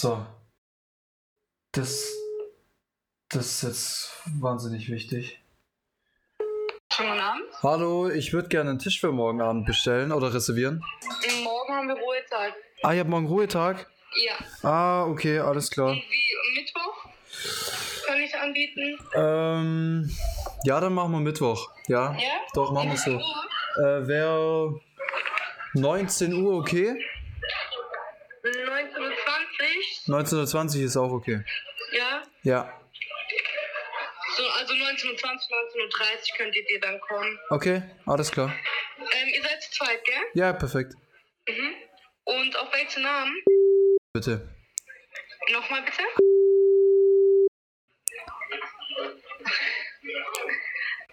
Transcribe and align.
So. 0.00 0.24
Das, 1.72 2.06
das 3.30 3.46
ist 3.46 3.62
jetzt 3.64 4.12
wahnsinnig 4.40 4.88
wichtig. 4.92 5.40
Schönen 6.92 7.18
Abend. 7.18 7.46
Hallo, 7.64 8.08
ich 8.08 8.32
würde 8.32 8.48
gerne 8.48 8.70
einen 8.70 8.78
Tisch 8.78 9.00
für 9.00 9.10
morgen 9.10 9.40
Abend 9.40 9.66
bestellen 9.66 10.12
oder 10.12 10.32
reservieren. 10.32 10.84
Morgen 11.42 11.74
haben 11.74 11.88
wir 11.88 11.96
Ruhetag. 11.96 12.54
Ah, 12.84 12.92
ihr 12.92 13.00
habt 13.00 13.10
morgen 13.10 13.26
Ruhetag? 13.26 13.90
Ja. 14.24 14.68
Ah, 14.70 15.04
okay, 15.04 15.40
alles 15.40 15.68
klar. 15.68 15.90
Und 15.90 15.96
wie 15.96 16.60
Mittwoch? 16.60 18.06
Kann 18.06 18.20
ich 18.20 18.36
anbieten? 18.36 18.98
Ähm, 19.16 20.16
ja, 20.62 20.78
dann 20.78 20.94
machen 20.94 21.10
wir 21.10 21.18
Mittwoch. 21.18 21.72
Ja? 21.88 22.12
Ja? 22.12 22.28
Doch, 22.54 22.70
machen 22.70 22.90
wir 22.90 22.98
so. 22.98 23.18
Äh, 23.82 24.06
Wäre 24.06 24.80
19 25.74 26.34
Uhr 26.34 26.58
okay? 26.58 26.96
19.20 30.08 30.54
19.20 30.54 30.78
Uhr 30.78 30.84
ist 30.84 30.96
auch 30.96 31.12
okay. 31.12 31.44
Ja. 31.92 32.22
Ja. 32.42 32.80
So, 34.36 34.48
also 34.50 34.72
19.20 34.72 35.16
19.30 35.16 35.20
Uhr 35.20 36.36
könnt 36.36 36.56
ihr 36.56 36.64
dir 36.64 36.80
dann 36.80 37.00
kommen. 37.00 37.38
Okay, 37.50 37.82
alles 38.06 38.30
klar. 38.30 38.54
Ähm, 38.98 39.28
ihr 39.34 39.42
seid 39.42 39.62
zu 39.62 39.70
zweit, 39.72 40.04
gell? 40.04 40.22
Ja, 40.34 40.52
perfekt. 40.52 40.94
Mhm. 41.48 41.74
Und 42.24 42.56
auf 42.56 42.72
welchen 42.72 43.02
Namen? 43.02 43.34
Bitte. 44.12 44.48
Nochmal 45.52 45.82
bitte? 45.82 46.02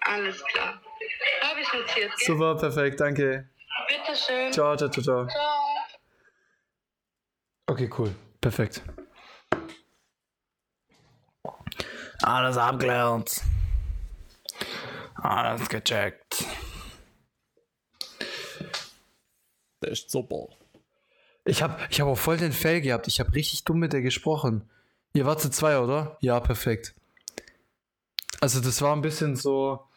Alles 0.02 0.44
klar. 0.46 0.82
Habe 1.42 1.62
ich 1.62 1.74
notiert, 1.74 2.12
gell? 2.16 2.26
Super, 2.26 2.56
perfekt, 2.56 3.00
danke. 3.00 3.50
Bitteschön. 3.88 4.54
Ciao, 4.54 4.76
ciao, 4.76 4.90
ciao, 4.90 5.04
ciao. 5.04 5.28
Ciao. 5.28 5.66
Okay, 7.68 7.90
cool. 7.98 8.16
Perfekt. 8.46 8.84
Alles 12.22 12.58
abgelernt. 12.58 13.42
Alles 15.16 15.68
gecheckt. 15.68 16.46
Der 19.82 19.90
ist 19.90 20.12
super. 20.12 20.50
Ich 21.44 21.64
habe 21.64 21.80
ich 21.90 22.00
hab 22.00 22.08
auch 22.08 22.20
voll 22.20 22.38
den 22.38 22.52
Fail 22.52 22.82
gehabt. 22.82 23.08
Ich 23.08 23.20
habe 23.20 23.34
richtig 23.34 23.64
dumm 23.64 23.80
mit 23.80 23.94
der 23.94 24.04
gesprochen. 24.04 24.70
Ihr 25.14 25.26
wart 25.26 25.42
zu 25.42 25.50
zwei, 25.50 25.80
oder? 25.80 26.16
Ja, 26.22 26.40
perfekt. 26.40 26.94
Also 28.42 28.62
das 28.62 28.80
war 28.84 28.96
ein 28.96 29.02
bisschen 29.02 29.36
so. 29.36 29.88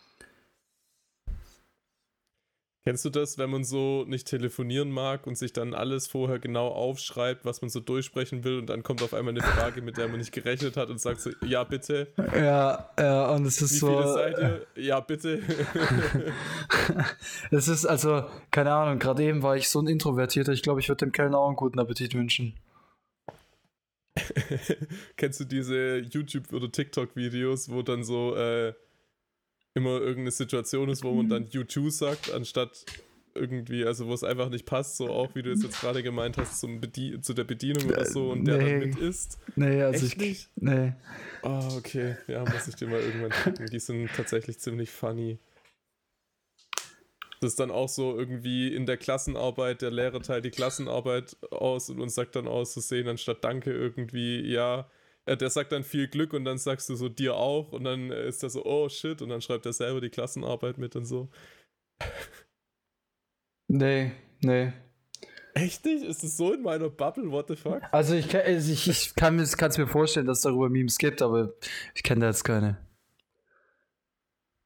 Kennst 2.88 3.04
du 3.04 3.10
das, 3.10 3.36
wenn 3.36 3.50
man 3.50 3.64
so 3.64 4.06
nicht 4.08 4.26
telefonieren 4.26 4.90
mag 4.90 5.26
und 5.26 5.36
sich 5.36 5.52
dann 5.52 5.74
alles 5.74 6.06
vorher 6.06 6.38
genau 6.38 6.68
aufschreibt, 6.68 7.44
was 7.44 7.60
man 7.60 7.68
so 7.68 7.80
durchsprechen 7.80 8.44
will 8.44 8.60
und 8.60 8.70
dann 8.70 8.82
kommt 8.82 9.02
auf 9.02 9.12
einmal 9.12 9.34
eine 9.34 9.42
Frage, 9.42 9.82
mit 9.82 9.98
der 9.98 10.08
man 10.08 10.16
nicht 10.16 10.32
gerechnet 10.32 10.78
hat 10.78 10.88
und 10.88 10.98
sagt 10.98 11.20
so, 11.20 11.28
ja 11.44 11.64
bitte, 11.64 12.08
Ja, 12.34 12.88
ja, 12.98 13.28
und 13.32 13.44
es 13.44 13.60
ist 13.60 13.74
wie 13.74 13.76
so. 13.76 13.88
viele 13.88 14.12
seid 14.14 14.38
ihr? 14.38 14.66
Ja 14.82 15.00
bitte. 15.00 15.42
Es 17.50 17.68
ist 17.68 17.84
also, 17.84 18.24
keine 18.50 18.72
Ahnung, 18.72 18.98
gerade 18.98 19.22
eben 19.22 19.42
war 19.42 19.54
ich 19.54 19.68
so 19.68 19.82
ein 19.82 19.86
Introvertierter. 19.86 20.52
Ich 20.52 20.62
glaube, 20.62 20.80
ich 20.80 20.88
würde 20.88 21.04
dem 21.04 21.12
Kellner 21.12 21.36
auch 21.36 21.48
einen 21.48 21.56
guten 21.56 21.78
Appetit 21.78 22.14
wünschen. 22.14 22.54
Kennst 25.18 25.40
du 25.40 25.44
diese 25.44 25.98
YouTube- 25.98 26.54
oder 26.54 26.72
TikTok-Videos, 26.72 27.70
wo 27.70 27.82
dann 27.82 28.02
so 28.02 28.34
äh, 28.34 28.72
immer 29.78 30.00
irgendeine 30.00 30.30
Situation 30.30 30.88
ist, 30.90 31.02
wo 31.02 31.12
man 31.14 31.28
dann 31.28 31.46
YouTube 31.46 31.90
sagt, 31.90 32.32
anstatt 32.32 32.84
irgendwie, 33.34 33.84
also 33.84 34.06
wo 34.06 34.14
es 34.14 34.24
einfach 34.24 34.48
nicht 34.50 34.66
passt, 34.66 34.96
so 34.96 35.08
auch 35.08 35.34
wie 35.34 35.42
du 35.42 35.52
es 35.52 35.62
jetzt 35.62 35.80
gerade 35.80 36.02
gemeint 36.02 36.36
hast, 36.36 36.60
zum 36.60 36.80
zu 37.22 37.34
der 37.34 37.44
Bedienung 37.44 37.84
oder 37.86 38.04
so 38.04 38.30
und 38.30 38.44
der 38.44 38.58
dann 38.58 38.66
Nee. 38.66 38.86
mit 38.86 38.98
isst. 38.98 39.38
Nee, 39.56 39.82
also 39.82 40.04
Echt 40.04 40.14
ich. 40.16 40.20
nicht? 40.20 40.50
Nee. 40.56 40.92
Oh, 41.42 41.68
okay. 41.76 42.16
Ja, 42.26 42.40
muss 42.40 42.68
ich 42.68 42.74
dir 42.74 42.88
mal 42.88 43.00
irgendwann 43.00 43.32
schicken. 43.32 43.66
Die 43.66 43.78
sind 43.78 44.10
tatsächlich 44.16 44.58
ziemlich 44.58 44.90
funny. 44.90 45.38
Das 47.40 47.52
ist 47.52 47.60
dann 47.60 47.70
auch 47.70 47.88
so 47.88 48.18
irgendwie 48.18 48.74
in 48.74 48.86
der 48.86 48.96
Klassenarbeit, 48.96 49.82
der 49.82 49.92
Lehrer 49.92 50.20
teilt 50.20 50.44
die 50.44 50.50
Klassenarbeit 50.50 51.36
aus 51.52 51.88
und 51.88 52.00
uns 52.00 52.16
sagt 52.16 52.34
dann 52.34 52.48
aus 52.48 52.72
zu 52.74 52.80
sehen, 52.80 53.06
anstatt 53.06 53.44
Danke 53.44 53.70
irgendwie, 53.72 54.40
ja, 54.40 54.90
der 55.36 55.50
sagt 55.50 55.72
dann 55.72 55.84
viel 55.84 56.08
Glück 56.08 56.32
und 56.32 56.44
dann 56.44 56.58
sagst 56.58 56.88
du 56.88 56.96
so 56.96 57.08
dir 57.08 57.34
auch 57.36 57.72
und 57.72 57.84
dann 57.84 58.10
äh, 58.10 58.28
ist 58.28 58.42
er 58.42 58.50
so, 58.50 58.64
oh 58.64 58.88
shit, 58.88 59.20
und 59.22 59.28
dann 59.28 59.40
schreibt 59.40 59.66
er 59.66 59.72
selber 59.72 60.00
die 60.00 60.10
Klassenarbeit 60.10 60.78
mit 60.78 60.96
und 60.96 61.04
so. 61.06 61.28
Nee, 63.68 64.12
nee. 64.40 64.72
Echt 65.54 65.84
nicht? 65.84 66.04
Ist 66.04 66.22
es 66.24 66.36
so 66.36 66.52
in 66.52 66.62
meiner 66.62 66.88
Bubble? 66.88 67.30
What 67.30 67.48
the 67.48 67.56
fuck? 67.56 67.82
Also 67.92 68.14
ich, 68.14 68.28
kann- 68.28 68.42
also 68.42 68.72
ich, 68.72 68.88
ich 68.88 69.14
kann 69.14 69.38
es 69.40 69.56
mir 69.78 69.86
vorstellen, 69.88 70.26
dass 70.26 70.38
es 70.38 70.42
darüber 70.42 70.68
Memes 70.68 70.98
gibt, 70.98 71.20
aber 71.20 71.52
ich 71.94 72.02
kenne 72.02 72.20
da 72.22 72.26
jetzt 72.28 72.44
keine. 72.44 72.78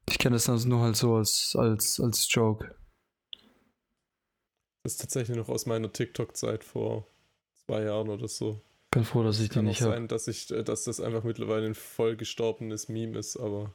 Ich 0.08 0.18
kenne 0.18 0.34
das 0.36 0.48
also 0.48 0.68
nur 0.68 0.80
halt 0.82 0.96
so 0.96 1.14
als, 1.14 1.56
als, 1.58 1.98
als 2.00 2.26
Joke. 2.32 2.74
Das 4.82 4.94
ist 4.94 5.00
tatsächlich 5.00 5.36
noch 5.36 5.48
aus 5.48 5.64
meiner 5.64 5.90
TikTok-Zeit 5.92 6.64
vor 6.64 7.06
zwei 7.66 7.84
Jahren 7.84 8.08
oder 8.10 8.28
so. 8.28 8.60
Bin 8.92 9.04
froh, 9.04 9.22
dass 9.22 9.40
ich 9.40 9.48
die 9.48 9.54
Kann 9.54 9.64
auch 9.64 9.70
nicht 9.70 9.80
habe. 9.80 9.92
sein, 9.92 10.06
dass, 10.06 10.28
ich, 10.28 10.50
äh, 10.50 10.62
dass 10.62 10.84
das 10.84 11.00
einfach 11.00 11.24
mittlerweile 11.24 11.64
ein 11.66 11.74
voll 11.74 12.14
gestorbenes 12.14 12.88
Meme 12.90 13.18
ist, 13.18 13.38
aber. 13.38 13.74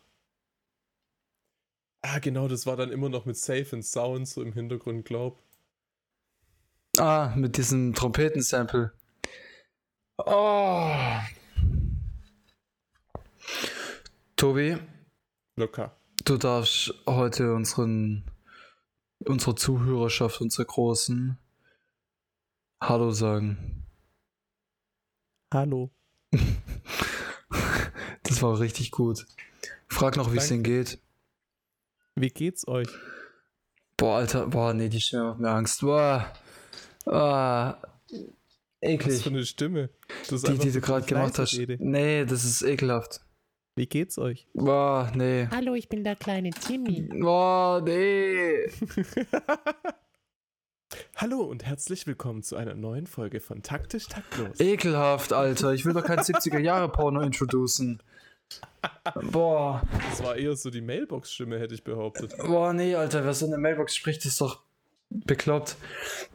Ah, 2.04 2.20
genau, 2.20 2.48
das 2.48 2.68
war 2.68 2.78
dann 2.78 2.92
immer 2.92 3.10
noch 3.10 3.26
mit 3.26 3.36
Safe 3.36 3.68
and 3.74 3.84
Sound 3.84 4.28
so 4.28 4.44
im 4.44 4.54
Hintergrund, 4.54 5.06
glaub. 5.06 5.42
Ah, 7.00 7.34
mit 7.36 7.58
diesem 7.58 7.96
Trompetensample. 7.96 8.94
Oh. 10.20 10.94
Tobi, 14.36 14.78
Locker. 15.56 15.98
du 16.26 16.38
darfst 16.38 16.94
heute 17.08 17.56
unseren, 17.56 18.24
unsere 19.26 19.56
Zuhörerschaft, 19.56 20.42
unsere 20.42 20.66
Großen, 20.66 21.40
Hallo 22.80 23.10
sagen. 23.10 23.87
Hallo. 25.54 25.92
Das 28.24 28.42
war 28.42 28.60
richtig 28.60 28.92
gut. 28.92 29.26
Frag 29.88 30.18
noch, 30.18 30.34
wie 30.34 30.38
es 30.38 30.50
denen 30.50 30.62
geht. 30.64 31.00
Wie 32.16 32.28
geht's 32.30 32.68
euch? 32.68 32.90
Boah, 33.96 34.18
Alter, 34.18 34.48
boah, 34.48 34.74
nee, 34.74 34.90
die 34.90 35.00
Stimme 35.00 35.24
macht 35.30 35.40
mir 35.40 35.50
Angst. 35.50 35.80
Boah, 35.80 36.34
boah, 37.06 37.80
Was 38.12 38.20
eklig. 38.82 39.24
für 39.24 39.30
eine 39.30 39.46
Stimme. 39.46 39.90
Das 40.24 40.34
ist 40.34 40.48
Die, 40.50 40.58
die 40.58 40.72
du 40.72 40.82
gerade 40.82 41.06
gemacht 41.06 41.40
hast. 41.40 41.52
Fleißrede. 41.52 41.78
Nee, 41.80 42.26
das 42.26 42.44
ist 42.44 42.64
ekelhaft. 42.64 43.22
Wie 43.78 43.88
geht's 43.88 44.18
euch? 44.18 44.46
Boah, 44.54 45.10
nee. 45.16 45.48
Hallo, 45.50 45.74
ich 45.74 45.88
bin 45.88 46.04
der 46.04 46.18
kleine 46.18 46.50
Timmy. 46.50 47.04
Boah, 47.04 47.82
nee. 47.84 48.70
Hallo 51.20 51.42
und 51.42 51.66
herzlich 51.66 52.06
willkommen 52.06 52.44
zu 52.44 52.56
einer 52.58 52.76
neuen 52.76 53.08
Folge 53.08 53.40
von 53.40 53.64
Taktisch 53.64 54.06
Taktlos. 54.06 54.60
Ekelhaft, 54.60 55.34
Alter. 55.34 55.74
Ich 55.74 55.84
will 55.84 55.94
doch 55.94 56.04
kein 56.04 56.20
70er-Jahre-Porno 56.20 57.22
introducen. 57.22 58.04
Boah. 59.32 59.82
Das 60.12 60.22
war 60.22 60.36
eher 60.36 60.56
so 60.56 60.70
die 60.70 60.82
Mailbox-Stimme, 60.82 61.58
hätte 61.58 61.74
ich 61.74 61.84
behauptet. 61.84 62.38
Boah, 62.38 62.72
nee, 62.72 62.94
Alter. 62.94 63.26
Wer 63.26 63.34
so 63.34 63.46
in 63.46 63.52
der 63.52 63.60
Mailbox 63.60 63.96
spricht, 63.96 64.26
ist 64.26 64.40
doch 64.40 64.62
bekloppt. 65.10 65.76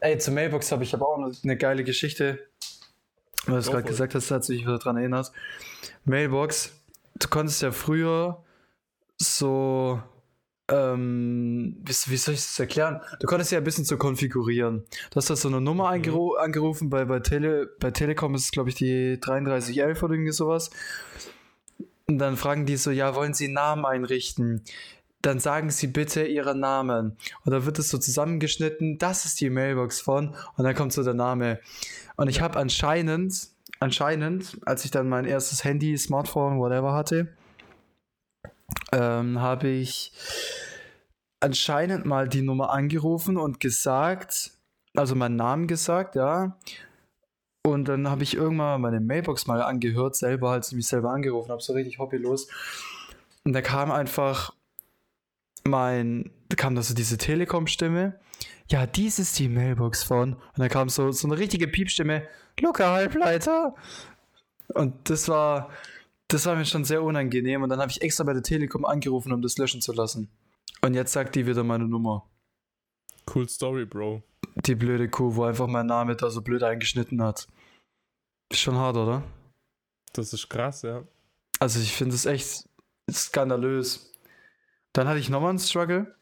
Ey, 0.01 0.17
zur 0.17 0.33
Mailbox 0.33 0.69
habe 0.73 0.83
ich 0.83 0.93
aber 0.93 1.07
auch 1.07 1.17
noch 1.17 1.33
eine 1.41 1.55
geile 1.55 1.85
Geschichte. 1.85 2.45
Weil 3.45 3.53
du 3.53 3.59
es 3.61 3.67
gerade 3.67 3.83
gesagt 3.83 4.15
hast, 4.15 4.31
hat 4.31 4.43
sich 4.43 4.63
wieder 4.63 4.79
dran 4.79 4.97
erinnert. 4.97 5.31
Mailbox. 6.03 6.77
Du 7.15 7.29
konntest 7.29 7.61
ja 7.61 7.71
früher 7.71 8.43
so. 9.15 10.03
Ähm, 10.69 11.75
wie, 11.83 11.91
wie 11.91 12.17
soll 12.17 12.33
ich 12.35 12.39
das 12.41 12.57
erklären? 12.59 13.01
Du 13.19 13.27
konntest 13.27 13.51
ja 13.51 13.57
ein 13.57 13.63
bisschen 13.63 13.83
so 13.85 13.97
konfigurieren. 13.97 14.83
Du 15.11 15.15
hast 15.17 15.29
da 15.29 15.35
so 15.35 15.49
eine 15.49 15.59
Nummer 15.59 15.85
Mhm. 15.85 15.93
angeru 15.95 16.33
angerufen, 16.35 16.89
bei, 16.89 17.05
bei, 17.05 17.19
Tele 17.19 17.69
bei 17.79 17.91
Telekom 17.91 18.33
ist 18.35 18.45
es, 18.45 18.51
glaube 18.51 18.69
ich, 18.69 18.75
die 18.75 19.19
3311 19.19 20.01
oder 20.03 20.13
irgendwie 20.13 20.31
sowas. 20.31 20.69
Und 22.07 22.17
dann 22.17 22.37
fragen 22.37 22.65
die 22.65 22.77
so, 22.77 22.91
ja, 22.91 23.15
wollen 23.15 23.33
Sie 23.33 23.45
einen 23.45 23.53
Namen 23.55 23.85
einrichten? 23.85 24.63
Dann 25.21 25.39
sagen 25.39 25.69
Sie 25.69 25.87
bitte 25.87 26.25
Ihren 26.25 26.59
Namen. 26.59 27.17
Und 27.45 27.51
dann 27.51 27.65
wird 27.65 27.79
es 27.79 27.89
so 27.89 27.97
zusammengeschnitten, 27.97 28.97
das 28.97 29.25
ist 29.25 29.39
die 29.41 29.49
Mailbox 29.49 30.01
von, 30.01 30.35
und 30.57 30.63
dann 30.63 30.75
kommt 30.75 30.93
so 30.93 31.03
der 31.03 31.13
Name. 31.13 31.59
Und 32.15 32.27
ich 32.29 32.41
habe 32.41 32.59
anscheinend, 32.59 33.47
anscheinend, 33.79 34.59
als 34.65 34.85
ich 34.85 34.91
dann 34.91 35.07
mein 35.09 35.25
erstes 35.25 35.63
Handy, 35.63 35.97
Smartphone, 35.97 36.59
whatever 36.59 36.93
hatte, 36.93 37.29
ähm, 38.91 39.41
habe 39.41 39.67
ich 39.67 40.11
anscheinend 41.39 42.05
mal 42.05 42.27
die 42.27 42.41
Nummer 42.41 42.71
angerufen 42.71 43.37
und 43.37 43.59
gesagt, 43.59 44.51
also 44.95 45.15
meinen 45.15 45.35
Namen 45.35 45.67
gesagt, 45.67 46.15
ja. 46.15 46.57
Und 47.65 47.87
dann 47.87 48.09
habe 48.09 48.23
ich 48.23 48.35
irgendwann 48.35 48.81
meine 48.81 48.99
Mailbox 48.99 49.47
mal 49.47 49.61
angehört, 49.61 50.15
selber, 50.15 50.51
als 50.51 50.69
ich 50.69 50.75
mich 50.75 50.87
selber 50.87 51.11
angerufen 51.11 51.49
habe, 51.51 51.61
so 51.61 51.73
richtig 51.73 51.97
hobbylos. 51.99 52.47
Und 53.45 53.53
da 53.53 53.61
kam 53.61 53.91
einfach 53.91 54.53
mein, 55.65 56.31
da 56.49 56.55
kam 56.55 56.75
da 56.75 56.81
so 56.81 56.93
diese 56.93 57.17
Telekom-Stimme. 57.17 58.19
ja, 58.67 58.85
dies 58.85 59.19
ist 59.19 59.39
die 59.39 59.49
Mailbox 59.49 60.03
von. 60.03 60.33
Und 60.33 60.57
dann 60.57 60.69
kam 60.69 60.89
so, 60.89 61.11
so 61.11 61.27
eine 61.27 61.37
richtige 61.37 61.67
Piepstimme, 61.67 62.27
Luca 62.59 62.91
Halbleiter. 62.91 63.75
Und 64.73 65.09
das 65.09 65.27
war, 65.29 65.69
das 66.33 66.45
war 66.45 66.55
mir 66.55 66.65
schon 66.65 66.83
sehr 66.83 67.03
unangenehm. 67.03 67.63
Und 67.63 67.69
dann 67.69 67.79
habe 67.79 67.91
ich 67.91 68.01
extra 68.01 68.23
bei 68.23 68.33
der 68.33 68.43
Telekom 68.43 68.85
angerufen, 68.85 69.31
um 69.31 69.41
das 69.41 69.57
löschen 69.57 69.81
zu 69.81 69.93
lassen. 69.93 70.29
Und 70.81 70.95
jetzt 70.95 71.13
sagt 71.13 71.35
die 71.35 71.45
wieder 71.45 71.63
meine 71.63 71.87
Nummer. 71.87 72.29
Cool 73.33 73.47
Story, 73.47 73.85
Bro. 73.85 74.23
Die 74.65 74.75
blöde 74.75 75.09
Kuh, 75.09 75.35
wo 75.35 75.43
einfach 75.43 75.67
mein 75.67 75.85
Name 75.85 76.15
da 76.15 76.29
so 76.29 76.41
blöd 76.41 76.63
eingeschnitten 76.63 77.21
hat. 77.21 77.47
Ist 78.51 78.59
schon 78.59 78.75
hart, 78.75 78.97
oder? 78.97 79.23
Das 80.13 80.33
ist 80.33 80.49
krass, 80.49 80.81
ja. 80.81 81.03
Also 81.59 81.79
ich 81.79 81.95
finde 81.95 82.15
es 82.15 82.25
echt 82.25 82.67
skandalös. 83.09 84.11
Dann 84.93 85.07
hatte 85.07 85.19
ich 85.19 85.29
nochmal 85.29 85.51
einen 85.51 85.59
Struggle. 85.59 86.15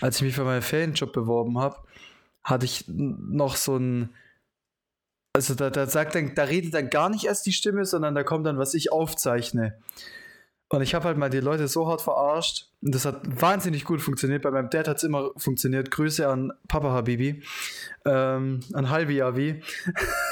Als 0.00 0.16
ich 0.16 0.22
mich 0.22 0.34
für 0.34 0.44
meinen 0.44 0.62
Ferienjob 0.62 1.12
beworben 1.12 1.58
habe, 1.58 1.76
hatte 2.42 2.64
ich 2.64 2.84
noch 2.88 3.56
so 3.56 3.76
ein. 3.76 4.14
Also 5.36 5.54
da, 5.54 5.68
da 5.68 5.84
sagt 5.86 6.14
dann, 6.14 6.34
da 6.34 6.44
redet 6.44 6.72
dann 6.72 6.88
gar 6.88 7.10
nicht 7.10 7.26
erst 7.26 7.44
die 7.44 7.52
Stimme, 7.52 7.84
sondern 7.84 8.14
da 8.14 8.24
kommt 8.24 8.46
dann, 8.46 8.56
was 8.56 8.72
ich 8.72 8.90
aufzeichne. 8.90 9.78
Und 10.70 10.80
ich 10.80 10.94
habe 10.94 11.04
halt 11.04 11.18
mal 11.18 11.28
die 11.28 11.40
Leute 11.40 11.68
so 11.68 11.86
hart 11.86 12.00
verarscht. 12.00 12.70
Und 12.80 12.94
das 12.94 13.04
hat 13.04 13.20
wahnsinnig 13.22 13.84
gut 13.84 14.00
funktioniert. 14.00 14.40
Bei 14.40 14.50
meinem 14.50 14.70
Dad 14.70 14.88
hat 14.88 14.96
es 14.96 15.02
immer 15.02 15.32
funktioniert. 15.36 15.90
Grüße 15.90 16.26
an 16.26 16.54
Papa 16.68 16.90
Habibi. 16.90 17.42
Ähm, 18.06 18.60
an 18.72 18.88
Halbi 18.88 19.20
Abi. 19.20 19.62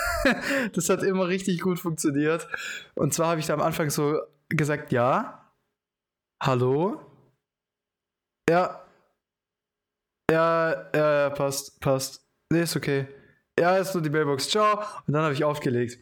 das 0.73 0.89
hat 0.89 1.03
immer 1.03 1.29
richtig 1.29 1.61
gut 1.61 1.79
funktioniert. 1.79 2.49
Und 2.95 3.13
zwar 3.13 3.29
habe 3.29 3.41
ich 3.41 3.47
da 3.47 3.53
am 3.53 3.61
Anfang 3.61 3.91
so 3.91 4.19
gesagt, 4.49 4.91
ja. 4.91 5.53
Hallo? 6.43 6.99
Ja. 8.49 8.81
Ja, 10.31 10.89
ja, 10.95 11.21
ja, 11.21 11.29
passt, 11.29 11.79
passt. 11.81 12.27
Nee, 12.51 12.63
ist 12.63 12.75
okay. 12.75 13.07
Ja, 13.59 13.77
ist 13.77 13.95
nur 13.95 14.03
die 14.03 14.11
Mailbox. 14.11 14.49
Ciao. 14.49 14.79
Und 15.07 15.15
dann 15.15 15.23
habe 15.23 15.35
ich 15.35 15.45
aufgelegt. 15.45 15.99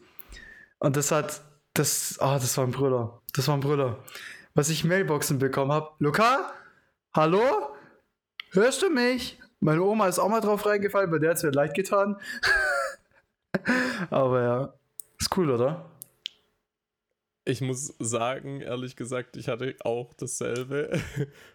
Und 0.79 0.95
das 0.95 1.11
hat, 1.11 1.41
das, 1.73 2.17
ah, 2.19 2.35
das 2.35 2.57
war 2.57 2.65
ein 2.65 2.71
Brüller. 2.71 3.21
Das 3.33 3.47
war 3.47 3.55
ein 3.55 3.61
Brüller. 3.61 4.03
Was 4.55 4.69
ich 4.69 4.83
Mailboxen 4.83 5.39
bekommen 5.39 5.71
habe. 5.71 5.91
Luca? 5.99 6.51
Hallo? 7.13 7.75
Hörst 8.51 8.81
du 8.81 8.89
mich? 8.89 9.39
Meine 9.59 9.81
Oma 9.81 10.07
ist 10.07 10.19
auch 10.19 10.29
mal 10.29 10.41
drauf 10.41 10.65
reingefallen, 10.65 11.09
bei 11.09 11.19
der 11.19 11.29
hat 11.31 11.37
es 11.37 11.43
mir 11.43 11.51
leid 11.51 11.73
getan. 11.73 12.17
Aber 14.09 14.41
ja, 14.41 14.73
ist 15.19 15.35
cool, 15.37 15.49
oder? 15.49 15.85
Ich 17.45 17.59
muss 17.59 17.93
sagen, 17.99 18.61
ehrlich 18.61 18.95
gesagt, 18.95 19.35
ich 19.35 19.49
hatte 19.49 19.75
auch 19.81 20.13
dasselbe. 20.13 20.97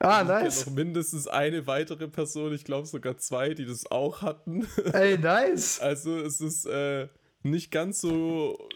Ah, 0.01 0.23
nice. 0.23 0.67
noch 0.67 0.75
mindestens 0.75 1.27
eine 1.29 1.67
weitere 1.67 2.09
Person, 2.09 2.53
ich 2.53 2.65
glaube 2.65 2.87
sogar 2.87 3.17
zwei, 3.17 3.55
die 3.55 3.65
das 3.65 3.91
auch 3.91 4.21
hatten. 4.21 4.67
Ey, 4.93 5.17
nice. 5.17 5.81
Also 5.83 6.19
es 6.19 6.41
ist 6.43 6.67
äh, 6.67 7.09
nicht 7.43 7.71
ganz 7.71 8.01
so 8.03 8.69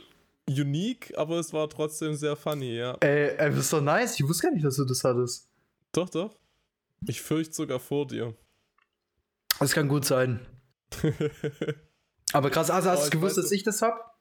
unique, 0.49 1.12
aber 1.19 1.38
es 1.38 1.53
war 1.53 1.69
trotzdem 1.69 2.14
sehr 2.14 2.35
funny, 2.35 2.76
ja. 2.76 2.97
Ey, 3.00 3.29
ey, 3.37 3.50
das 3.50 3.59
ist 3.59 3.73
doch 3.75 3.82
nice. 3.82 4.19
Ich 4.19 4.26
wusste 4.26 4.47
gar 4.47 4.55
nicht, 4.55 4.64
dass 4.64 4.76
du 4.76 4.85
das 4.87 5.05
hattest. 5.05 5.49
Doch, 5.93 6.09
doch. 6.09 6.35
Ich 7.06 7.20
fürchte 7.20 7.53
sogar 7.55 7.79
vor 7.79 8.06
dir. 8.06 8.35
Das 9.59 9.73
kann 9.73 9.88
gut 9.88 10.06
sein. 10.06 10.41
Aber 12.32 12.49
krass, 12.50 12.70
also 12.70 12.88
hast 12.91 12.99
Oh, 12.99 13.03
du 13.03 13.06
ich 13.09 13.11
gewusst, 13.12 13.37
dass 13.37 13.53
ich 13.53 13.62
das 13.64 13.82
hab? 13.82 14.12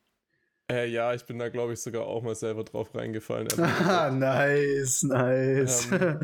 Äh, 0.72 0.88
ja, 0.88 1.14
ich 1.14 1.26
bin 1.26 1.40
da, 1.40 1.50
glaube 1.50 1.74
ich, 1.74 1.80
sogar 1.82 2.06
auch 2.06 2.24
mal 2.24 2.36
selber 2.36 2.64
drauf 2.64 2.94
reingefallen. 2.96 3.48
Ah, 3.60 4.10
nice, 4.14 5.04
nice. 5.04 5.90
Ähm, 5.92 6.20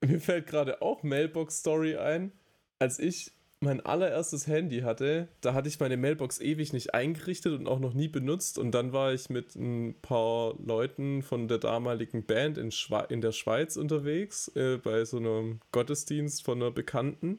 Mir 0.00 0.20
fällt 0.20 0.46
gerade 0.46 0.82
auch 0.82 1.02
Mailbox-Story 1.02 1.96
ein. 1.96 2.32
Als 2.78 2.98
ich 2.98 3.32
mein 3.60 3.80
allererstes 3.80 4.46
Handy 4.46 4.80
hatte, 4.80 5.28
da 5.40 5.54
hatte 5.54 5.68
ich 5.68 5.80
meine 5.80 5.96
Mailbox 5.96 6.40
ewig 6.40 6.72
nicht 6.74 6.92
eingerichtet 6.94 7.58
und 7.58 7.66
auch 7.66 7.80
noch 7.80 7.94
nie 7.94 8.08
benutzt. 8.08 8.58
Und 8.58 8.72
dann 8.72 8.92
war 8.92 9.14
ich 9.14 9.30
mit 9.30 9.56
ein 9.56 9.94
paar 10.02 10.54
Leuten 10.62 11.22
von 11.22 11.48
der 11.48 11.58
damaligen 11.58 12.24
Band 12.24 12.58
in, 12.58 12.70
Schwe 12.70 13.06
in 13.08 13.22
der 13.22 13.32
Schweiz 13.32 13.76
unterwegs, 13.76 14.48
äh, 14.48 14.76
bei 14.76 15.04
so 15.04 15.16
einem 15.16 15.60
Gottesdienst 15.72 16.44
von 16.44 16.60
einer 16.60 16.70
Bekannten. 16.70 17.38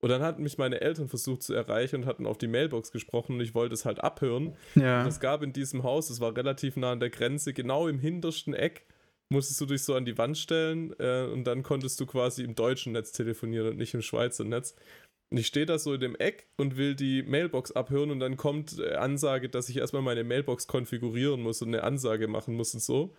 Und 0.00 0.08
dann 0.08 0.22
hatten 0.22 0.42
mich 0.42 0.56
meine 0.56 0.80
Eltern 0.80 1.08
versucht 1.08 1.42
zu 1.42 1.52
erreichen 1.52 1.96
und 1.96 2.06
hatten 2.06 2.26
auf 2.26 2.38
die 2.38 2.48
Mailbox 2.48 2.90
gesprochen 2.90 3.34
und 3.34 3.40
ich 3.42 3.54
wollte 3.54 3.74
es 3.74 3.84
halt 3.84 4.02
abhören. 4.02 4.56
ja. 4.74 5.02
Und 5.02 5.08
es 5.08 5.20
gab 5.20 5.42
in 5.42 5.52
diesem 5.52 5.82
Haus, 5.82 6.08
es 6.08 6.20
war 6.20 6.34
relativ 6.34 6.76
nah 6.76 6.92
an 6.92 7.00
der 7.00 7.10
Grenze, 7.10 7.52
genau 7.52 7.86
im 7.86 7.98
hintersten 7.98 8.54
Eck, 8.54 8.86
musstest 9.28 9.60
du 9.60 9.66
dich 9.66 9.82
so 9.84 9.94
an 9.94 10.04
die 10.04 10.16
Wand 10.18 10.38
stellen 10.38 10.94
äh, 10.98 11.26
und 11.30 11.44
dann 11.44 11.62
konntest 11.62 12.00
du 12.00 12.06
quasi 12.06 12.42
im 12.42 12.54
deutschen 12.54 12.92
Netz 12.92 13.12
telefonieren 13.12 13.68
und 13.68 13.76
nicht 13.76 13.94
im 13.94 14.02
Schweizer 14.02 14.44
Netz. 14.44 14.74
Und 15.30 15.38
ich 15.38 15.46
stehe 15.46 15.66
da 15.66 15.78
so 15.78 15.94
in 15.94 16.00
dem 16.00 16.16
Eck 16.16 16.48
und 16.56 16.76
will 16.76 16.96
die 16.96 17.22
Mailbox 17.22 17.70
abhören 17.70 18.10
und 18.10 18.18
dann 18.18 18.36
kommt 18.36 18.78
äh, 18.78 18.94
Ansage, 18.94 19.48
dass 19.48 19.68
ich 19.68 19.76
erstmal 19.76 20.02
meine 20.02 20.24
Mailbox 20.24 20.66
konfigurieren 20.66 21.42
muss 21.42 21.62
und 21.62 21.68
eine 21.68 21.84
Ansage 21.84 22.26
machen 22.26 22.54
muss 22.54 22.74
und 22.74 22.80
so. 22.80 23.14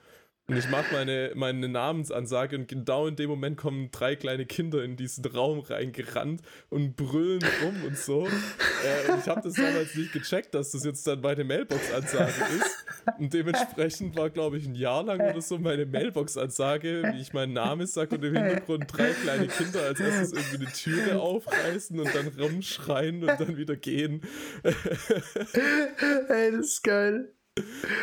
Und 0.47 0.57
ich 0.57 0.69
mache 0.69 0.93
meine, 0.93 1.31
meine 1.35 1.69
Namensansage 1.69 2.57
und 2.57 2.67
genau 2.67 3.07
in 3.07 3.15
dem 3.15 3.29
Moment 3.29 3.57
kommen 3.57 3.89
drei 3.91 4.17
kleine 4.17 4.45
Kinder 4.45 4.83
in 4.83 4.97
diesen 4.97 5.23
Raum 5.25 5.59
reingerannt 5.59 6.41
und 6.69 6.97
brüllen 6.97 7.41
rum 7.63 7.75
und 7.85 7.97
so. 7.97 8.27
Äh, 8.27 9.11
und 9.11 9.19
ich 9.19 9.27
habe 9.29 9.41
das 9.41 9.53
damals 9.53 9.95
nicht 9.95 10.11
gecheckt, 10.11 10.53
dass 10.53 10.71
das 10.71 10.83
jetzt 10.83 11.07
dann 11.07 11.21
meine 11.21 11.43
Mailbox-Ansage 11.45 12.33
ist. 12.57 12.85
Und 13.17 13.33
dementsprechend 13.33 14.17
war, 14.17 14.29
glaube 14.29 14.57
ich, 14.57 14.65
ein 14.65 14.75
Jahr 14.75 15.03
lang 15.03 15.21
oder 15.21 15.41
so 15.41 15.57
meine 15.57 15.85
Mailbox-Ansage, 15.85 17.03
wie 17.13 17.21
ich 17.21 17.31
meinen 17.33 17.53
Namen 17.53 17.87
sage 17.87 18.15
und 18.15 18.25
im 18.25 18.35
Hintergrund 18.35 18.85
drei 18.87 19.11
kleine 19.11 19.47
Kinder 19.47 19.83
als 19.83 19.99
erstes 19.99 20.33
irgendwie 20.33 20.65
eine 20.65 20.73
Türe 20.73 21.21
aufreißen 21.21 21.99
und 21.99 22.13
dann 22.13 22.27
rumschreien 22.27 23.21
und 23.21 23.39
dann 23.39 23.55
wieder 23.55 23.75
gehen. 23.75 24.21
Ey, 24.63 26.51
das 26.51 26.65
ist 26.65 26.83
geil. 26.83 27.33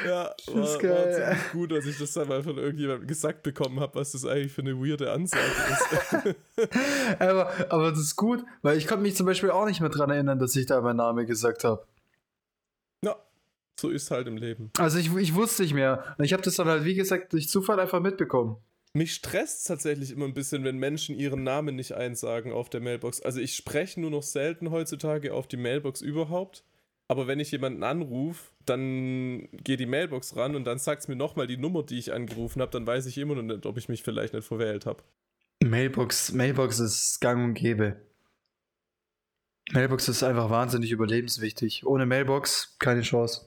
Ja, 0.07 0.35
Das 0.47 0.55
war, 0.55 0.63
ist 0.65 0.75
war 0.75 0.79
geil. 0.83 1.15
ziemlich 1.15 1.53
gut, 1.53 1.73
dass 1.73 1.87
ich 1.87 1.99
das 1.99 2.13
dann 2.13 2.29
mal 2.29 2.43
von 2.43 2.59
irgendjemandem 2.59 3.07
gesagt 3.09 3.43
bekommen 3.43 3.81
habe, 3.81 3.95
was 3.99 4.13
das 4.13 4.27
eigentlich 4.27 4.53
für 4.53 4.61
eine 4.61 4.77
weirde 4.77 5.11
Ansage 5.11 5.43
ist. 5.71 6.69
Aber, 7.19 7.51
aber 7.71 7.91
das 7.91 8.01
ist 8.01 8.17
gut, 8.17 8.45
weil 8.63 8.77
ich 8.77 8.87
konnte 8.87 9.03
mich 9.03 9.17
zum 9.17 9.25
Beispiel 9.27 9.51
auch 9.51 9.65
nicht 9.67 9.81
mehr 9.81 9.89
dran 9.89 10.11
erinnern, 10.11 10.39
dass 10.39 10.55
ich 10.55 10.67
da 10.67 10.81
meinen 10.83 10.97
Namen 10.97 11.27
gesagt 11.27 11.65
habe. 11.65 11.87
ja, 13.03 13.17
so 13.81 13.89
ist 13.89 14.11
halt 14.11 14.27
im 14.27 14.37
Leben. 14.37 14.71
Also 14.79 14.99
ich, 14.99 15.15
ich 15.17 15.35
wusste 15.35 15.63
nicht 15.63 15.73
mehr. 15.75 16.15
Und 16.19 16.25
ich 16.25 16.33
habe 16.35 16.43
das 16.43 16.57
dann 16.57 16.69
halt, 16.69 16.85
wie 16.85 16.95
gesagt, 16.95 17.33
durch 17.33 17.49
Zufall 17.49 17.81
einfach 17.81 18.01
mitbekommen. 18.01 18.57
Mich 18.93 19.15
stresst 19.15 19.67
tatsächlich 19.67 20.11
immer 20.11 20.25
ein 20.27 20.35
bisschen, 20.35 20.65
wenn 20.65 20.77
Menschen 20.79 21.15
ihren 21.17 21.43
Namen 21.43 21.77
nicht 21.77 21.93
einsagen 21.93 22.53
auf 22.53 22.69
der 22.69 22.81
Mailbox. 22.81 23.23
Also 23.23 23.41
ich 23.41 23.55
spreche 23.55 24.01
nur 24.01 24.11
noch 24.11 24.23
selten 24.23 24.71
heutzutage 24.71 25.33
auf 25.33 25.47
die 25.47 25.57
Mailbox 25.59 26.01
überhaupt. 26.03 26.65
Aber 27.11 27.27
wenn 27.27 27.41
ich 27.41 27.51
jemanden 27.51 27.83
anrufe, 27.83 28.51
dann 28.67 29.49
geht 29.65 29.81
die 29.81 29.87
Mailbox 29.87 30.37
ran 30.37 30.55
und 30.55 30.65
dann 30.65 30.79
sagt 30.79 31.03
es 31.03 31.09
mir 31.09 31.17
nochmal 31.17 31.47
die 31.47 31.57
Nummer, 31.57 31.83
die 31.83 31.99
ich 31.99 32.13
angerufen 32.13 32.61
habe. 32.61 32.71
Dann 32.71 32.87
weiß 32.87 33.07
ich 33.07 33.17
immer 33.17 33.35
noch 33.35 33.43
nicht, 33.43 33.65
ob 33.65 33.79
ich 33.79 33.89
mich 33.89 34.03
vielleicht 34.03 34.35
nicht 34.35 34.47
verwählt 34.47 34.85
habe. 34.85 35.03
Mailbox, 35.65 36.33
Mailbox 36.33 36.79
ist 36.79 37.21
gang 37.21 37.43
und 37.43 37.55
gäbe. 37.55 37.97
Mailbox 39.73 40.09
ist 40.09 40.23
einfach 40.23 40.51
wahnsinnig 40.51 40.93
überlebenswichtig. 40.93 41.87
Ohne 41.87 42.05
Mailbox 42.05 42.77
keine 42.79 43.03
Chance. 43.03 43.47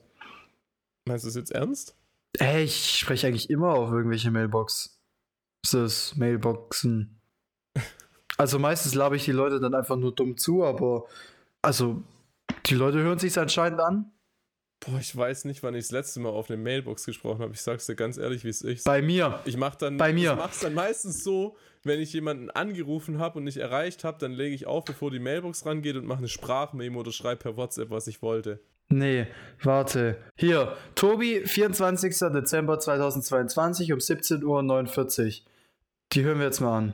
Meinst 1.07 1.25
du 1.25 1.29
es 1.29 1.35
jetzt 1.35 1.51
ernst? 1.51 1.95
Ey, 2.39 2.63
ich 2.63 2.97
spreche 2.99 3.27
eigentlich 3.27 3.49
immer 3.49 3.73
auf 3.73 3.91
irgendwelche 3.91 4.31
Mailbox. 4.31 4.99
Ist 5.63 6.17
Mailboxen? 6.17 7.19
Also 8.37 8.57
meistens 8.57 8.95
labe 8.95 9.17
ich 9.17 9.25
die 9.25 9.33
Leute 9.33 9.59
dann 9.59 9.75
einfach 9.75 9.97
nur 9.97 10.15
dumm 10.15 10.35
zu, 10.35 10.63
aber 10.63 11.05
also 11.61 12.01
die 12.65 12.75
Leute 12.75 12.99
hören 12.99 13.19
sich 13.19 13.37
anscheinend 13.37 13.79
an. 13.79 14.11
Boah, 14.79 14.99
ich 14.99 15.15
weiß 15.15 15.45
nicht, 15.45 15.61
wann 15.61 15.75
ich 15.75 15.83
das 15.83 15.91
letzte 15.91 16.19
Mal 16.19 16.29
auf 16.29 16.49
eine 16.49 16.57
Mailbox 16.57 17.05
gesprochen 17.05 17.41
habe. 17.41 17.53
Ich 17.53 17.61
sag's 17.61 17.85
dir 17.85 17.95
ganz 17.95 18.17
ehrlich, 18.17 18.43
wie 18.43 18.49
es 18.49 18.63
ist. 18.63 18.83
Bei 18.83 19.01
mir. 19.01 19.39
Ich 19.45 19.55
mach 19.55 19.75
dann, 19.75 19.97
Bei 19.97 20.11
mir. 20.11 20.31
Ich 20.31 20.37
mach's 20.37 20.59
dann 20.59 20.73
meistens 20.73 21.23
so, 21.23 21.55
wenn 21.83 21.99
ich 21.99 22.13
jemanden 22.13 22.49
angerufen 22.49 23.19
habe 23.19 23.37
und 23.37 23.43
nicht 23.43 23.57
erreicht 23.57 24.03
habe, 24.03 24.17
dann 24.17 24.31
lege 24.31 24.55
ich 24.55 24.65
auf, 24.65 24.83
bevor 24.83 25.11
die 25.11 25.19
Mailbox 25.19 25.67
rangeht 25.67 25.97
und 25.97 26.05
mache 26.05 26.19
eine 26.19 26.29
Sprachmemo 26.29 26.99
oder 26.99 27.11
schreibe 27.11 27.43
per 27.43 27.57
WhatsApp, 27.57 27.91
was 27.91 28.07
ich 28.07 28.23
wollte. 28.23 28.59
Nee, 28.89 29.27
warte. 29.61 30.17
Hier, 30.35 30.75
Tobi, 30.95 31.45
24. 31.45 32.17
Dezember 32.33 32.79
2022 32.79 33.93
um 33.93 33.99
17.49 33.99 34.43
Uhr. 34.43 35.47
Die 36.11 36.23
hören 36.23 36.39
wir 36.39 36.45
jetzt 36.45 36.59
mal 36.59 36.77
an. 36.77 36.93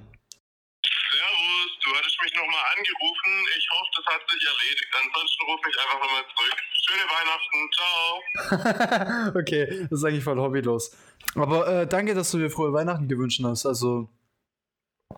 Servus, 0.85 1.71
du 1.83 1.89
hattest 1.97 2.17
mich 2.21 2.33
nochmal 2.35 2.63
angerufen. 2.77 3.47
Ich 3.57 3.67
hoffe, 3.71 3.86
das 4.07 4.15
hat 4.15 4.29
sich 4.29 4.43
erledigt. 4.47 4.87
Ansonsten 5.03 5.43
ruf 5.45 5.59
mich 5.65 5.75
einfach 5.77 5.99
nochmal 5.99 6.25
zurück. 6.35 6.57
Schöne 6.87 7.05
Weihnachten, 7.09 7.69
ciao. 9.31 9.39
okay, 9.41 9.87
das 9.89 9.99
ist 9.99 10.05
eigentlich 10.05 10.23
voll 10.23 10.39
hobbylos. 10.39 10.95
Aber 11.35 11.67
äh, 11.67 11.87
danke, 11.87 12.13
dass 12.13 12.31
du 12.31 12.37
dir 12.37 12.49
frohe 12.49 12.71
Weihnachten 12.73 13.07
gewünscht 13.07 13.41
hast. 13.43 13.65
Also, 13.65 14.09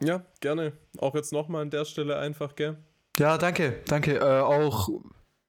Ja, 0.02 0.26
gerne. 0.42 0.74
Auch 0.98 1.16
jetzt 1.16 1.32
nochmal 1.34 1.62
an 1.64 1.70
der 1.70 1.86
Stelle 1.86 2.18
einfach, 2.18 2.56
gell? 2.56 2.78
ja, 3.20 3.38
danke, 3.38 3.82
danke. 3.86 4.16
Äh, 4.18 4.40
auch 4.42 4.90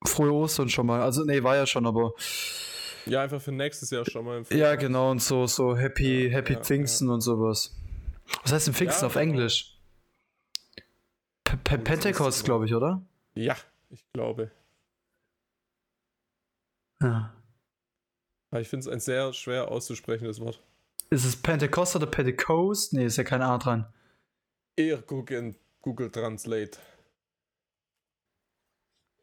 frohe 0.07 0.33
Ostern 0.33 0.69
schon 0.69 0.87
mal. 0.87 1.01
Also, 1.03 1.25
nee, 1.25 1.43
war 1.43 1.57
ja 1.57 1.67
schon, 1.67 1.87
aber 1.87 2.13
Ja, 3.07 3.23
einfach 3.23 3.41
für 3.41 3.53
nächstes 3.53 3.91
Jahr 3.91 4.05
schon 4.05 4.25
mal. 4.25 4.43
ja, 4.51 4.75
genau. 4.77 5.11
Und 5.11 5.23
so, 5.23 5.47
so 5.47 5.77
Happy, 5.77 6.27
Ja, 6.27 6.33
Happy 6.33 6.55
ja, 6.55 6.61
Pfingsten 6.61 7.09
und 7.09 7.21
sowas. 7.23 7.75
Was 8.43 8.53
heißt 8.53 8.67
denn 8.69 8.75
Pfingsten 8.75 9.03
Ja, 9.03 9.07
auf 9.07 9.15
genau. 9.15 9.23
Englisch? 9.33 9.77
P 11.45 11.57
P 11.65 11.79
Pentecost, 11.79 12.45
glaube 12.45 12.67
ich, 12.67 12.75
oder? 12.75 13.03
Ja, 13.41 13.57
ich 13.89 14.05
glaube. 14.13 14.51
Ja. 17.03 17.35
Ich 18.59 18.69
finde 18.69 18.87
es 18.87 18.93
ein 18.93 19.01
sehr 19.01 19.33
schwer 19.33 19.69
auszusprechendes 19.69 20.41
Wort. 20.41 20.61
Ist 21.09 21.25
es 21.25 21.37
Pentecost 21.37 21.97
oder 21.97 22.07
Pentecost? 22.07 22.93
Nee, 22.93 23.07
ist 23.07 23.17
ja 23.17 23.25
kein 23.25 23.43
A 23.43 23.57
dran. 23.59 23.91
Eher 24.77 25.01
gucken 25.01 25.57
Google 25.81 26.11
Translate. 26.11 26.79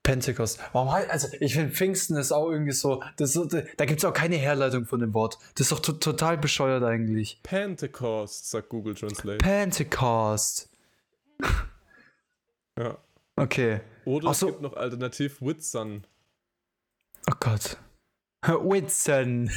Pentecost. 0.02 0.60
Warum 0.72 0.92
halt, 0.92 1.10
also 1.10 1.28
ich 1.40 1.54
finde 1.54 1.74
Pfingsten 1.74 2.16
ist 2.16 2.32
auch 2.32 2.50
irgendwie 2.50 2.72
so, 2.72 3.04
das, 3.18 3.34
da 3.34 3.86
gibt 3.86 4.00
es 4.00 4.06
auch 4.06 4.14
keine 4.14 4.38
Herleitung 4.38 4.86
von 4.86 5.02
dem 5.02 5.14
Wort. 5.14 5.38
Das 5.56 5.66
ist 5.66 5.72
doch 5.74 5.80
to 5.80 5.94
total 5.94 6.38
bescheuert 6.38 6.84
eigentlich. 6.84 7.42
Pentecost, 7.44 8.50
sagt 8.50 8.70
Google 8.70 8.96
Translate. 8.96 9.38
Pentecost. 9.38 10.70
Ja. 12.80 12.98
Okay. 13.36 13.82
Oder 14.08 14.30
Ach 14.30 14.32
es 14.32 14.40
so. 14.40 14.48
gibt 14.48 14.62
noch 14.62 14.78
alternativ 14.78 15.42
Whitsun. 15.42 16.08
Oh 17.30 17.34
Gott. 17.42 17.78
Whitson. 18.42 19.50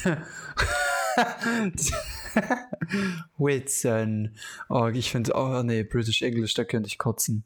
Whitson. 3.38 4.36
Oh, 4.68 4.88
ich 4.88 5.10
finde, 5.10 5.32
oh 5.34 5.62
nee, 5.62 5.84
British 5.84 6.22
English, 6.22 6.54
da 6.54 6.64
könnte 6.64 6.88
ich 6.88 6.98
kotzen. 6.98 7.44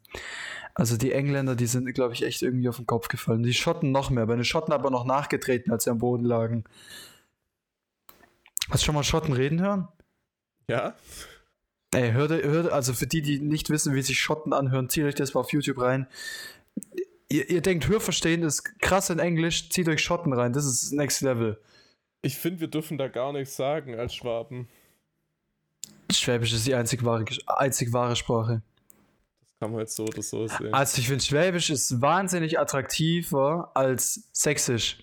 Also 0.74 0.96
die 0.96 1.12
Engländer, 1.12 1.56
die 1.56 1.66
sind, 1.66 1.92
glaube 1.92 2.14
ich, 2.14 2.22
echt 2.22 2.42
irgendwie 2.42 2.68
auf 2.68 2.76
den 2.76 2.86
Kopf 2.86 3.08
gefallen. 3.08 3.42
Die 3.42 3.52
Schotten 3.52 3.92
noch 3.92 4.10
mehr. 4.10 4.26
Bei 4.26 4.34
den 4.36 4.44
Schotten 4.44 4.72
aber 4.72 4.90
noch 4.90 5.04
nachgetreten, 5.04 5.72
als 5.72 5.84
sie 5.84 5.90
am 5.90 5.98
Boden 5.98 6.24
lagen. 6.24 6.64
Hast 8.70 8.82
du 8.82 8.86
schon 8.86 8.94
mal 8.94 9.04
Schotten 9.04 9.34
reden 9.34 9.60
hören? 9.60 9.88
Ja? 10.68 10.94
Ey, 11.94 12.10
hört, 12.12 12.30
hört, 12.30 12.72
also 12.72 12.92
für 12.92 13.06
die, 13.06 13.22
die 13.22 13.38
nicht 13.38 13.70
wissen, 13.70 13.94
wie 13.94 14.02
sich 14.02 14.18
Schotten 14.18 14.52
anhören, 14.52 14.88
zieht 14.88 15.04
euch 15.04 15.14
das 15.14 15.34
mal 15.34 15.40
auf 15.40 15.52
YouTube 15.52 15.80
rein. 15.80 16.08
Ihr, 17.28 17.50
ihr 17.50 17.60
denkt, 17.62 17.88
Hörverstehen 17.88 18.42
ist 18.42 18.78
krass 18.80 19.10
in 19.10 19.18
Englisch, 19.18 19.70
zieht 19.70 19.88
euch 19.88 20.02
Schotten 20.02 20.32
rein, 20.32 20.52
das 20.52 20.66
ist 20.66 20.92
Next 20.92 21.20
Level. 21.22 21.58
Ich 22.22 22.36
finde, 22.36 22.60
wir 22.60 22.68
dürfen 22.68 22.96
da 22.96 23.08
gar 23.08 23.32
nichts 23.32 23.56
sagen 23.56 23.98
als 23.98 24.14
Schwaben. 24.14 24.68
Schwäbisch 26.12 26.52
ist 26.52 26.66
die 26.66 26.74
einzig 26.74 27.04
wahre, 27.04 27.24
einzig 27.46 27.92
wahre 27.92 28.16
Sprache. 28.16 28.62
Das 29.40 29.58
kann 29.58 29.72
man 29.72 29.80
jetzt 29.80 29.96
so 29.96 30.04
oder 30.04 30.22
so 30.22 30.46
sehen. 30.46 30.72
Also 30.72 31.00
ich 31.00 31.08
finde, 31.08 31.24
Schwäbisch 31.24 31.70
ist 31.70 32.00
wahnsinnig 32.00 32.58
attraktiver 32.58 33.72
als 33.74 34.28
Sächsisch. 34.32 34.98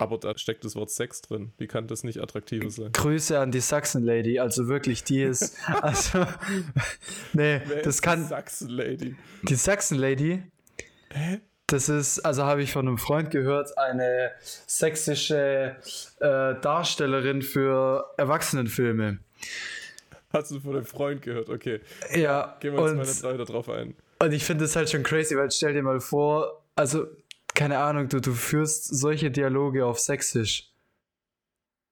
Aber 0.00 0.16
da 0.16 0.38
steckt 0.38 0.64
das 0.64 0.76
Wort 0.76 0.90
Sex 0.90 1.22
drin. 1.22 1.52
Wie 1.58 1.66
kann 1.66 1.88
das 1.88 2.04
nicht 2.04 2.20
attraktiver 2.20 2.70
sein? 2.70 2.92
Grüße 2.92 3.38
an 3.38 3.50
die 3.50 3.60
Sachsen-Lady, 3.60 4.38
also 4.38 4.68
wirklich, 4.68 5.02
die 5.02 5.22
ist, 5.22 5.56
also, 5.82 6.20
nee, 7.32 7.60
Wer 7.66 7.82
das 7.82 8.00
kann, 8.00 8.22
die 8.22 8.28
Sachsen-Lady. 8.28 9.16
die 9.42 9.54
Sachsen-Lady? 9.56 10.42
Das 11.66 11.88
ist, 11.90 12.20
also 12.20 12.44
habe 12.44 12.62
ich 12.62 12.72
von 12.72 12.88
einem 12.88 12.96
Freund 12.96 13.30
gehört, 13.30 13.76
eine 13.76 14.30
sächsische 14.66 15.76
äh, 16.20 16.54
Darstellerin 16.60 17.42
für 17.42 18.06
Erwachsenenfilme. 18.16 19.18
Hast 20.32 20.50
du 20.50 20.60
von 20.60 20.76
einem 20.76 20.84
Freund 20.86 21.20
gehört? 21.22 21.48
Okay. 21.50 21.80
Ja, 22.14 22.56
Gehen 22.60 22.74
wir 22.74 22.96
jetzt 23.04 23.22
mal 23.22 23.32
weiter 23.32 23.44
drauf 23.44 23.68
ein. 23.68 23.94
und 24.18 24.32
ich 24.32 24.44
finde 24.44 24.64
das 24.64 24.76
halt 24.76 24.88
schon 24.90 25.02
crazy, 25.02 25.36
weil 25.36 25.50
stell 25.50 25.74
dir 25.74 25.82
mal 25.82 26.00
vor, 26.00 26.64
also, 26.74 27.06
keine 27.54 27.78
Ahnung, 27.78 28.08
du, 28.08 28.20
du 28.20 28.32
führst 28.32 28.84
solche 28.84 29.30
Dialoge 29.30 29.84
auf 29.84 29.98
Sächsisch. 29.98 30.70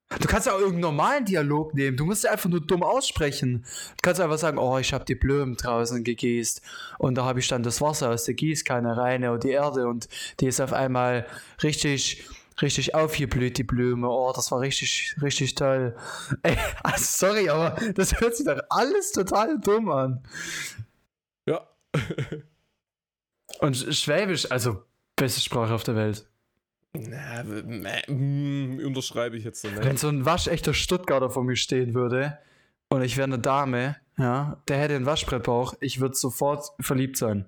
Du 0.09 0.29
kannst 0.29 0.47
ja 0.47 0.53
auch 0.53 0.59
irgendeinen 0.59 0.83
normalen 0.83 1.25
Dialog 1.25 1.75
nehmen. 1.75 1.97
Du 1.97 2.05
musst 2.05 2.23
ja 2.23 2.31
einfach 2.31 2.49
nur 2.49 2.65
dumm 2.65 2.85
aussprechen. 2.85 3.65
Du 3.91 3.97
kannst 4.03 4.21
einfach 4.21 4.39
sagen, 4.39 4.57
oh, 4.57 4.79
ich 4.79 4.93
habe 4.93 5.05
die 5.05 5.17
Blumen 5.17 5.57
draußen 5.57 6.05
gegießt 6.05 6.63
und 6.99 7.17
da 7.17 7.25
habe 7.25 7.41
ich 7.41 7.49
dann 7.49 7.65
das 7.65 7.81
Wasser 7.81 8.11
aus 8.11 8.25
der 8.25 8.35
Gießkanne 8.35 8.97
rein 8.97 9.25
und 9.25 9.43
die 9.43 9.51
Erde 9.51 9.89
und 9.89 10.09
die 10.39 10.47
ist 10.47 10.61
auf 10.61 10.73
einmal 10.73 11.27
richtig, 11.63 12.25
richtig 12.63 12.95
aufgeblüht, 12.95 13.59
die 13.59 13.65
Blume. 13.65 14.09
Oh, 14.09 14.33
das 14.35 14.53
war 14.53 14.61
richtig, 14.61 15.17
richtig 15.23 15.57
toll. 15.57 15.97
Ey, 16.45 16.57
also 16.85 17.05
sorry, 17.27 17.49
aber 17.49 17.77
das 17.95 18.21
hört 18.21 18.37
sich 18.37 18.47
doch 18.47 18.61
alles 18.71 19.11
total 19.11 19.59
dumm 19.59 19.91
an. 19.91 20.23
Ja. 21.47 21.67
Und 23.61 23.77
Schwäbisch, 23.77 24.51
also 24.51 24.85
beste 25.17 25.41
Sprache 25.41 25.75
auf 25.75 25.83
der 25.83 25.97
Welt. 25.97 26.29
Na, 26.95 27.43
mäh, 27.43 28.03
mm, 28.09 28.81
unterschreibe 28.87 29.37
ich 29.37 29.45
jetzt 29.45 29.61
so 29.61 29.69
Wenn 29.75 29.89
nicht. 29.89 29.99
so 29.99 30.09
ein 30.09 30.25
waschechter 30.25 30.73
Stuttgarter 30.75 31.31
vor 31.31 31.45
mir 31.45 31.57
stehen 31.57 31.95
würde 31.95 32.39
und 32.89 33.03
ich 33.03 33.17
wäre 33.17 33.25
eine 33.27 33.39
Dame, 33.39 33.97
ja, 34.19 34.63
der 34.69 34.79
hätte 34.79 34.97
einen 34.97 35.05
Waschbrettbauch, 35.07 35.75
ich 35.81 36.01
würde 36.01 36.15
sofort 36.15 36.71
verliebt 36.81 37.17
sein. 37.19 37.47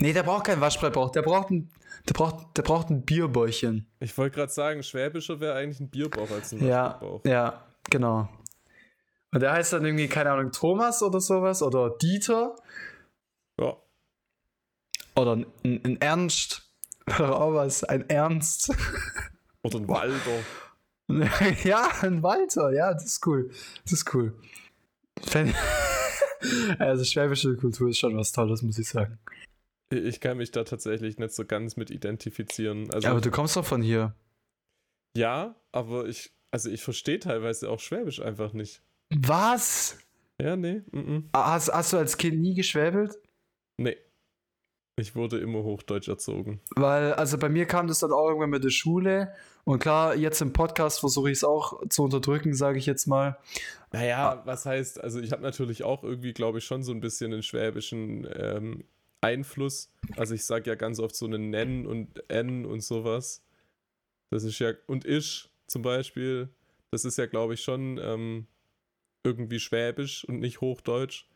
Nee, 0.00 0.12
der 0.12 0.22
braucht 0.22 0.44
keinen 0.46 0.60
Waschbrettbauch, 0.60 1.10
der 1.10 1.22
braucht 1.22 1.50
ein, 1.50 1.70
der 2.08 2.14
braucht, 2.14 2.56
der 2.56 2.62
braucht 2.62 2.90
ein 2.90 3.04
Bierbäuchchen. 3.04 3.86
Ich 4.00 4.16
wollte 4.18 4.36
gerade 4.36 4.52
sagen, 4.52 4.82
Schwäbischer 4.82 5.40
wäre 5.40 5.54
eigentlich 5.56 5.80
ein 5.80 5.88
Bierbauch 5.90 6.30
als 6.30 6.52
ein 6.52 6.64
Ja, 6.64 6.84
Waschbrettbauch. 7.00 7.24
ja, 7.24 7.64
genau. 7.90 8.28
Und 9.32 9.40
der 9.40 9.52
heißt 9.52 9.72
dann 9.72 9.84
irgendwie, 9.84 10.06
keine 10.08 10.30
Ahnung, 10.30 10.52
Thomas 10.52 11.02
oder 11.02 11.20
sowas 11.20 11.60
oder 11.62 11.90
Dieter 11.90 12.54
Ja. 13.58 13.76
oder 15.16 15.32
ein, 15.36 15.46
ein 15.64 16.00
Ernst 16.00 16.63
oder 17.06 17.40
auch 17.40 17.54
was, 17.54 17.84
ein 17.84 18.08
Ernst. 18.08 18.72
Oder 19.62 19.78
ein 19.78 19.88
Walder. 19.88 20.44
ja, 21.64 21.88
ein 22.02 22.22
Walter, 22.22 22.72
ja, 22.72 22.92
das 22.92 23.04
ist 23.04 23.26
cool. 23.26 23.50
Das 23.84 23.92
ist 23.92 24.14
cool. 24.14 24.34
Also 26.78 27.04
schwäbische 27.04 27.56
Kultur 27.56 27.88
ist 27.88 27.98
schon 27.98 28.16
was 28.18 28.32
Tolles, 28.32 28.60
muss 28.62 28.78
ich 28.78 28.88
sagen. 28.88 29.18
Ich- 29.90 30.20
kann 30.20 30.36
mich 30.36 30.50
da 30.50 30.64
tatsächlich 30.64 31.18
nicht 31.18 31.32
so 31.34 31.44
ganz 31.46 31.76
mit 31.76 31.90
identifizieren. 31.90 32.90
Also, 32.92 33.08
Aber 33.08 33.20
du 33.22 33.30
kommst 33.30 33.56
doch 33.56 33.64
von 33.64 33.80
hier. 33.80 34.14
ja, 35.16 35.54
aber 35.72 36.06
ich, 36.06 36.32
also 36.50 36.68
ich 36.68 36.82
verstehe 36.82 37.18
teilweise 37.18 37.70
auch 37.70 37.80
Schwäbisch 37.80 38.20
einfach 38.20 38.52
nicht. 38.52 38.82
Was? 39.14 39.96
Ja, 40.40 40.56
nee, 40.56 40.82
mm, 40.92 40.98
mm. 40.98 41.30
Hast, 41.34 41.72
hast 41.72 41.92
du 41.92 41.96
als 41.96 42.18
Kind 42.18 42.40
nie 42.40 42.54
geschwäbelt? 42.54 43.16
nee. 43.78 43.96
Ich 44.96 45.16
wurde 45.16 45.38
immer 45.38 45.64
Hochdeutsch 45.64 46.08
erzogen. 46.08 46.60
Weil, 46.76 47.14
also 47.14 47.36
bei 47.36 47.48
mir 47.48 47.66
kam 47.66 47.88
das 47.88 47.98
dann 47.98 48.12
auch 48.12 48.28
irgendwann 48.28 48.50
mit 48.50 48.62
der 48.62 48.70
Schule. 48.70 49.34
Und 49.64 49.80
klar, 49.80 50.14
jetzt 50.14 50.40
im 50.40 50.52
Podcast 50.52 51.00
versuche 51.00 51.30
ich 51.30 51.38
es 51.38 51.44
auch 51.44 51.82
zu 51.88 52.04
unterdrücken, 52.04 52.54
sage 52.54 52.78
ich 52.78 52.86
jetzt 52.86 53.06
mal. 53.06 53.38
Naja, 53.92 54.42
was 54.44 54.66
heißt, 54.66 55.02
also 55.02 55.20
ich 55.20 55.32
habe 55.32 55.42
natürlich 55.42 55.82
auch 55.82 56.04
irgendwie, 56.04 56.32
glaube 56.32 56.58
ich, 56.58 56.64
schon 56.64 56.84
so 56.84 56.92
ein 56.92 57.00
bisschen 57.00 57.32
einen 57.32 57.42
schwäbischen 57.42 58.28
ähm, 58.36 58.84
Einfluss. 59.20 59.90
Also 60.16 60.34
ich 60.34 60.44
sage 60.44 60.70
ja 60.70 60.76
ganz 60.76 61.00
oft 61.00 61.16
so 61.16 61.26
einen 61.26 61.50
Nen 61.50 61.86
und 61.86 62.30
N 62.30 62.64
und 62.64 62.82
sowas. 62.82 63.42
Das 64.30 64.44
ist 64.44 64.58
ja, 64.58 64.72
und 64.86 65.06
ich 65.06 65.48
zum 65.66 65.82
Beispiel, 65.82 66.50
das 66.90 67.04
ist 67.04 67.18
ja, 67.18 67.26
glaube 67.26 67.54
ich, 67.54 67.62
schon 67.62 67.98
ähm, 68.02 68.46
irgendwie 69.24 69.58
schwäbisch 69.58 70.24
und 70.24 70.38
nicht 70.38 70.60
hochdeutsch. 70.60 71.26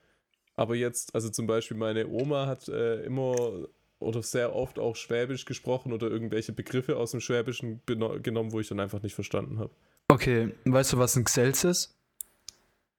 Aber 0.58 0.74
jetzt, 0.74 1.14
also 1.14 1.30
zum 1.30 1.46
Beispiel 1.46 1.76
meine 1.76 2.08
Oma 2.08 2.46
hat 2.46 2.68
äh, 2.68 3.04
immer 3.04 3.68
oder 4.00 4.22
sehr 4.24 4.56
oft 4.56 4.80
auch 4.80 4.96
Schwäbisch 4.96 5.44
gesprochen 5.44 5.92
oder 5.92 6.08
irgendwelche 6.08 6.52
Begriffe 6.52 6.96
aus 6.96 7.12
dem 7.12 7.20
Schwäbischen 7.20 7.80
genommen, 7.86 8.52
wo 8.52 8.58
ich 8.58 8.66
dann 8.68 8.80
einfach 8.80 9.00
nicht 9.02 9.14
verstanden 9.14 9.60
habe. 9.60 9.70
Okay, 10.08 10.52
weißt 10.64 10.94
du, 10.94 10.98
was 10.98 11.14
ein 11.16 11.24
Gsels 11.24 11.62
ist? 11.62 11.96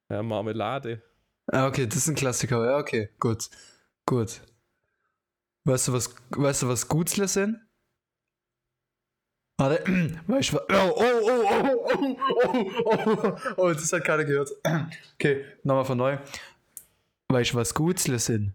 Ja, 0.08 0.22
Marmelade. 0.22 1.02
Ah, 1.48 1.66
okay, 1.66 1.86
das 1.86 1.96
ist 1.98 2.08
ein 2.08 2.14
Klassiker. 2.14 2.64
Ja, 2.64 2.78
okay, 2.78 3.10
gut. 3.18 3.50
Gut. 4.06 4.40
Weißt 5.64 5.88
du, 5.88 5.92
was, 5.92 6.14
weißt 6.30 6.62
du, 6.62 6.68
was 6.68 6.88
Gutzle 6.88 7.28
sind? 7.28 7.60
Warte, 9.58 9.84
weißt 10.26 10.52
du, 10.52 10.56
wa- 10.56 10.64
oh, 10.70 10.92
oh, 10.96 11.04
oh, 11.22 11.44
oh, 11.50 11.86
oh, 11.92 12.16
oh, 12.24 12.86
oh, 12.86 13.22
oh, 13.22 13.54
oh, 13.58 13.68
das 13.74 13.92
hat 13.92 14.04
keiner 14.04 14.24
gehört. 14.24 14.50
Okay, 15.14 15.44
nochmal 15.62 15.84
von 15.84 15.98
neu. 15.98 16.16
Weißt 17.30 17.52
du, 17.52 17.56
was 17.56 17.74
Gutzle 17.74 18.18
sind? 18.18 18.54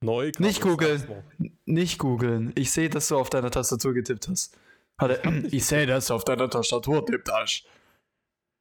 Neu. 0.00 0.32
Nicht 0.38 0.60
googeln. 0.60 1.04
Nicht 1.66 1.98
googeln. 1.98 2.52
Ich 2.56 2.72
sehe, 2.72 2.88
dass 2.88 3.08
du 3.08 3.18
auf 3.18 3.30
deiner 3.30 3.50
Tastatur 3.50 3.94
getippt 3.94 4.28
hast. 4.28 4.56
Warte, 4.96 5.20
ich 5.50 5.64
sehe, 5.64 5.86
dass 5.86 6.06
du 6.06 6.14
auf 6.14 6.24
deiner 6.24 6.50
Tastatur 6.50 7.04
getippt 7.04 7.30
hast. 7.32 7.64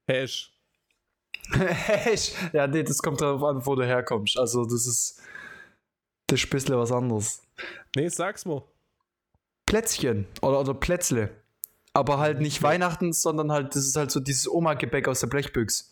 Hash. 0.07 0.53
Echt? 2.05 2.35
ja, 2.53 2.67
nee, 2.67 2.83
das 2.83 3.01
kommt 3.01 3.21
darauf 3.21 3.43
an, 3.43 3.65
wo 3.65 3.75
du 3.75 3.85
herkommst. 3.85 4.37
Also, 4.37 4.63
das 4.63 4.85
ist. 4.85 5.21
Das 6.27 6.39
ist 6.39 6.47
ein 6.47 6.49
bisschen 6.49 6.77
was 6.77 6.91
anderes. 6.91 7.41
Nee, 7.95 8.09
sag's 8.09 8.45
mal. 8.45 8.63
Plätzchen 9.65 10.27
oder, 10.41 10.59
oder 10.59 10.73
Plätzle. 10.73 11.29
Aber 11.93 12.19
halt 12.19 12.41
nicht 12.41 12.61
Weihnachten, 12.61 13.13
sondern 13.13 13.51
halt, 13.51 13.75
das 13.75 13.85
ist 13.85 13.95
halt 13.95 14.11
so 14.11 14.19
dieses 14.19 14.47
Oma-Gebäck 14.47 15.07
aus 15.07 15.21
der 15.21 15.27
Blechbüchse. 15.27 15.85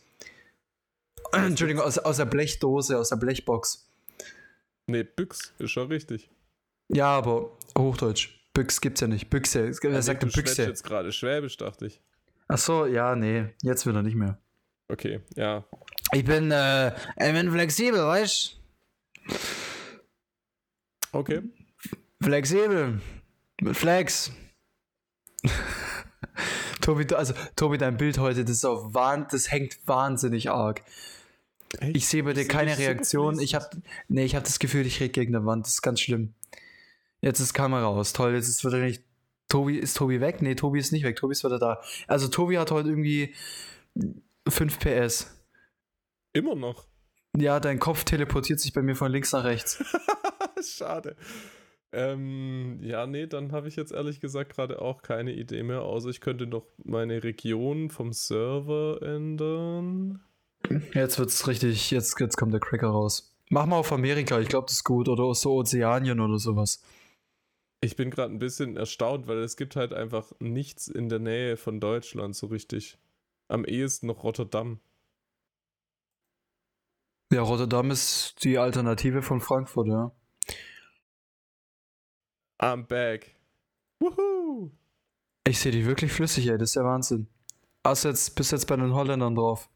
Entschuldigung, 1.31 1.83
aus, 1.83 1.97
aus 1.97 2.17
der 2.17 2.25
Blechdose, 2.25 2.97
aus 2.97 3.09
der 3.09 3.17
Blechbox. 3.17 3.89
Nee, 4.87 5.03
Büchs 5.03 5.53
ist 5.59 5.71
schon 5.71 5.87
richtig. 5.87 6.29
Ja, 6.89 7.07
aber 7.07 7.51
Hochdeutsch. 7.77 8.29
Büchs 8.53 8.79
gibt's 8.79 9.01
ja 9.01 9.07
nicht. 9.07 9.29
Büchse. 9.29 9.71
Wer 9.81 9.91
Nee, 9.91 10.01
sagt 10.01 10.23
du 10.23 10.27
Büchse? 10.27 10.63
jetzt 10.65 10.83
gerade 10.83 11.11
Schwäbisch, 11.11 11.57
dachte 11.57 11.87
ich. 11.87 11.99
Ach 12.47 12.57
so, 12.57 12.85
ja, 12.85 13.15
nee. 13.15 13.47
Jetzt 13.63 13.85
wieder 13.87 14.01
nicht 14.03 14.15
mehr. 14.15 14.37
Okay, 14.87 15.21
ja. 15.35 15.65
Ich 16.13 16.23
bin, 16.23 16.51
äh, 16.51 16.89
ich 16.95 17.33
bin 17.33 17.51
flexibel, 17.51 17.99
weißt 18.05 18.59
Okay. 21.11 21.41
Flexibel. 22.21 23.01
Mit 23.61 23.75
Flex. 23.75 24.31
Tobi, 26.85 27.15
also 27.15 27.33
Tobi, 27.55 27.79
dein 27.79 27.97
Bild 27.97 28.19
heute, 28.19 28.45
das 28.45 28.57
ist 28.57 28.65
auf 28.65 28.93
Wahn, 28.93 29.25
das 29.31 29.51
hängt 29.51 29.79
wahnsinnig 29.87 30.51
arg. 30.51 30.83
Echt? 31.79 31.97
Ich 31.97 32.07
sehe 32.07 32.23
bei 32.23 32.33
dir 32.33 32.47
keine 32.47 32.77
Reaktion. 32.77 33.39
Ich 33.39 33.55
habe, 33.55 33.67
nee, 34.07 34.23
ich 34.23 34.35
habe 34.35 34.45
das 34.45 34.59
Gefühl, 34.59 34.85
ich 34.85 34.99
rede 34.99 35.09
gegen 35.09 35.33
die 35.33 35.43
Wand. 35.43 35.65
Das 35.65 35.73
ist 35.73 35.81
ganz 35.81 35.99
schlimm. 35.99 36.35
Jetzt 37.21 37.39
ist 37.39 37.55
Kamera 37.55 37.87
aus. 37.87 38.13
Toll, 38.13 38.35
jetzt 38.35 38.49
ist 38.49 38.63
wieder 38.63 38.77
nicht. 38.77 39.03
Tobi, 39.47 39.79
ist 39.79 39.97
Tobi 39.97 40.21
weg? 40.21 40.43
Nee, 40.43 40.53
Tobi 40.53 40.77
ist 40.77 40.91
nicht 40.91 41.03
weg. 41.03 41.15
Tobi 41.15 41.31
ist 41.31 41.43
wieder 41.43 41.57
da. 41.57 41.81
Also 42.07 42.27
Tobi 42.27 42.59
hat 42.59 42.69
heute 42.69 42.89
irgendwie 42.89 43.33
5 44.47 44.77
PS. 44.77 45.35
Immer 46.33 46.53
noch. 46.53 46.85
Ja, 47.35 47.59
dein 47.59 47.79
Kopf 47.79 48.03
teleportiert 48.03 48.59
sich 48.59 48.73
bei 48.73 48.83
mir 48.83 48.95
von 48.95 49.11
links 49.11 49.31
nach 49.31 49.43
rechts. 49.43 49.83
Schade. 50.61 51.15
Ähm, 51.97 52.79
ja, 52.81 53.07
nee, 53.07 53.25
dann 53.25 53.53
habe 53.53 53.69
ich 53.69 53.77
jetzt 53.77 53.93
ehrlich 53.93 54.19
gesagt 54.19 54.53
gerade 54.53 54.81
auch 54.81 55.01
keine 55.01 55.31
Idee 55.31 55.63
mehr, 55.63 55.83
außer 55.83 56.09
ich 56.09 56.19
könnte 56.19 56.45
noch 56.45 56.65
meine 56.83 57.23
Region 57.23 57.89
vom 57.89 58.11
Server 58.11 58.99
ändern. 59.01 60.19
Jetzt 60.93 61.17
wird's 61.19 61.47
richtig, 61.47 61.91
jetzt, 61.91 62.19
jetzt 62.19 62.35
kommt 62.35 62.51
der 62.51 62.59
Cracker 62.59 62.89
raus. 62.89 63.33
Mach 63.49 63.65
mal 63.65 63.77
auf 63.77 63.93
Amerika, 63.93 64.39
ich 64.41 64.49
glaube, 64.49 64.65
das 64.65 64.77
ist 64.77 64.83
gut. 64.83 65.07
Oder 65.07 65.33
so 65.35 65.53
Ozeanien 65.53 66.19
oder 66.19 66.37
sowas. 66.37 66.83
Ich 67.79 67.95
bin 67.95 68.09
gerade 68.09 68.33
ein 68.33 68.39
bisschen 68.39 68.75
erstaunt, 68.75 69.27
weil 69.27 69.37
es 69.37 69.55
gibt 69.55 69.77
halt 69.77 69.93
einfach 69.93 70.33
nichts 70.39 70.89
in 70.89 71.07
der 71.07 71.19
Nähe 71.19 71.55
von 71.55 71.79
Deutschland 71.79 72.35
so 72.35 72.47
richtig. 72.47 72.97
Am 73.47 73.63
ehesten 73.63 74.07
noch 74.07 74.23
Rotterdam. 74.23 74.81
Ja, 77.31 77.41
Rotterdam 77.41 77.89
ist 77.89 78.43
die 78.43 78.57
Alternative 78.57 79.21
von 79.21 79.39
Frankfurt, 79.39 79.87
ja. 79.87 80.11
I'm 82.59 82.83
back. 82.87 83.35
Woohoo! 83.99 84.71
Ich 85.47 85.59
sehe 85.59 85.71
die 85.71 85.85
wirklich 85.85 86.11
flüssig, 86.11 86.47
ey, 86.47 86.57
das 86.57 86.71
ist 86.71 86.75
ja 86.75 86.83
Wahnsinn. 86.83 87.27
Hast 87.83 88.03
jetzt, 88.03 88.35
bist 88.35 88.51
jetzt 88.51 88.67
bei 88.67 88.75
den 88.75 88.93
Holländern 88.93 89.35
drauf. 89.35 89.69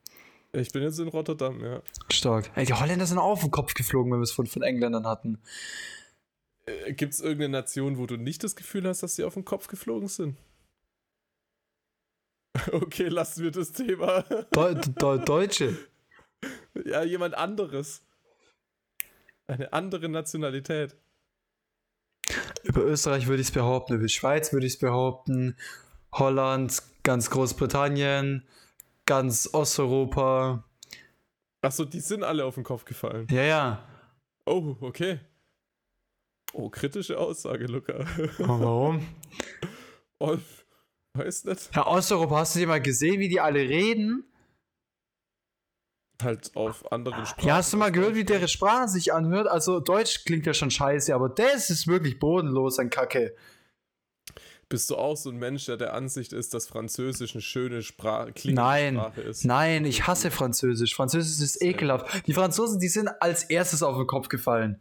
Ich 0.52 0.72
bin 0.72 0.82
jetzt 0.82 0.98
in 1.00 1.08
Rotterdam, 1.10 1.64
ja. 1.64 1.82
Stark. 2.10 2.50
Ey, 2.56 2.66
die 2.66 2.74
Holländer 2.74 3.06
sind 3.06 3.20
auch 3.20 3.32
auf 3.32 3.42
den 3.42 3.52
Kopf 3.52 3.76
geflogen, 3.76 4.12
wenn 4.12 4.20
wir 4.20 4.24
es 4.24 4.32
von, 4.32 4.48
von 4.48 4.64
Engländern 4.64 5.06
hatten. 5.06 5.40
Äh, 6.66 6.94
Gibt 6.94 7.14
es 7.14 7.20
irgendeine 7.20 7.60
Nation, 7.60 8.00
wo 8.00 8.08
du 8.08 8.18
nicht 8.18 8.44
das 8.44 8.56
Gefühl 8.56 8.88
hast, 8.88 9.04
dass 9.04 9.16
sie 9.16 9.24
auf 9.24 9.36
den 9.36 9.46
Kopf 9.46 9.68
geflogen 9.68 10.08
sind? 10.08 10.38
Okay, 12.72 13.08
lassen 13.08 13.44
wir 13.44 13.52
das 13.52 13.72
Thema. 13.72 14.22
Deu 14.52 14.74
Deu 14.74 15.18
Deutsche. 15.20 15.78
Ja, 16.84 17.04
jemand 17.04 17.36
anderes. 17.36 18.02
Eine 19.48 19.72
andere 19.72 20.10
Nationalität. 20.10 20.96
Über 22.64 22.84
Österreich 22.84 23.28
würde 23.28 23.42
ich 23.42 23.48
es 23.48 23.54
behaupten, 23.54 23.94
über 23.94 24.04
die 24.04 24.14
Schweiz 24.14 24.52
würde 24.54 24.66
ich 24.66 24.74
es 24.74 24.80
behaupten, 24.80 25.56
Holland, 26.12 26.82
ganz 27.04 27.30
Großbritannien, 27.30 28.46
ganz 29.06 29.50
Osteuropa. 29.54 30.64
Achso, 31.62 31.86
die 31.86 32.00
sind 32.00 32.24
alle 32.24 32.46
auf 32.46 32.56
den 32.56 32.64
Kopf 32.64 32.86
gefallen. 32.86 33.28
Ja, 33.30 33.44
ja. 33.44 33.84
Oh, 34.46 34.76
okay. 34.82 35.20
Oh, 36.54 36.70
kritische 36.70 37.18
Aussage, 37.18 37.66
Luca. 37.66 38.06
Warum? 38.40 39.06
Oh, 40.22 40.38
weiß 41.14 41.46
nicht. 41.46 41.74
Ja, 41.74 41.88
Osteuropa, 41.88 42.40
hast 42.40 42.54
du 42.54 42.60
dir 42.60 42.68
mal 42.68 42.82
gesehen, 42.82 43.22
wie 43.22 43.30
die 43.30 43.40
alle 43.40 43.62
reden? 43.62 44.29
Halt 46.22 46.56
auf 46.56 46.92
anderen 46.92 47.26
Sprachen. 47.26 47.48
Ja, 47.48 47.56
hast 47.56 47.72
du 47.72 47.78
mal 47.78 47.92
gehört, 47.92 48.16
wie 48.16 48.26
deren 48.26 48.48
Sprache 48.48 48.90
sich 48.90 49.14
anhört? 49.14 49.48
Also 49.48 49.80
Deutsch 49.80 50.26
klingt 50.26 50.46
ja 50.46 50.54
schon 50.54 50.70
scheiße, 50.70 51.16
aber 51.16 51.30
das 51.30 51.70
ist 51.70 51.88
wirklich 51.88 52.20
bodenlos 52.20 52.78
an 52.80 52.90
Kacke. 52.90 53.36
Bist 54.68 54.90
du 54.92 54.98
auch 54.98 55.16
so 55.16 55.32
ein 55.32 55.38
Mensch, 55.38 55.66
der 55.66 55.78
der 55.78 55.94
Ansicht 55.96 56.32
ist, 56.32 56.54
dass 56.54 56.68
Französisch 56.68 57.34
eine 57.34 57.42
schöne 57.42 57.82
Sprache, 57.82 58.34
Nein, 58.46 58.96
Sprache 58.96 59.22
ist? 59.22 59.44
nein, 59.46 59.84
ich 59.86 60.06
hasse 60.06 60.30
Französisch. 60.30 60.94
Französisch 60.94 61.44
ist 61.44 61.64
ekelhaft. 61.64 62.28
Die 62.28 62.34
Franzosen, 62.34 62.80
die 62.80 62.88
sind 62.90 63.10
als 63.20 63.46
erstes 63.46 63.82
auf 63.82 63.96
den 63.98 64.06
Kopf 64.06 64.28
gefallen. 64.28 64.80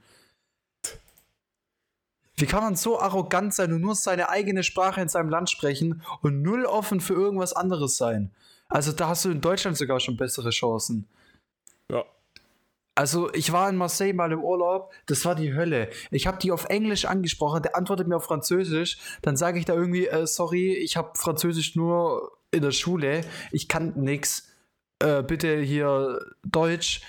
Wie 2.36 2.46
kann 2.46 2.62
man 2.62 2.76
so 2.76 3.00
arrogant 3.00 3.54
sein 3.54 3.72
und 3.72 3.80
nur 3.80 3.94
seine 3.94 4.28
eigene 4.28 4.62
Sprache 4.62 5.00
in 5.00 5.08
seinem 5.08 5.30
Land 5.30 5.50
sprechen 5.50 6.02
und 6.20 6.42
null 6.42 6.66
offen 6.66 7.00
für 7.00 7.14
irgendwas 7.14 7.52
anderes 7.52 7.96
sein? 7.96 8.30
Also 8.68 8.92
da 8.92 9.08
hast 9.08 9.24
du 9.24 9.30
in 9.30 9.40
Deutschland 9.40 9.76
sogar 9.78 9.98
schon 10.00 10.16
bessere 10.16 10.50
Chancen. 10.50 11.08
Ja. 11.90 12.04
Also 12.94 13.32
ich 13.32 13.52
war 13.52 13.68
in 13.68 13.76
Marseille 13.76 14.12
mal 14.12 14.32
im 14.32 14.42
Urlaub, 14.42 14.92
das 15.06 15.24
war 15.24 15.36
die 15.36 15.54
Hölle. 15.54 15.88
Ich 16.10 16.26
habe 16.26 16.38
die 16.38 16.50
auf 16.50 16.64
Englisch 16.64 17.04
angesprochen, 17.04 17.62
der 17.62 17.76
antwortet 17.76 18.08
mir 18.08 18.16
auf 18.16 18.24
Französisch, 18.24 18.98
dann 19.22 19.36
sage 19.36 19.60
ich 19.60 19.64
da 19.64 19.74
irgendwie, 19.74 20.08
äh, 20.08 20.26
sorry, 20.26 20.74
ich 20.74 20.96
habe 20.96 21.12
Französisch 21.14 21.76
nur 21.76 22.32
in 22.50 22.62
der 22.62 22.72
Schule, 22.72 23.20
ich 23.52 23.68
kann 23.68 23.92
nix, 23.94 24.48
äh, 24.98 25.22
bitte 25.22 25.60
hier 25.60 26.18
Deutsch. 26.44 27.02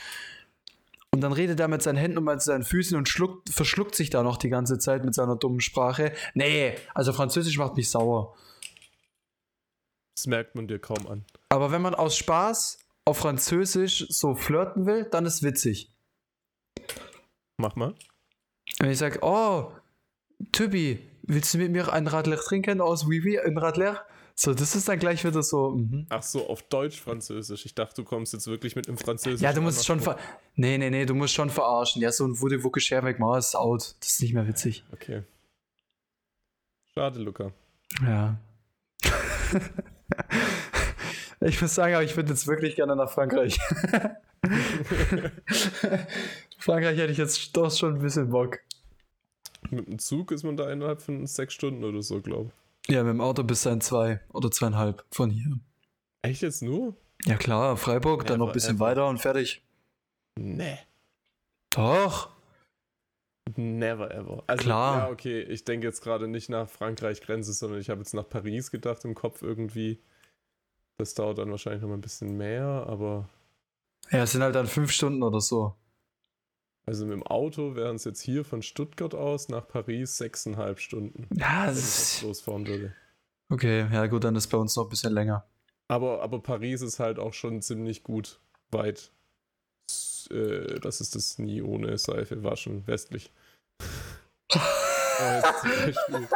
Und 1.11 1.21
dann 1.21 1.33
redet 1.33 1.59
er 1.59 1.67
mit 1.67 1.81
seinen 1.81 1.97
Händen 1.97 2.19
und 2.19 2.25
mit 2.25 2.41
seinen 2.41 2.63
Füßen 2.63 2.95
und 2.95 3.09
schluckt, 3.09 3.49
verschluckt 3.49 3.95
sich 3.95 4.11
da 4.11 4.21
noch 4.21 4.37
die 4.37 4.49
ganze 4.49 4.77
Zeit 4.77 5.03
mit 5.03 5.15
seiner 5.15 5.37
dummen 5.37 5.59
Sprache. 5.59 6.13
Nee, 6.35 6.75
also 6.93 7.13
Französisch 7.13 7.57
macht 7.57 7.77
mich 7.77 7.89
sauer. 7.89 8.35
Das 10.15 10.27
merkt 10.27 10.53
man 10.53 10.67
dir 10.67 10.77
kaum 10.77 11.07
an. 11.07 11.25
Aber 11.49 11.71
wenn 11.71 11.81
man 11.81 11.95
aus 11.95 12.15
Spaß 12.15 12.77
auf 13.09 13.17
Französisch 13.17 14.05
so 14.09 14.35
flirten 14.35 14.85
will, 14.85 15.05
dann 15.05 15.25
ist 15.25 15.41
witzig. 15.41 15.91
Mach 17.57 17.75
mal. 17.75 17.95
Wenn 18.79 18.91
ich 18.91 18.99
sage, 18.99 19.19
oh, 19.23 19.71
Tübi, 20.51 20.99
willst 21.23 21.53
du 21.53 21.57
mit 21.57 21.71
mir 21.71 21.91
ein 21.91 22.05
Radler 22.05 22.37
trinken 22.37 22.81
aus 22.81 23.09
Wiwi, 23.09 23.39
ein 23.39 23.57
Radler? 23.57 24.05
So, 24.35 24.53
das 24.53 24.75
ist 24.75 24.87
dann 24.87 24.99
gleich 24.99 25.25
wieder 25.25 25.41
so, 25.41 25.71
mhm. 25.71 26.05
Ach 26.09 26.21
so, 26.21 26.47
auf 26.47 26.61
Deutsch-Französisch. 26.61 27.65
Ich 27.65 27.73
dachte, 27.73 27.95
du 27.95 28.03
kommst 28.05 28.31
jetzt 28.31 28.45
wirklich 28.45 28.75
mit 28.75 28.87
einem 28.87 28.97
Französisch. 28.97 29.41
Ja, 29.41 29.53
du 29.53 29.61
musst 29.61 29.85
schon 29.85 29.99
ver... 29.99 30.17
Nee, 30.55 30.77
nee, 30.77 30.91
nee, 30.91 31.05
du 31.05 31.15
musst 31.15 31.33
schon 31.33 31.49
verarschen. 31.49 32.01
Ja, 32.01 32.11
so 32.11 32.25
ein 32.25 32.39
Wurde 32.39 32.63
Wucke 32.63 32.79
Scherweg 32.79 33.19
mal 33.19 33.39
ist 33.39 33.55
out. 33.55 33.95
Das 33.99 34.09
ist 34.11 34.21
nicht 34.21 34.33
mehr 34.33 34.47
witzig. 34.47 34.85
Okay. 34.93 35.23
Schade, 36.93 37.19
Luca. 37.19 37.51
Ja. 38.01 38.39
ich 41.41 41.61
muss 41.61 41.75
sagen, 41.75 41.93
aber 41.95 42.03
ich 42.03 42.15
würde 42.15 42.29
jetzt 42.29 42.47
wirklich 42.47 42.75
gerne 42.75 42.95
nach 42.95 43.09
Frankreich. 43.09 43.59
Frankreich 46.57 46.97
hätte 46.97 47.11
ich 47.11 47.17
jetzt 47.17 47.55
doch 47.55 47.71
schon 47.71 47.95
ein 47.95 48.01
bisschen 48.01 48.29
Bock. 48.29 48.59
Mit 49.69 49.87
dem 49.87 49.99
Zug 49.99 50.31
ist 50.31 50.43
man 50.43 50.57
da 50.57 50.71
innerhalb 50.71 51.01
von 51.01 51.25
sechs 51.27 51.53
Stunden 51.53 51.83
oder 51.83 52.01
so, 52.01 52.21
glaube 52.21 52.51
Ja, 52.87 53.03
mit 53.03 53.13
dem 53.13 53.21
Auto 53.21 53.43
bis 53.43 53.63
dann 53.63 53.81
zwei 53.81 54.21
oder 54.33 54.49
zweieinhalb 54.51 55.05
von 55.11 55.29
hier. 55.29 55.59
ich. 56.21 56.29
Echt 56.29 56.41
jetzt 56.41 56.61
nur? 56.61 56.95
Ja 57.25 57.35
klar, 57.35 57.75
Freiburg, 57.77 58.25
dann 58.25 58.39
noch 58.39 58.47
ein 58.47 58.53
bisschen 58.53 58.79
weiter 58.79 59.07
und 59.07 59.19
fertig. 59.19 59.61
Nee. 60.37 60.77
Doch. 61.71 62.29
Never 63.55 64.11
ever. 64.13 64.43
Also, 64.47 64.63
Klar. 64.63 64.97
Ja, 64.99 65.09
okay, 65.09 65.41
ich 65.41 65.63
denke 65.65 65.87
jetzt 65.87 66.01
gerade 66.01 66.27
nicht 66.27 66.49
nach 66.49 66.69
Frankreich-Grenze, 66.69 67.53
sondern 67.53 67.79
ich 67.79 67.89
habe 67.89 68.01
jetzt 68.01 68.13
nach 68.13 68.27
Paris 68.27 68.71
gedacht 68.71 69.03
im 69.05 69.15
Kopf 69.15 69.41
irgendwie. 69.41 69.99
Das 70.99 71.13
dauert 71.13 71.37
dann 71.37 71.49
wahrscheinlich 71.49 71.81
noch 71.81 71.87
mal 71.87 71.95
ein 71.95 72.01
bisschen 72.01 72.35
mehr, 72.35 72.65
aber 72.87 73.29
Ja, 74.11 74.23
es 74.23 74.33
sind 74.33 74.43
halt 74.43 74.53
dann 74.55 74.67
fünf 74.67 74.91
Stunden 74.91 75.23
oder 75.23 75.39
so. 75.39 75.73
also 76.85 77.05
mit 77.05 77.13
dem 77.13 77.23
Auto 77.23 77.75
wären 77.75 77.95
es 77.95 78.03
jetzt 78.03 78.21
hier 78.21 78.43
von 78.43 78.61
Stuttgart 78.61 79.15
aus 79.15 79.47
nach 79.47 79.65
Paris 79.65 80.17
sechseinhalb 80.17 80.79
Stunden, 80.79 81.27
Ja, 81.37 81.67
das 81.67 81.77
ist. 81.77 82.21
losfahren 82.23 82.67
würde. 82.67 82.93
Okay, 83.49 83.87
ja 83.91 84.07
gut, 84.07 84.25
dann 84.25 84.35
ist 84.35 84.47
bei 84.47 84.57
uns 84.57 84.75
noch 84.75 84.83
ein 84.83 84.89
bisschen 84.89 85.13
länger. 85.13 85.47
Aber, 85.87 86.21
aber 86.21 86.41
Paris 86.41 86.81
ist 86.81 86.99
halt 86.99 87.17
auch 87.17 87.33
schon 87.33 87.61
ziemlich 87.61 88.03
gut 88.03 88.41
weit. 88.69 89.11
Äh, 90.29 90.79
das 90.81 90.99
ist 91.01 91.15
das 91.15 91.39
nie 91.39 91.61
ohne 91.61 91.97
Seife 91.97 92.43
waschen, 92.43 92.85
westlich. 92.87 93.31
Äh, 95.19 95.41
zum 95.41 95.69
Beispiel 95.69 96.27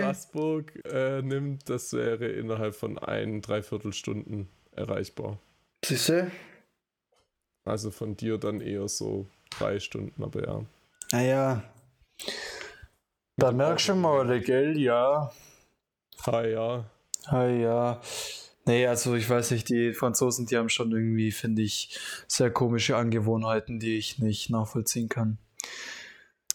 Straßburg 0.00 0.84
äh, 0.86 1.22
nimmt, 1.22 1.68
das 1.68 1.92
wäre 1.92 2.26
innerhalb 2.26 2.74
von 2.74 2.98
ein, 2.98 3.42
dreiviertel 3.42 3.92
Stunden 3.92 4.48
erreichbar. 4.72 5.38
Siehste? 5.84 6.30
Also 7.64 7.90
von 7.90 8.16
dir 8.16 8.38
dann 8.38 8.60
eher 8.60 8.88
so 8.88 9.26
drei 9.50 9.78
Stunden, 9.78 10.22
aber 10.22 10.46
ja. 10.46 10.64
Naja. 11.12 11.62
Da 13.36 13.52
merkst 13.52 13.88
du 13.88 13.94
mal, 13.94 14.40
gell, 14.40 14.78
ja. 14.78 15.30
Ah 16.24 16.44
ja. 16.44 16.90
Ah, 17.26 17.46
ja. 17.46 18.00
Nee, 18.64 18.86
also 18.86 19.14
ich 19.14 19.28
weiß 19.28 19.50
nicht, 19.50 19.68
die 19.68 19.92
Franzosen, 19.92 20.46
die 20.46 20.56
haben 20.56 20.68
schon 20.68 20.92
irgendwie, 20.92 21.32
finde 21.32 21.62
ich, 21.62 21.98
sehr 22.28 22.50
komische 22.50 22.96
Angewohnheiten, 22.96 23.80
die 23.80 23.96
ich 23.96 24.18
nicht 24.18 24.50
nachvollziehen 24.50 25.08
kann. 25.08 25.38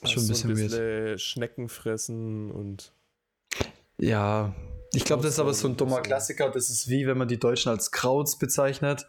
Schon 0.04 0.24
ein 0.24 0.26
so 0.26 0.34
bisschen 0.34 0.50
weird. 0.58 0.70
bisschen 0.72 1.20
Schnecken 1.20 1.70
fressen 1.70 2.52
und 2.52 2.92
Ja, 3.98 4.54
ich 4.94 5.04
glaube, 5.06 5.24
das 5.24 5.34
ist 5.34 5.40
aber 5.40 5.54
so 5.54 5.68
ein 5.68 5.76
dummer. 5.78 6.02
Klassiker. 6.02 6.50
Das 6.50 6.70
ist 6.70 6.88
wie, 6.88 7.08
wenn 7.08 7.18
man 7.18 7.28
die 7.28 7.40
Deutschen 7.40 7.70
als 7.70 7.92
Krauts 7.92 8.38
bezeichnet. 8.38 9.08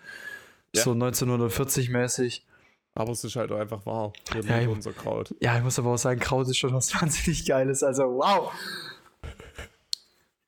Ja. 0.75 0.83
So 0.83 0.93
1940 0.93 1.91
mäßig. 1.91 2.45
Aber 2.95 3.13
es 3.13 3.23
ist 3.23 3.37
halt 3.37 3.53
auch 3.53 3.59
einfach 3.59 3.87
wahr. 3.87 4.13
Wir 4.33 4.43
Ja, 4.43 4.61
ich- 4.61 4.69
unser 4.69 4.93
Kraut. 4.93 5.35
Ja, 5.41 5.57
ich 5.57 5.63
muss 5.63 5.79
aber 5.79 5.91
auch 5.91 5.99
sagen, 5.99 6.19
Kraut 6.21 6.49
ist 6.49 6.57
schon 6.59 6.73
was 6.75 6.93
wahnsinnig 7.01 7.47
Geiles. 7.47 7.83
Also, 7.83 8.05
wow. 8.05 8.53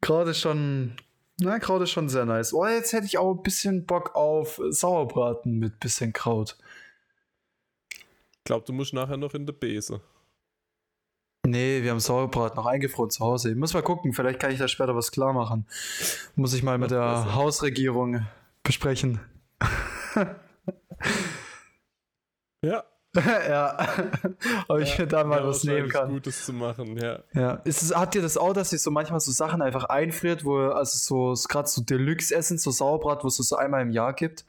Kraut 0.00 0.26
ist 0.28 0.40
schon. 0.40 0.96
Na, 1.38 1.58
Kraut 1.58 1.80
ist 1.82 1.90
schon 1.90 2.08
sehr 2.08 2.26
nice. 2.26 2.52
Oh, 2.52 2.66
jetzt 2.66 2.92
hätte 2.92 3.06
ich 3.06 3.16
auch 3.18 3.34
ein 3.34 3.42
bisschen 3.42 3.86
Bock 3.86 4.14
auf 4.14 4.60
Sauerbraten 4.70 5.58
mit 5.58 5.80
bisschen 5.80 6.12
Kraut. 6.12 6.56
Ich 7.92 8.44
glaube, 8.44 8.66
du 8.66 8.72
musst 8.72 8.92
nachher 8.92 9.16
noch 9.16 9.32
in 9.34 9.46
der 9.46 9.52
Bese. 9.54 10.00
Nee, 11.50 11.82
wir 11.82 11.90
haben 11.90 12.00
Sauerbraten 12.00 12.56
noch 12.56 12.66
eingefroren 12.66 13.10
zu 13.10 13.24
Hause. 13.24 13.50
Ich 13.50 13.56
muss 13.56 13.74
mal 13.74 13.82
gucken, 13.82 14.12
vielleicht 14.12 14.40
kann 14.40 14.52
ich 14.52 14.58
da 14.58 14.68
später 14.68 14.94
was 14.94 15.10
klar 15.12 15.32
machen. 15.32 15.66
Muss 16.36 16.54
ich 16.54 16.62
mal 16.62 16.78
mit 16.78 16.90
der. 16.90 17.34
Hausregierung 17.34 18.26
besprechen. 18.62 19.20
Ja. 22.62 22.84
ja, 23.16 23.76
ob 24.68 24.78
ich 24.78 24.96
mir 24.96 25.06
da 25.06 25.24
mal 25.24 25.40
ja, 25.40 25.46
was 25.46 25.64
nehmen 25.64 25.88
kann. 25.88 26.10
Gutes 26.10 26.44
zu 26.44 26.52
machen, 26.52 26.96
ja. 26.96 27.18
Ja, 27.32 27.54
ist 27.64 27.82
es, 27.82 27.92
habt 27.92 28.14
ihr 28.14 28.22
das 28.22 28.36
auch, 28.36 28.52
dass 28.52 28.72
ihr 28.72 28.78
so 28.78 28.92
manchmal 28.92 29.18
so 29.18 29.32
Sachen 29.32 29.62
einfach 29.62 29.84
einfriert, 29.84 30.44
wo 30.44 30.58
also 30.58 31.34
so 31.34 31.48
gerade 31.48 31.68
so 31.68 31.82
Deluxe-Essen, 31.82 32.58
so 32.58 32.70
Sauerbrat, 32.70 33.24
wo 33.24 33.28
es 33.28 33.36
so 33.36 33.56
einmal 33.56 33.82
im 33.82 33.90
Jahr 33.90 34.12
gibt? 34.12 34.44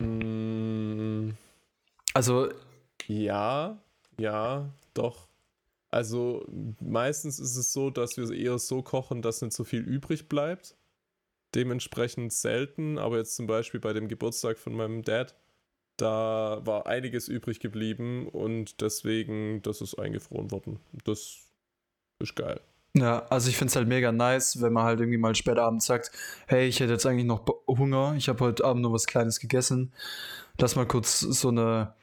Mm, 0.00 1.30
Also, 2.12 2.48
ja, 3.06 3.76
ja, 4.18 4.72
doch. 4.94 5.28
Also 5.90 6.44
meistens 6.80 7.38
ist 7.38 7.56
es 7.56 7.72
so, 7.72 7.88
dass 7.90 8.16
wir 8.16 8.28
eher 8.32 8.58
so 8.58 8.82
kochen, 8.82 9.22
dass 9.22 9.42
nicht 9.42 9.52
so 9.52 9.62
viel 9.62 9.80
übrig 9.80 10.28
bleibt. 10.28 10.76
Dementsprechend 11.54 12.32
selten, 12.32 12.98
aber 12.98 13.18
jetzt 13.18 13.36
zum 13.36 13.46
Beispiel 13.46 13.78
bei 13.78 13.92
dem 13.92 14.08
Geburtstag 14.08 14.58
von 14.58 14.74
meinem 14.74 15.02
Dad, 15.02 15.36
da 15.96 16.60
war 16.64 16.86
einiges 16.86 17.28
übrig 17.28 17.60
geblieben 17.60 18.28
und 18.28 18.80
deswegen, 18.80 19.62
das 19.62 19.80
ist 19.80 19.94
eingefroren 19.96 20.50
worden. 20.50 20.80
Das 21.04 21.38
ist 22.18 22.34
geil. 22.34 22.60
ja, 22.96 23.24
also 23.26 23.48
ich 23.48 23.56
finde 23.56 23.70
es 23.70 23.76
halt 23.76 23.86
mega 23.86 24.10
nice, 24.10 24.60
wenn 24.60 24.72
man 24.72 24.82
halt 24.82 24.98
irgendwie 24.98 25.18
mal 25.18 25.36
später 25.36 25.62
abends 25.62 25.86
sagt, 25.86 26.10
hey, 26.48 26.66
ich 26.66 26.80
hätte 26.80 26.92
jetzt 26.92 27.06
eigentlich 27.06 27.26
noch 27.26 27.46
Hunger, 27.68 28.14
ich 28.16 28.28
habe 28.28 28.40
heute 28.40 28.64
Abend 28.64 28.82
nur 28.82 28.92
was 28.92 29.06
Kleines 29.06 29.38
gegessen. 29.38 29.92
Lass 30.58 30.74
mal 30.74 30.86
kurz 30.86 31.20
so 31.20 31.48
eine 31.50 31.94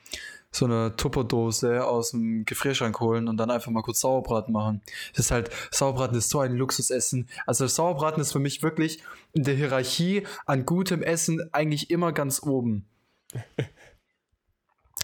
so 0.51 0.65
eine 0.65 0.95
Tupperdose 0.97 1.85
aus 1.85 2.11
dem 2.11 2.43
Gefrierschrank 2.45 2.99
holen 2.99 3.27
und 3.29 3.37
dann 3.37 3.49
einfach 3.49 3.71
mal 3.71 3.81
kurz 3.83 4.01
Sauerbraten 4.01 4.53
machen. 4.53 4.81
Das 5.13 5.25
ist 5.25 5.31
halt, 5.31 5.49
Sauerbraten 5.71 6.17
ist 6.17 6.29
so 6.29 6.39
ein 6.39 6.55
Luxusessen. 6.55 7.29
Also 7.45 7.67
Sauerbraten 7.67 8.21
ist 8.21 8.33
für 8.33 8.39
mich 8.39 8.61
wirklich 8.61 9.01
in 9.33 9.43
der 9.43 9.55
Hierarchie 9.55 10.27
an 10.45 10.65
gutem 10.65 11.01
Essen 11.01 11.49
eigentlich 11.53 11.89
immer 11.89 12.11
ganz 12.11 12.43
oben. 12.43 12.85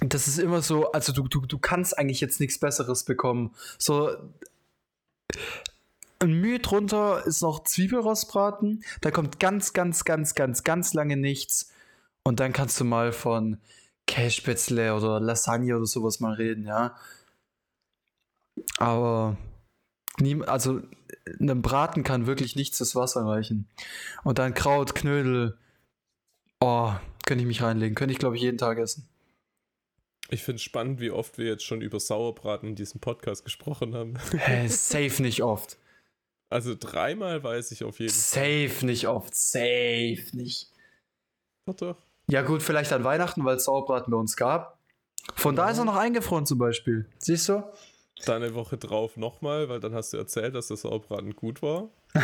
Das 0.01 0.27
ist 0.27 0.38
immer 0.38 0.62
so, 0.62 0.91
also 0.91 1.12
du, 1.12 1.27
du, 1.27 1.47
du 1.47 1.57
kannst 1.57 1.97
eigentlich 1.97 2.21
jetzt 2.21 2.39
nichts 2.39 2.60
Besseres 2.60 3.03
bekommen. 3.03 3.55
So, 3.79 4.15
ein 6.19 6.33
Mühe 6.39 6.60
drunter 6.60 7.25
ist 7.25 7.41
noch 7.41 7.63
Zwiebelrostbraten. 7.63 8.83
Da 9.01 9.10
kommt 9.10 9.39
ganz, 9.39 9.73
ganz, 9.73 10.05
ganz, 10.05 10.36
ganz, 10.36 10.63
ganz 10.63 10.93
lange 10.93 11.17
nichts. 11.17 11.71
Und 12.23 12.39
dann 12.39 12.53
kannst 12.53 12.79
du 12.79 12.83
mal 12.83 13.12
von 13.12 13.57
Kässpätzle 14.08 14.96
oder 14.96 15.20
Lasagne 15.20 15.76
oder 15.76 15.86
sowas 15.86 16.20
mal 16.20 16.34
reden, 16.34 16.65
ja. 16.65 16.96
Aber 18.78 19.38
nie, 20.20 20.41
also 20.43 20.82
einem 21.39 21.62
Braten 21.62 22.04
kann 22.04 22.26
wirklich 22.26 22.56
nichts 22.56 22.78
das 22.80 22.96
Wasser 22.96 23.26
reichen. 23.26 23.67
Und 24.24 24.39
dann 24.39 24.54
Kraut, 24.54 24.96
Knödel. 24.96 25.58
Oh, 26.60 26.91
könnte 27.26 27.43
ich 27.43 27.48
mich 27.48 27.62
reinlegen. 27.62 27.96
Könnte 27.96 28.13
ich, 28.13 28.20
glaube 28.20 28.36
ich, 28.36 28.41
jeden 28.41 28.58
Tag 28.58 28.80
essen. 28.80 29.08
Ich 30.30 30.43
finde 30.43 30.58
es 30.58 30.63
spannend, 30.63 31.00
wie 31.00 31.12
oft 31.12 31.38
wir 31.38 31.46
jetzt 31.46 31.63
schon 31.63 31.82
über 31.82 32.00
Sauerbraten 32.00 32.70
in 32.70 32.76
diesem 32.76 33.00
Podcast 33.00 33.46
gesprochen 33.46 33.93
haben. 33.93 34.17
Hä, 34.38 34.67
safe 34.67 35.22
nicht 35.22 35.43
oft. 35.43 35.78
Also 36.50 36.76
dreimal 36.80 37.43
weiß 37.43 37.72
ich 37.72 37.84
auf 37.84 38.00
jeden 38.00 38.13
Fall. 38.13 38.67
Safe 38.70 38.86
nicht 38.86 39.08
oft. 39.08 39.36
Safe 39.36 40.26
nicht. 40.34 40.72
Doch, 41.65 41.76
doch. 41.76 42.07
Ja, 42.30 42.42
gut, 42.42 42.62
vielleicht 42.62 42.92
an 42.92 43.04
Weihnachten, 43.04 43.46
weil 43.46 43.56
es 43.58 43.63
Sauerbraten 43.66 44.12
bei 44.12 44.18
uns 44.18 44.36
gab. 44.36 44.78
Von 45.36 45.56
da 45.56 45.70
ist 45.70 45.78
er 45.78 45.86
noch 45.86 45.96
eingefroren 45.96 46.46
zum 46.46 46.58
Beispiel. 46.58 47.10
Siehst 47.20 47.48
du? 47.50 47.63
Dann 48.26 48.44
eine 48.44 48.54
Woche 48.54 48.78
drauf 48.78 49.16
nochmal, 49.16 49.70
weil 49.70 49.80
dann 49.80 49.94
hast 49.94 50.12
du 50.13 50.18
erzählt, 50.18 50.56
dass 50.56 50.68
der 50.68 50.78
Sauerbraten 50.78 51.36
gut 51.36 51.62
war. 51.62 51.90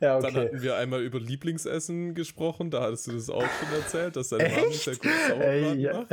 ja, 0.00 0.20
Dann 0.20 0.34
hatten 0.34 0.62
wir 0.62 0.76
einmal 0.76 1.02
über 1.02 1.20
Lieblingsessen 1.20 2.14
gesprochen, 2.14 2.70
da 2.70 2.82
hattest 2.82 3.08
du 3.08 3.12
das 3.12 3.28
auch 3.28 3.42
schon 3.42 3.80
erzählt, 3.80 4.16
dass 4.16 4.30
deine 4.30 4.48
Mami 4.48 4.72
sehr 4.72 4.96
gut 4.96 5.10
Sauerbraten 5.28 5.42
Ey, 5.42 5.74
ja. 5.74 5.92
macht. 5.98 6.10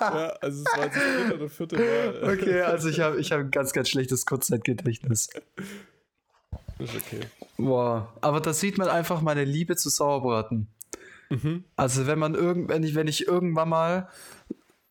Ja, 0.00 0.28
also 0.40 0.62
es 0.62 0.78
war 0.78 0.88
das 0.88 0.94
dritte 0.94 1.34
oder 1.34 1.48
vierte 1.48 1.76
Mal. 1.76 2.22
Okay, 2.38 2.60
also 2.60 2.88
ich 2.88 3.00
habe 3.00 3.18
ich 3.18 3.32
hab 3.32 3.40
ein 3.40 3.50
ganz, 3.50 3.72
ganz 3.72 3.88
schlechtes 3.88 4.26
Kurzzeitgedächtnis. 4.26 5.30
Ist 6.78 6.94
okay. 6.94 7.20
Boah, 7.56 8.12
aber 8.20 8.40
da 8.40 8.52
sieht 8.52 8.76
man 8.76 8.88
einfach 8.88 9.22
meine 9.22 9.44
Liebe 9.44 9.76
zu 9.76 9.88
Sauerbraten. 9.88 10.68
Mhm. 11.30 11.64
Also 11.76 12.06
wenn 12.06 12.18
man 12.18 12.34
irgend, 12.34 12.68
wenn 12.68 12.82
ich, 12.82 12.94
wenn 12.94 13.08
ich 13.08 13.26
irgendwann 13.26 13.68
mal, 13.68 14.08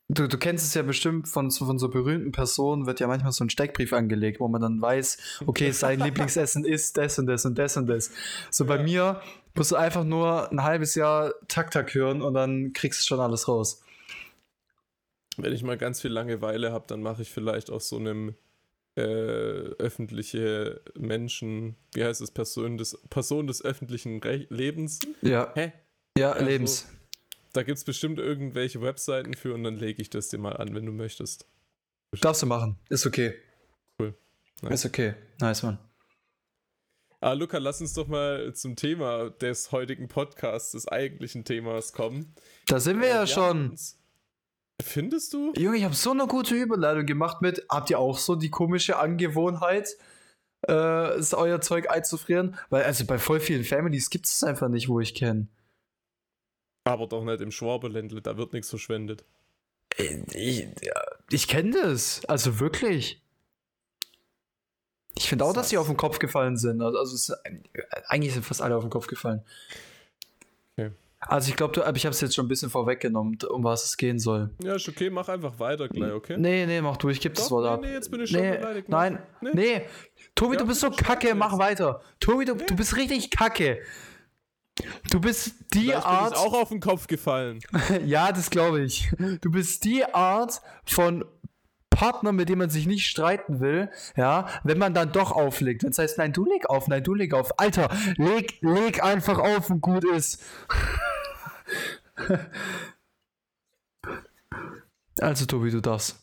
du, 0.10 0.28
du 0.28 0.38
kennst 0.38 0.66
es 0.66 0.74
ja 0.74 0.82
bestimmt 0.82 1.28
von, 1.28 1.50
so- 1.50 1.66
von 1.66 1.80
so 1.80 1.90
berühmten 1.90 2.32
Personen, 2.32 2.86
wird 2.86 3.00
ja 3.00 3.08
manchmal 3.08 3.32
so 3.32 3.44
ein 3.44 3.50
Steckbrief 3.50 3.94
angelegt, 3.94 4.40
wo 4.40 4.48
man 4.48 4.62
dann 4.62 4.82
weiß, 4.82 5.42
okay, 5.48 5.72
sein 5.72 6.00
Lieblingsessen 6.02 6.66
ist 6.66 6.98
das 6.98 7.18
und 7.20 7.28
das 7.28 7.46
und 7.46 7.58
das 7.58 7.78
und 7.78 7.88
das. 7.88 8.12
So 8.52 8.66
bei 8.66 8.78
Ja. 8.78 8.84
mir 8.84 9.22
musst 9.56 9.72
du 9.72 9.76
einfach 9.78 10.04
nur 10.04 10.52
ein 10.52 10.64
halbes 10.64 10.96
Jahr 10.96 11.34
Tak-Tak 11.48 11.94
hören 11.96 12.22
und 12.22 12.34
dann 12.34 12.74
kriegst 12.74 13.00
du 13.02 13.06
schon 13.06 13.20
alles 13.20 13.48
raus. 13.48 13.82
Wenn 15.38 15.52
ich 15.54 15.64
mal 15.64 15.78
ganz 15.78 16.02
viel 16.02 16.12
Langeweile 16.12 16.72
habe, 16.72 16.86
dann 16.88 17.02
mache 17.02 17.22
ich 17.22 17.30
vielleicht 17.32 17.70
aus 17.70 17.90
so 17.90 17.98
einem 17.98 18.36
äh, 18.98 19.02
öffentliche 19.02 20.82
Menschen, 20.98 21.76
wie 21.94 22.06
heißt 22.06 22.22
es, 22.22 22.32
Person 22.32 22.78
des, 22.78 22.98
Person 23.10 23.46
des 23.48 23.64
öffentlichen 23.64 24.22
Re 24.22 24.46
Lebens. 24.50 25.00
Ja, 25.22 25.52
Hä? 25.56 25.74
Ja, 26.18 26.32
Also, 26.32 26.46
Lebens. 26.46 26.88
Da 27.54 27.64
gibt 27.64 27.78
es 27.78 27.84
bestimmt 27.86 28.20
irgendwelche 28.20 28.82
Webseiten 28.82 29.34
für 29.34 29.54
und 29.54 29.64
dann 29.64 29.78
lege 29.78 30.02
ich 30.02 30.10
das 30.10 30.28
dir 30.30 30.38
mal 30.38 30.58
an, 30.58 30.76
wenn 30.76 30.86
du 30.86 30.92
möchtest. 30.92 31.48
Darfst 32.22 32.42
du 32.42 32.46
machen. 32.48 32.78
Ist 32.90 33.06
okay. 33.06 33.34
Cool. 34.00 34.14
Nice. 34.62 34.74
Ist 34.74 34.86
okay. 34.86 35.16
Nice, 35.40 35.64
Mann. 35.64 35.80
Ah, 37.22 37.34
Luca, 37.34 37.58
lass 37.58 37.82
uns 37.82 37.94
doch 37.94 38.08
mal 38.08 38.54
zum 38.54 38.76
Thema 38.76 39.30
des 39.30 39.72
heutigen 39.72 40.08
Podcasts, 40.08 40.74
des 40.74 40.88
eigentlichen 40.88 41.44
Themas 41.44 41.94
kommen. 41.94 42.36
Da 42.68 42.80
sind 42.80 43.00
wir 43.00 43.08
Äh, 43.08 43.12
ja 43.12 43.18
haben 43.20 43.28
schon. 43.28 43.78
Findest 44.82 45.34
du? 45.34 45.54
Junge, 45.56 45.78
ich 45.78 45.86
habe 45.86 45.96
so 45.96 46.12
eine 46.12 46.28
gute 46.28 46.56
Überleitung 46.56 47.06
gemacht 47.06 47.42
mit, 47.42 47.66
habt 47.70 47.90
ihr 47.90 47.98
auch 48.00 48.18
so 48.18 48.36
die 48.36 48.50
komische 48.50 48.98
Angewohnheit, 49.00 49.96
äh, 50.68 51.18
ist 51.18 51.34
euer 51.34 51.62
Zeug 51.62 51.90
einzufrieren? 51.90 52.58
Weil, 52.70 52.84
also 52.84 53.06
bei 53.06 53.18
voll 53.18 53.40
vielen 53.40 53.64
Families 53.64 54.10
gibt 54.10 54.26
es 54.28 54.44
einfach 54.44 54.68
nicht, 54.68 54.90
wo 54.90 55.00
ich 55.00 55.16
kenne. 55.16 55.48
Aber 56.86 57.08
doch 57.08 57.24
nicht 57.24 57.42
im 57.42 57.52
Schwaberländle, 57.52 58.22
da 58.22 58.38
wird 58.38 58.54
nichts 58.54 58.70
verschwendet. 58.70 59.26
Ich, 59.98 60.68
ja, 60.82 61.02
ich 61.32 61.48
kenne 61.48 61.72
das, 61.72 62.24
also 62.26 62.60
wirklich. 62.60 63.22
Ich 65.18 65.30
finde 65.30 65.46
auch, 65.46 65.54
dass 65.54 65.70
sie 65.70 65.78
auf 65.78 65.88
den 65.88 65.98
Kopf 65.98 66.20
gefallen 66.20 66.58
sind. 66.58 66.82
Also, 66.82 67.00
also 67.00 67.16
es, 67.16 67.32
eigentlich 68.08 68.34
sind 68.34 68.46
fast 68.46 68.62
alle 68.62 68.76
auf 68.76 68.84
den 68.84 68.90
Kopf 68.90 69.08
gefallen. 69.08 69.42
Okay. 70.78 70.92
Also 71.22 71.50
ich 71.50 71.56
glaube, 71.56 71.80
ich 71.96 72.06
habe 72.06 72.14
es 72.14 72.22
jetzt 72.22 72.36
schon 72.36 72.46
ein 72.46 72.50
bisschen 72.50 72.70
vorweggenommen, 72.70 73.38
um 73.50 73.64
was 73.64 73.86
es 73.86 73.98
gehen 73.98 74.20
soll. 74.20 74.52
Ja, 74.62 74.76
ist 74.76 74.88
okay, 74.88 75.10
mach 75.10 75.28
einfach 75.30 75.58
weiter 75.58 75.88
gleich, 75.88 76.12
okay? 76.12 76.36
Nee, 76.38 76.66
nee, 76.68 76.82
mach 76.82 76.98
du, 76.98 77.10
ich 77.10 77.20
gebe 77.22 77.34
das 77.34 77.50
Wort 77.50 77.64
nee, 77.64 77.70
ab. 77.70 77.82
nee, 77.82 77.94
jetzt 77.94 78.12
bin 78.12 78.22
ich 78.22 78.30
schon 78.30 78.42
nee, 78.42 78.58
beleidigt. 78.58 78.90
Nein, 78.90 79.20
Nee. 79.42 79.50
nee. 79.54 79.82
Tobi, 80.36 80.54
Ja, 80.54 80.60
du 80.60 80.68
bist 80.68 80.82
so 80.82 80.92
kacke, 80.92 81.34
mach 81.34 81.58
weiter. 81.58 82.02
Tobi, 82.20 82.46
du, 82.46 82.56
du 82.56 82.76
bist 82.76 82.96
richtig 82.98 83.32
kacke. 83.32 83.80
Du 85.10 85.22
bist 85.22 85.56
die 85.74 85.86
Vielleicht 85.86 86.04
bin 86.04 86.12
Art. 86.12 86.34
ich 86.34 86.38
auch 86.38 86.54
auf 86.54 86.70
den 86.70 86.80
Kopf 86.80 87.08
gefallen. 87.08 87.60
ja, 88.06 88.32
das 88.32 88.50
glaube 88.50 88.82
ich. 88.82 89.10
Du 89.42 89.52
bist 89.52 89.84
die 89.86 90.06
Art 90.06 90.62
von 90.86 91.24
Partner, 91.90 92.32
mit 92.34 92.50
dem 92.50 92.60
man 92.60 92.70
sich 92.70 92.86
nicht 92.88 93.08
streiten 93.08 93.62
will, 93.62 93.90
ja, 94.18 94.48
wenn 94.64 94.78
man 94.78 94.94
dann 94.94 95.14
doch 95.14 95.32
auflegt. 95.32 95.84
Wenn 95.84 95.92
es 95.92 95.98
heißt, 95.98 96.18
nein, 96.18 96.34
du 96.34 96.46
leg 96.46 96.70
auf, 96.70 96.90
nein, 96.90 97.04
du 97.04 97.14
leg 97.14 97.34
auf. 97.34 97.58
Alter, 97.58 97.90
leg, 98.18 98.58
leg 98.62 99.02
einfach 99.02 99.40
auf 99.40 99.70
und 99.70 99.80
gut 99.82 100.04
ist. 100.04 100.44
also, 105.22 105.46
Tobi, 105.46 105.72
du 105.72 105.82
darfst. 105.82 106.22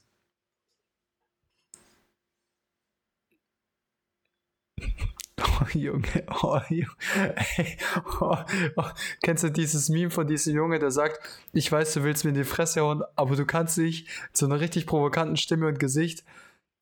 Oh, 5.45 5.67
Junge, 5.73 6.25
oh, 6.43 6.61
Junge. 6.69 7.35
Ey, 7.57 7.77
oh, 8.21 8.37
oh. 8.77 8.85
Kennst 9.23 9.45
du 9.45 9.51
dieses 9.51 9.89
Meme 9.89 10.11
von 10.11 10.27
diesem 10.27 10.55
Junge, 10.55 10.79
der 10.79 10.91
sagt, 10.91 11.21
ich 11.53 11.71
weiß, 11.71 11.95
du 11.95 12.05
willst 12.05 12.25
mir 12.25 12.31
in 12.31 12.37
die 12.37 12.45
Fresse 12.45 12.83
hauen, 12.83 13.03
aber 13.17 13.37
du 13.37 13.47
kannst 13.47 13.79
nicht 13.79 14.09
zu 14.33 14.47
einer 14.47 14.61
richtig 14.61 14.87
provokanten 14.87 15.37
Stimme 15.37 15.67
und 15.67 15.79
Gesicht. 15.79 16.25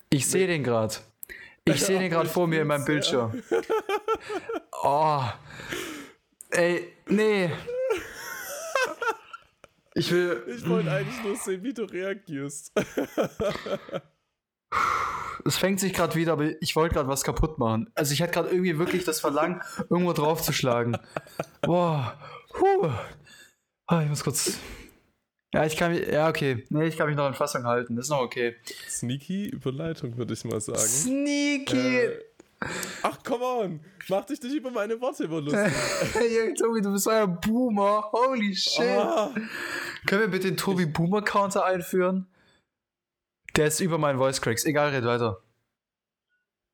Ich 0.09 0.27
sehe 0.27 0.47
den 0.47 0.63
gerade. 0.63 0.95
Ich 1.65 1.83
sehe 1.83 1.99
den 1.99 2.09
gerade 2.09 2.29
vor 2.29 2.47
mir 2.47 2.61
in 2.61 2.67
meinem. 2.67 2.85
Bildschirm. 2.85 3.41
Oh. 4.83 5.23
Ey, 6.49 6.91
nee. 7.07 7.51
Ich 9.93 10.11
will. 10.11 10.43
Ich 10.47 10.67
wollte 10.67 10.91
eigentlich 10.91 11.23
nur 11.23 11.35
sehen, 11.35 11.63
wie 11.63 11.73
du 11.73 11.83
reagierst. 11.83 12.71
Es 15.45 15.57
fängt 15.57 15.79
sich 15.79 15.93
gerade 15.93 16.15
wieder, 16.15 16.33
aber 16.33 16.61
ich 16.61 16.75
wollte 16.75 16.95
gerade 16.95 17.07
was 17.09 17.23
kaputt 17.23 17.57
machen. 17.57 17.89
Also 17.95 18.13
ich 18.13 18.21
hatte 18.21 18.33
gerade 18.33 18.49
irgendwie 18.49 18.77
wirklich 18.77 19.03
das 19.05 19.19
Verlangen, 19.19 19.61
irgendwo 19.89 20.13
draufzuschlagen. 20.13 20.97
Boah. 21.61 22.17
Puh. 22.53 22.89
Ah, 23.87 24.01
ich 24.03 24.09
muss 24.09 24.23
kurz. 24.23 24.57
Ja, 25.53 25.65
ich 25.65 25.75
kann 25.75 25.91
mich. 25.91 26.07
Ja, 26.07 26.29
okay. 26.29 26.63
Nee, 26.69 26.85
ich 26.85 26.97
kann 26.97 27.07
mich 27.07 27.17
noch 27.17 27.27
in 27.27 27.33
Fassung 27.33 27.65
halten. 27.65 27.95
Das 27.95 28.05
ist 28.05 28.09
noch 28.09 28.21
okay. 28.21 28.55
Sneaky 28.89 29.49
Überleitung, 29.49 30.15
würde 30.17 30.33
ich 30.33 30.45
mal 30.45 30.61
sagen. 30.61 30.79
Sneaky! 30.79 31.97
Äh, 31.97 32.19
ach, 33.01 33.21
come 33.23 33.43
on! 33.43 33.79
Mach 34.07 34.25
dich 34.25 34.41
nicht 34.41 34.55
über 34.55 34.71
meine 34.71 34.99
Worte 35.01 35.25
immer 35.25 35.41
lustig. 35.41 35.73
Hey, 36.13 36.53
Tobi, 36.53 36.81
du 36.81 36.91
bist 36.93 37.07
ein 37.07 37.37
Boomer. 37.41 38.09
Holy 38.13 38.55
shit. 38.55 38.97
Ah, 38.97 39.31
Können 40.05 40.21
wir 40.21 40.27
bitte 40.29 40.47
den 40.47 40.57
Tobi 40.57 40.85
Boomer 40.85 41.21
Counter 41.21 41.65
einführen? 41.65 42.27
Der 43.55 43.67
ist 43.67 43.79
über 43.81 43.97
meinen 43.97 44.17
Voice 44.17 44.41
Cracks. 44.41 44.65
Egal, 44.65 44.89
red 44.89 45.03
weiter. 45.03 45.41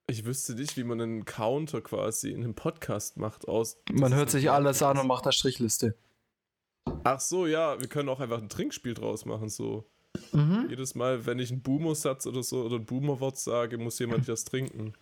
ich 0.10 0.26
wüsste 0.26 0.54
nicht, 0.54 0.78
wie 0.78 0.84
man 0.84 1.02
einen 1.02 1.26
Counter 1.26 1.82
quasi 1.82 2.32
in 2.32 2.44
einem 2.44 2.54
Podcast 2.54 3.18
macht 3.18 3.48
aus. 3.48 3.78
Man 3.92 4.14
hört 4.14 4.30
sich 4.30 4.52
alles 4.52 4.82
an 4.84 4.98
und 4.98 5.08
macht 5.08 5.26
eine 5.26 5.34
Strichliste. 5.34 5.96
Ach 7.04 7.20
so, 7.20 7.48
ja, 7.48 7.80
wir 7.80 7.88
können 7.88 8.10
auch 8.10 8.20
einfach 8.20 8.38
ein 8.42 8.50
Trinkspiel 8.50 8.94
draus 8.94 9.26
machen, 9.26 9.50
so. 9.50 9.90
Mhm. 10.32 10.68
Jedes 10.70 10.96
Mal, 10.96 11.26
wenn 11.26 11.40
ich 11.40 11.52
einen 11.52 11.62
Boomer-Satz 11.62 12.26
oder 12.28 12.44
so 12.44 12.64
oder 12.64 12.78
ein 12.78 12.86
Boomer-Wort 12.86 13.38
sage, 13.38 13.78
muss 13.78 14.00
jemand 14.00 14.28
das 14.28 14.46
trinken. 14.46 14.94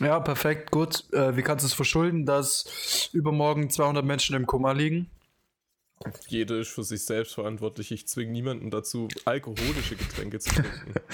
Ja, 0.00 0.20
perfekt, 0.20 0.70
gut. 0.70 1.12
Äh, 1.12 1.36
wie 1.36 1.42
kannst 1.42 1.64
du 1.64 1.66
es 1.66 1.74
verschulden, 1.74 2.26
dass 2.26 3.10
übermorgen 3.12 3.70
200 3.70 4.04
Menschen 4.04 4.34
im 4.34 4.46
Koma 4.46 4.72
liegen? 4.72 5.10
Jeder 6.26 6.58
ist 6.58 6.70
für 6.70 6.84
sich 6.84 7.04
selbst 7.04 7.34
verantwortlich. 7.34 7.90
Ich 7.92 8.08
zwinge 8.08 8.32
niemanden 8.32 8.70
dazu, 8.70 9.08
alkoholische 9.24 9.96
Getränke 9.96 10.38
zu 10.38 10.50
trinken. 10.50 10.94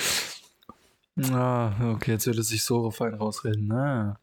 Ah, 1.33 1.93
okay, 1.93 2.13
jetzt 2.13 2.27
er 2.27 2.43
sich 2.43 2.63
so 2.63 2.91
fein 2.91 3.13
rausreden. 3.13 3.71
Ah. 3.73 4.19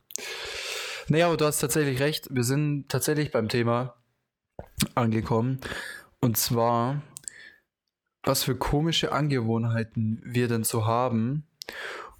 Nee, 1.09 1.21
aber 1.21 1.37
du 1.37 1.45
hast 1.45 1.59
tatsächlich 1.59 1.99
recht. 1.99 2.27
Wir 2.31 2.43
sind 2.43 2.89
tatsächlich 2.89 3.29
beim 3.31 3.49
Thema 3.49 3.95
angekommen. 4.95 5.59
Und 6.21 6.37
zwar, 6.37 7.03
was 8.23 8.43
für 8.43 8.55
komische 8.55 9.11
Angewohnheiten 9.11 10.21
wir 10.25 10.47
denn 10.47 10.63
so 10.63 10.87
haben 10.87 11.45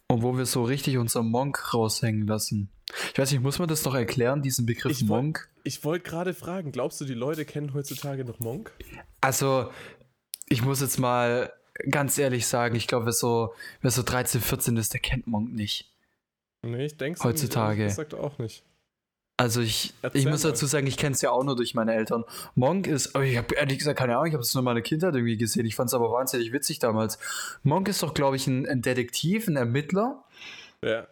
und 0.10 0.22
wo 0.22 0.38
wir 0.38 0.46
so 0.46 0.64
richtig 0.64 0.98
unser 0.98 1.24
Monk 1.24 1.74
raushängen 1.74 2.28
lassen. 2.28 2.70
Ich 3.12 3.20
weiß 3.20 3.32
nicht, 3.32 3.42
muss 3.42 3.60
man 3.60 3.68
das 3.68 3.84
noch 3.84 3.96
erklären, 3.96 4.42
diesen 4.42 4.66
Begriff 4.66 4.92
Ich 4.94 5.04
Monk? 5.04 5.50
Ich 5.64 5.84
wollte 5.84 6.10
gerade 6.10 6.34
fragen, 6.34 6.72
glaubst 6.72 7.02
du, 7.02 7.06
die 7.06 7.14
Leute 7.14 7.44
kennen 7.44 7.74
heutzutage 7.74 8.24
noch 8.24 8.40
Monk? 8.40 8.72
Also, 9.20 9.70
ich 10.48 10.62
muss 10.62 10.80
jetzt 10.80 10.98
mal 10.98 11.52
ganz 11.90 12.18
ehrlich 12.18 12.48
sagen, 12.48 12.76
ich 12.76 12.88
glaube, 12.88 13.06
wer 13.06 13.14
so, 13.14 13.54
wer 13.82 13.92
so 13.92 14.04
13, 14.04 14.42
14 14.42 14.78
ist, 14.78 14.94
der 14.94 15.02
kennt 15.02 15.28
Monk 15.28 15.52
nicht. 15.54 15.94
Nee, 16.64 16.86
ich 16.86 16.98
denke 16.98 17.22
Heutzutage. 17.24 17.90
sagt 17.90 18.16
auch 18.16 18.40
nicht. 18.40 18.64
Also 19.40 19.62
ich, 19.62 19.94
Erzähl 20.02 20.22
ich 20.22 20.28
muss 20.28 20.42
dazu 20.42 20.66
sagen, 20.66 20.88
ich 20.88 20.98
kenne 20.98 21.14
es 21.14 21.22
ja 21.22 21.30
auch 21.30 21.44
nur 21.44 21.56
durch 21.56 21.76
meine 21.76 21.94
Eltern. 21.94 22.24
Monk 22.56 22.88
ist, 22.88 23.14
aber 23.16 23.24
ich 23.24 23.38
habe 23.38 23.54
ehrlich 23.54 23.78
gesagt 23.78 24.00
keine 24.00 24.16
Ahnung, 24.16 24.26
ich 24.28 24.34
habe 24.34 24.42
es 24.42 24.52
nur 24.56 24.62
in 24.62 24.66
meiner 24.66 24.82
Kindheit 24.82 25.14
irgendwie 25.14 25.38
gesehen. 25.38 25.66
Ich 25.68 25.76
fand 25.76 25.90
es 25.90 25.94
aber 25.94 26.12
wahnsinnig 26.12 26.52
witzig 26.52 26.80
damals. 26.80 27.20
Monk 27.62 27.88
ist 27.88 28.02
doch, 28.02 28.16
glaube 28.16 28.36
ich, 28.36 28.48
ein, 28.48 28.68
ein 28.68 28.82
Detektiv, 28.82 29.48
ein 29.48 29.56
Ermittler, 29.56 30.24
Ja. 30.84 31.08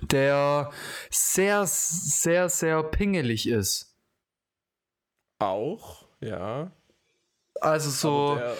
der 0.00 0.70
sehr, 1.10 1.66
sehr, 1.66 2.48
sehr 2.48 2.82
pingelig 2.82 3.46
ist. 3.46 3.94
Auch, 5.38 6.06
ja. 6.20 6.70
Also 7.60 7.90
so, 7.90 8.36
der, 8.36 8.56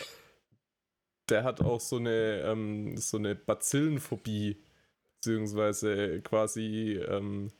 der 1.30 1.44
hat 1.44 1.62
auch 1.62 1.80
so 1.80 1.96
eine, 1.96 2.42
ähm, 2.42 2.98
so 2.98 3.16
eine 3.16 3.34
Bazillenphobie, 3.34 4.62
beziehungsweise 5.16 6.20
quasi, 6.20 7.00
ähm, 7.08 7.50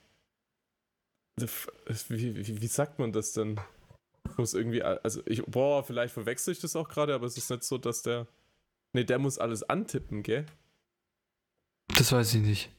wie, 1.37 2.35
wie, 2.35 2.61
wie 2.61 2.67
sagt 2.67 2.99
man 2.99 3.11
das 3.11 3.33
denn? 3.33 3.59
Muss 4.37 4.53
irgendwie, 4.53 4.81
also 4.81 5.21
ich, 5.25 5.43
boah, 5.45 5.83
vielleicht 5.83 6.13
verwechsel 6.13 6.53
ich 6.53 6.59
das 6.59 6.75
auch 6.75 6.89
gerade, 6.89 7.13
aber 7.13 7.27
es 7.27 7.37
ist 7.37 7.49
nicht 7.49 7.63
so, 7.63 7.77
dass 7.77 8.01
der, 8.01 8.27
nee, 8.93 9.03
der 9.03 9.19
muss 9.19 9.37
alles 9.37 9.63
antippen, 9.63 10.23
gell? 10.23 10.45
das 12.05 12.11
weiß 12.11 12.35
ich 12.35 12.41
nicht. 12.41 12.71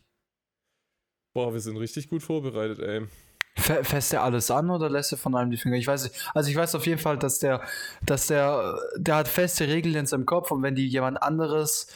Boah, 1.34 1.52
wir 1.52 1.60
sind 1.60 1.76
richtig 1.76 2.08
gut 2.08 2.22
vorbereitet, 2.22 2.78
ey. 2.78 3.06
Fässt 3.56 4.12
er 4.12 4.22
alles 4.22 4.50
an 4.50 4.70
oder 4.70 4.90
lässt 4.90 5.12
er 5.12 5.18
von 5.18 5.34
einem 5.34 5.50
die 5.50 5.56
Finger? 5.56 5.76
Ich 5.76 5.86
weiß 5.86 6.04
nicht. 6.04 6.30
Also 6.34 6.50
ich 6.50 6.56
weiß 6.56 6.74
auf 6.74 6.86
jeden 6.86 7.00
Fall, 7.00 7.18
dass 7.18 7.38
der, 7.38 7.62
dass 8.02 8.26
der, 8.26 8.78
der 8.96 9.16
hat 9.16 9.28
feste 9.28 9.66
Regeln 9.66 9.94
in 9.94 10.06
seinem 10.06 10.26
Kopf 10.26 10.50
und 10.50 10.62
wenn 10.62 10.74
die 10.74 10.86
jemand 10.86 11.22
anderes 11.22 11.88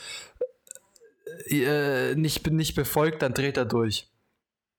äh, 1.46 2.14
nicht, 2.14 2.50
nicht 2.50 2.74
befolgt, 2.74 3.22
dann 3.22 3.34
dreht 3.34 3.56
er 3.58 3.66
durch. 3.66 4.08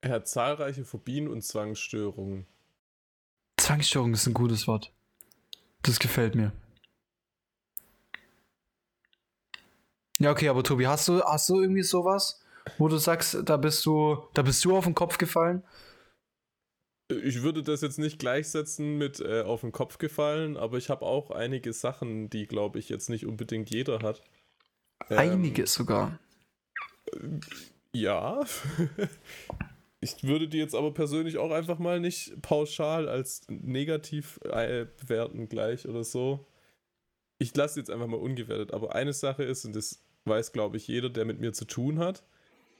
Er 0.02 0.10
hat 0.10 0.28
zahlreiche 0.28 0.84
Phobien 0.84 1.28
und 1.28 1.42
Zwangsstörungen. 1.42 2.46
Zwangsstörung 3.56 4.12
ist 4.12 4.26
ein 4.26 4.34
gutes 4.34 4.66
Wort. 4.66 4.92
Das 5.82 6.00
gefällt 6.00 6.34
mir. 6.34 6.52
Ja, 10.18 10.32
okay, 10.32 10.48
aber 10.48 10.64
Tobi, 10.64 10.88
hast 10.88 11.06
du, 11.06 11.22
hast 11.22 11.48
du 11.48 11.60
irgendwie 11.60 11.84
sowas, 11.84 12.44
wo 12.78 12.88
du 12.88 12.96
sagst, 12.96 13.38
da 13.44 13.56
bist 13.56 13.86
du, 13.86 14.18
da 14.34 14.42
bist 14.42 14.64
du 14.64 14.76
auf 14.76 14.84
den 14.84 14.94
Kopf 14.94 15.18
gefallen? 15.18 15.62
Ich 17.08 17.42
würde 17.42 17.62
das 17.62 17.80
jetzt 17.80 17.98
nicht 17.98 18.18
gleichsetzen 18.18 18.98
mit 18.98 19.20
äh, 19.20 19.42
auf 19.42 19.60
den 19.60 19.70
Kopf 19.70 19.98
gefallen, 19.98 20.56
aber 20.56 20.78
ich 20.78 20.90
habe 20.90 21.04
auch 21.04 21.30
einige 21.30 21.72
Sachen, 21.72 22.28
die, 22.28 22.46
glaube 22.46 22.80
ich, 22.80 22.88
jetzt 22.88 23.08
nicht 23.08 23.26
unbedingt 23.26 23.70
jeder 23.70 24.00
hat. 24.00 24.22
Ähm, 25.10 25.18
Einige 25.18 25.66
sogar. 25.68 26.18
Ja. 27.92 28.40
ich 30.02 30.24
würde 30.24 30.48
die 30.48 30.58
jetzt 30.58 30.74
aber 30.74 30.92
persönlich 30.92 31.38
auch 31.38 31.52
einfach 31.52 31.78
mal 31.78 32.00
nicht 32.00 32.42
pauschal 32.42 33.08
als 33.08 33.46
negativ 33.48 34.40
äh, 34.42 34.86
bewerten 35.00 35.48
gleich 35.48 35.86
oder 35.86 36.02
so. 36.02 36.44
Ich 37.38 37.54
lasse 37.54 37.78
jetzt 37.78 37.88
einfach 37.88 38.08
mal 38.08 38.16
ungewertet. 38.16 38.74
Aber 38.74 38.96
eine 38.96 39.12
Sache 39.12 39.44
ist, 39.44 39.64
und 39.64 39.76
das 39.76 40.04
weiß, 40.24 40.52
glaube 40.52 40.76
ich, 40.76 40.88
jeder, 40.88 41.08
der 41.08 41.24
mit 41.24 41.38
mir 41.38 41.52
zu 41.52 41.66
tun 41.66 42.00
hat, 42.00 42.24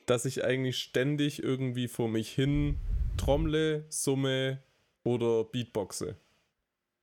dass 0.06 0.24
ich 0.24 0.44
eigentlich 0.44 0.78
ständig 0.78 1.40
irgendwie 1.40 1.86
vor 1.86 2.08
mich 2.08 2.28
hin 2.28 2.76
trommle, 3.16 3.84
summe 3.88 4.60
oder 5.04 5.44
Beatboxe. 5.44 6.16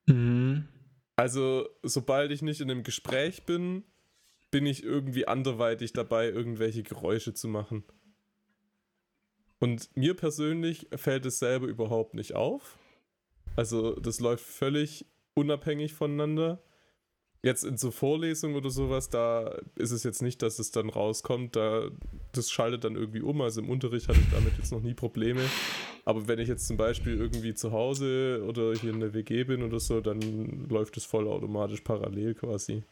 Mhm. 0.06 0.68
Also, 1.16 1.70
sobald 1.82 2.32
ich 2.32 2.42
nicht 2.42 2.60
in 2.60 2.70
einem 2.70 2.84
Gespräch 2.84 3.46
bin, 3.46 3.84
bin 4.52 4.66
ich 4.66 4.84
irgendwie 4.84 5.30
anderweitig 5.30 5.94
dabei, 5.94 6.28
irgendwelche 6.28 6.84
Geräusche 6.84 7.34
zu 7.34 7.48
machen. 7.48 7.86
Und 9.60 9.96
mir 9.96 10.14
persönlich 10.16 10.88
fällt 10.96 11.26
es 11.26 11.40
selber 11.40 11.68
überhaupt 11.68 12.14
nicht 12.14 12.34
auf. 12.34 12.78
Also, 13.56 13.94
das 13.96 14.20
läuft 14.20 14.46
völlig 14.46 15.06
unabhängig 15.34 15.94
voneinander. 15.94 16.62
Jetzt 17.42 17.64
in 17.64 17.78
so 17.78 17.92
Vorlesungen 17.92 18.56
oder 18.56 18.70
sowas, 18.70 19.10
da 19.10 19.58
ist 19.76 19.92
es 19.92 20.04
jetzt 20.04 20.22
nicht, 20.22 20.42
dass 20.42 20.60
es 20.60 20.72
dann 20.72 20.90
rauskommt. 20.90 21.56
Da, 21.56 21.90
das 22.34 22.52
schaltet 22.52 22.84
dann 22.84 22.96
irgendwie 22.96 23.22
um. 23.22 23.42
Also 23.42 23.62
im 23.62 23.70
Unterricht 23.70 24.10
hatte 24.10 24.20
ich 24.20 24.30
damit 24.30 24.58
jetzt 24.58 24.74
noch 24.74 24.82
nie 24.82 24.94
Probleme. 24.94 25.42
Aber 26.04 26.28
wenn 26.28 26.40
ich 26.40 26.50
jetzt 26.50 26.68
zum 26.68 26.76
Beispiel 26.76 27.18
irgendwie 27.18 27.54
zu 27.54 27.72
Hause 27.72 28.44
oder 28.46 28.74
hier 28.74 28.92
in 28.92 29.00
der 29.00 29.14
WG 29.14 29.46
bin 29.46 29.64
oder 29.64 29.80
so, 29.80 30.02
dann 30.02 30.68
läuft 30.68 30.98
es 30.98 31.06
vollautomatisch 31.06 31.82
parallel 31.82 32.34
quasi. 32.36 32.84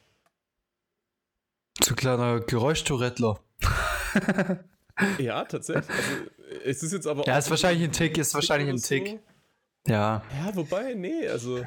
Zu 1.81 1.95
kleiner 1.95 2.39
Geräuschtourette. 2.39 3.35
Ja, 5.19 5.45
tatsächlich. 5.45 5.89
Also, 5.89 6.23
es 6.67 6.83
ist 6.83 6.91
jetzt 6.93 7.07
aber 7.07 7.25
Ja, 7.25 7.37
ist 7.37 7.49
wahrscheinlich 7.49 7.83
ein 7.83 7.91
Tick, 7.91 8.17
ist 8.17 8.33
wahrscheinlich 8.33 8.69
ein 8.69 8.77
Tick. 8.77 9.19
Ja. 9.87 10.21
Ja, 10.43 10.55
wobei, 10.55 10.93
nee, 10.93 11.27
also, 11.27 11.63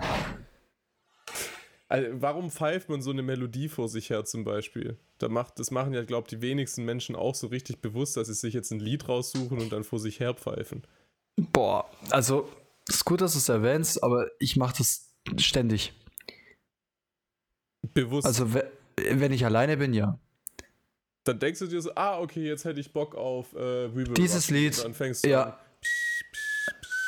also. 1.89 2.07
Warum 2.13 2.51
pfeift 2.51 2.89
man 2.89 3.03
so 3.03 3.11
eine 3.11 3.23
Melodie 3.23 3.69
vor 3.69 3.89
sich 3.89 4.11
her 4.11 4.25
zum 4.25 4.45
Beispiel? 4.45 4.99
Da 5.19 5.29
macht, 5.29 5.59
das 5.59 5.71
machen 5.71 5.93
ja, 5.93 6.05
glaube 6.05 6.27
ich, 6.27 6.39
die 6.39 6.43
wenigsten 6.43 6.85
Menschen 6.85 7.17
auch 7.17 7.35
so 7.35 7.49
richtig 7.49 7.81
bewusst, 7.81 8.17
dass 8.17 8.29
sie 8.29 8.35
sich 8.35 8.55
jetzt 8.55 8.71
ein 8.71 8.81
Lied 8.81 9.09
raussuchen 9.09 9.59
und 9.59 9.73
dann 9.73 9.85
vor 9.85 9.99
sich 9.99 10.21
her 10.21 10.35
pfeifen. 10.35 10.83
Boah, 11.37 11.91
also 12.11 12.49
ist 12.89 13.05
gut, 13.05 13.21
dass 13.21 13.33
du 13.33 13.39
es 13.39 13.49
erwähnst, 13.49 14.03
aber 14.05 14.29
ich 14.39 14.57
mache 14.57 14.77
das 14.79 15.15
ständig. 15.39 15.93
Bewusst. 17.95 18.27
Also 18.27 18.53
we- 18.55 18.71
wenn 18.97 19.33
ich 19.33 19.45
alleine 19.45 19.77
bin, 19.77 19.95
ja. 19.95 20.19
Dann 21.25 21.39
denkst 21.39 21.61
du 21.61 21.67
dir 21.67 21.81
so, 21.83 21.93
ah, 21.95 22.19
okay, 22.21 22.47
jetzt 22.47 22.65
hätte 22.65 22.81
ich 22.81 22.93
Bock 22.93 23.15
auf 23.15 23.53
äh, 23.55 23.95
We 23.95 24.07
Will 24.07 24.15
Dieses 24.15 24.49
Rock. 24.49 24.57
Lied, 24.57 24.77
Und 24.79 24.85
dann 24.85 24.95
fängst 24.95 25.25
du 25.25 25.31
ja. 25.31 25.43
an. 25.43 25.55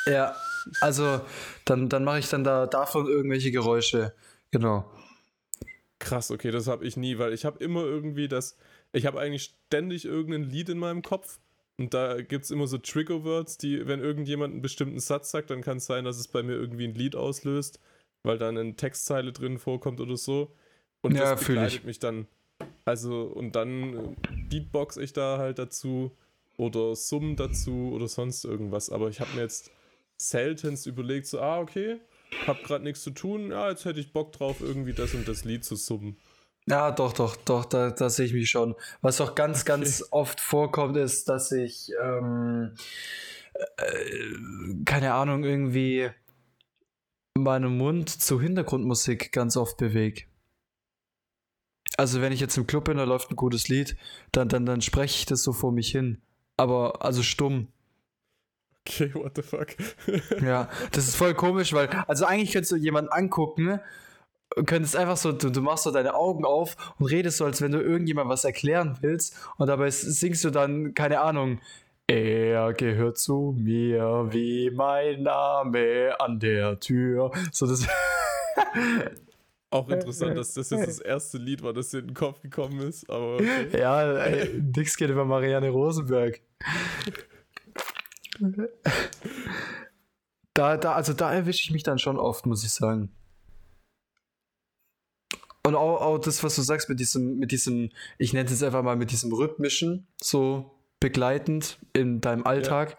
Ja, 0.05 0.35
also 0.81 1.21
dann, 1.65 1.89
dann 1.89 2.03
mache 2.03 2.19
ich 2.19 2.29
dann 2.29 2.43
da 2.43 2.67
davon 2.67 3.07
irgendwelche 3.07 3.51
Geräusche. 3.51 4.13
Genau. 4.51 4.89
Krass, 5.99 6.31
okay, 6.31 6.51
das 6.51 6.67
habe 6.67 6.85
ich 6.85 6.97
nie, 6.97 7.17
weil 7.17 7.33
ich 7.33 7.45
habe 7.45 7.63
immer 7.63 7.83
irgendwie 7.83 8.27
das, 8.27 8.57
ich 8.91 9.05
habe 9.05 9.19
eigentlich 9.19 9.53
ständig 9.67 10.05
irgendein 10.05 10.43
Lied 10.43 10.69
in 10.69 10.77
meinem 10.77 11.01
Kopf 11.01 11.39
und 11.77 11.93
da 11.93 12.21
gibt 12.21 12.45
es 12.45 12.51
immer 12.51 12.67
so 12.67 12.77
Trigger-Words, 12.77 13.57
die, 13.57 13.87
wenn 13.87 13.99
irgendjemand 14.01 14.53
einen 14.53 14.61
bestimmten 14.61 14.99
Satz 14.99 15.31
sagt, 15.31 15.49
dann 15.49 15.61
kann 15.61 15.77
es 15.77 15.85
sein, 15.85 16.03
dass 16.03 16.17
es 16.17 16.27
bei 16.27 16.43
mir 16.43 16.53
irgendwie 16.53 16.87
ein 16.87 16.93
Lied 16.93 17.15
auslöst, 17.15 17.79
weil 18.23 18.37
dann 18.37 18.57
eine 18.57 18.75
Textzeile 18.75 19.31
drin 19.31 19.57
vorkommt 19.57 20.01
oder 20.01 20.17
so. 20.17 20.53
Und 21.01 21.15
Ja, 21.15 21.31
das 21.35 21.45
begleitet 21.45 21.79
ich. 21.79 21.83
mich 21.85 21.99
dann. 21.99 22.27
Also, 22.85 23.23
und 23.23 23.55
dann 23.55 23.93
äh, 23.93 24.15
Beatbox 24.49 24.97
ich 24.97 25.13
da 25.13 25.37
halt 25.37 25.59
dazu 25.59 26.11
oder 26.57 26.95
Summen 26.95 27.35
dazu 27.35 27.91
oder 27.93 28.07
sonst 28.07 28.45
irgendwas. 28.45 28.89
Aber 28.89 29.09
ich 29.09 29.19
habe 29.19 29.33
mir 29.35 29.41
jetzt 29.41 29.71
seltenst 30.17 30.85
überlegt, 30.85 31.27
so, 31.27 31.39
ah, 31.39 31.59
okay, 31.59 31.99
hab 32.47 32.63
grad 32.63 32.83
nichts 32.83 33.03
zu 33.03 33.11
tun, 33.11 33.51
ja, 33.51 33.69
jetzt 33.69 33.85
hätte 33.85 33.99
ich 33.99 34.13
Bock 34.13 34.31
drauf, 34.33 34.61
irgendwie 34.61 34.93
das 34.93 35.13
und 35.13 35.27
das 35.27 35.43
Lied 35.45 35.63
zu 35.63 35.75
summen. 35.75 36.17
Ja, 36.65 36.91
doch, 36.91 37.11
doch, 37.13 37.35
doch, 37.35 37.65
da, 37.65 37.91
da 37.91 38.09
sehe 38.09 38.25
ich 38.25 38.33
mich 38.33 38.49
schon. 38.49 38.75
Was 39.01 39.19
auch 39.19 39.35
ganz, 39.35 39.65
ganz 39.65 40.03
oft 40.11 40.39
vorkommt, 40.39 40.95
ist, 40.95 41.27
dass 41.27 41.51
ich, 41.51 41.91
ähm, 42.01 42.73
äh, 43.77 44.83
keine 44.85 45.13
Ahnung, 45.13 45.43
irgendwie 45.43 46.09
meinen 47.37 47.77
Mund 47.77 48.09
zu 48.09 48.39
Hintergrundmusik 48.39 49.31
ganz 49.33 49.57
oft 49.57 49.77
bewege. 49.77 50.23
Also 51.97 52.21
wenn 52.21 52.31
ich 52.33 52.39
jetzt 52.39 52.57
im 52.57 52.67
Club 52.67 52.85
bin, 52.85 52.97
da 52.97 53.03
läuft 53.03 53.31
ein 53.31 53.35
gutes 53.35 53.67
Lied, 53.67 53.95
dann, 54.31 54.49
dann, 54.49 54.65
dann 54.65 54.81
spreche 54.81 55.17
ich 55.19 55.25
das 55.25 55.43
so 55.43 55.53
vor 55.53 55.71
mich 55.71 55.89
hin. 55.91 56.21
Aber 56.57 57.03
also 57.03 57.23
stumm. 57.23 57.67
Okay, 58.85 59.13
what 59.13 59.33
the 59.35 59.41
fuck? 59.41 59.67
Ja, 60.41 60.69
das 60.91 61.07
ist 61.07 61.15
voll 61.15 61.33
komisch, 61.33 61.73
weil, 61.73 61.89
also 62.07 62.25
eigentlich 62.25 62.51
könntest 62.51 62.71
du 62.71 62.75
jemanden 62.75 63.11
angucken 63.11 63.79
könntest 64.65 64.95
einfach 64.95 65.17
so, 65.17 65.31
du, 65.31 65.49
du 65.49 65.61
machst 65.61 65.83
so 65.83 65.91
deine 65.91 66.13
Augen 66.13 66.45
auf 66.45 66.75
und 66.99 67.07
redest 67.07 67.37
so, 67.37 67.45
als 67.45 67.61
wenn 67.61 67.71
du 67.71 67.81
irgendjemand 67.81 68.29
was 68.29 68.43
erklären 68.43 68.97
willst 69.01 69.35
und 69.57 69.67
dabei 69.67 69.89
singst 69.89 70.43
du 70.43 70.49
dann, 70.49 70.93
keine 70.93 71.21
Ahnung, 71.21 71.59
er 72.07 72.73
gehört 72.73 73.17
zu 73.17 73.55
mir 73.57 74.27
wie 74.31 74.69
mein 74.71 75.23
Name 75.23 76.15
an 76.19 76.39
der 76.39 76.79
Tür. 76.79 77.31
So 77.51 77.65
das. 77.65 77.87
Auch 79.73 79.89
interessant, 79.89 80.37
dass 80.37 80.53
das 80.53 80.69
jetzt 80.69 80.87
das 80.87 80.99
erste 80.99 81.37
Lied 81.39 81.63
war, 81.63 81.73
das 81.73 81.89
dir 81.89 81.99
in 81.99 82.07
den 82.07 82.13
Kopf 82.13 82.41
gekommen 82.41 82.79
ist, 82.79 83.09
aber 83.09 83.35
okay. 83.35 83.79
ja, 83.79 84.13
ey, 84.23 84.61
nix 84.75 84.95
geht 84.97 85.09
über 85.09 85.25
Marianne 85.25 85.69
Rosenberg. 85.69 86.39
Da, 90.53 90.77
da, 90.77 90.93
also 90.93 91.13
da 91.13 91.33
erwische 91.33 91.63
ich 91.63 91.71
mich 91.71 91.83
dann 91.83 91.97
schon 91.97 92.17
oft, 92.17 92.45
muss 92.45 92.63
ich 92.63 92.71
sagen. 92.71 93.11
Und 95.65 95.75
auch, 95.75 96.01
auch 96.01 96.17
das, 96.19 96.43
was 96.43 96.55
du 96.55 96.61
sagst 96.61 96.89
mit 96.89 96.99
diesem, 96.99 97.37
mit 97.39 97.51
diesem, 97.51 97.89
ich 98.17 98.33
nenne 98.33 98.45
es 98.45 98.51
jetzt 98.51 98.63
einfach 98.63 98.83
mal 98.83 98.95
mit 98.97 99.11
diesem 99.11 99.33
rhythmischen, 99.33 100.07
so 100.21 100.71
begleitend 100.99 101.79
in 101.93 102.21
deinem 102.21 102.45
Alltag, 102.45 102.97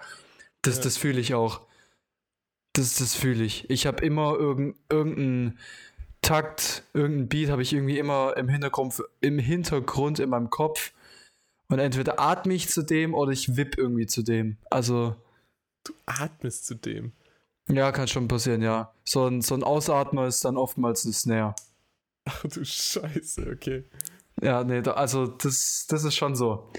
das, 0.62 0.78
Ja. 0.78 0.84
das 0.84 0.96
fühle 0.96 1.20
ich 1.20 1.34
auch. 1.34 1.60
Das, 2.72 2.96
das 2.96 3.14
fühle 3.14 3.44
ich. 3.44 3.70
Ich 3.70 3.86
habe 3.86 4.04
immer 4.04 4.34
irgend, 4.34 4.76
irgendeinen 4.90 5.58
Takt, 6.24 6.82
irgendeinen 6.92 7.28
Beat 7.28 7.50
habe 7.50 7.62
ich 7.62 7.72
irgendwie 7.72 7.98
immer 7.98 8.36
im 8.36 8.48
Hintergrund, 8.48 9.02
im 9.20 9.38
Hintergrund 9.38 10.18
in 10.18 10.30
meinem 10.30 10.50
Kopf. 10.50 10.92
Und 11.68 11.78
entweder 11.78 12.20
atme 12.20 12.54
ich 12.54 12.68
zu 12.68 12.82
dem 12.82 13.14
oder 13.14 13.32
ich 13.32 13.56
wipp 13.56 13.78
irgendwie 13.78 14.06
zu 14.06 14.22
dem. 14.22 14.58
Also, 14.70 15.16
Du 15.84 15.92
atmest 16.06 16.66
zu 16.66 16.74
dem. 16.74 17.12
ja, 17.68 17.92
kann 17.92 18.08
schon 18.08 18.26
passieren, 18.26 18.62
ja. 18.62 18.92
So 19.04 19.26
ein, 19.26 19.42
so 19.42 19.54
ein 19.54 19.62
Ausatmer 19.62 20.26
ist 20.26 20.44
dann 20.44 20.56
oftmals 20.56 21.04
eine 21.04 21.12
Snare. 21.12 21.54
Ach 22.24 22.42
du 22.44 22.64
Scheiße, 22.64 23.50
okay. 23.52 23.84
Ja, 24.40 24.64
nee, 24.64 24.80
da, 24.80 24.92
also 24.92 25.26
das, 25.26 25.86
das 25.88 26.04
ist 26.04 26.16
schon 26.16 26.34
so. 26.34 26.72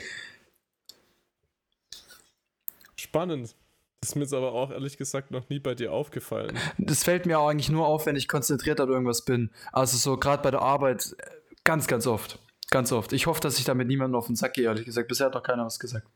Spannend. 2.95 3.55
Das 4.01 4.09
ist 4.11 4.15
mir 4.15 4.21
jetzt 4.21 4.33
aber 4.33 4.51
auch 4.53 4.71
ehrlich 4.71 4.97
gesagt 4.97 5.31
noch 5.31 5.49
nie 5.49 5.59
bei 5.59 5.73
dir 5.73 5.91
aufgefallen. 5.91 6.57
Das 6.77 7.03
fällt 7.03 7.25
mir 7.25 7.39
auch 7.39 7.47
eigentlich 7.49 7.69
nur 7.69 7.87
auf, 7.87 8.05
wenn 8.05 8.15
ich 8.15 8.27
konzentriert 8.27 8.79
an 8.79 8.89
irgendwas 8.89 9.25
bin. 9.25 9.49
Also 9.71 9.97
so 9.97 10.17
gerade 10.17 10.43
bei 10.43 10.51
der 10.51 10.61
Arbeit 10.61 11.15
äh, 11.17 11.31
ganz, 11.63 11.87
ganz 11.87 12.05
oft. 12.05 12.39
Ganz 12.69 12.91
oft. 12.91 13.13
Ich 13.13 13.25
hoffe, 13.27 13.41
dass 13.41 13.57
ich 13.57 13.65
damit 13.65 13.87
niemandem 13.87 14.15
auf 14.17 14.27
den 14.27 14.35
Sack 14.35 14.53
gehe, 14.55 14.65
ehrlich 14.65 14.85
gesagt. 14.85 15.07
Bisher 15.07 15.27
hat 15.27 15.33
noch 15.33 15.43
keiner 15.43 15.65
was 15.65 15.79
gesagt. 15.79 16.07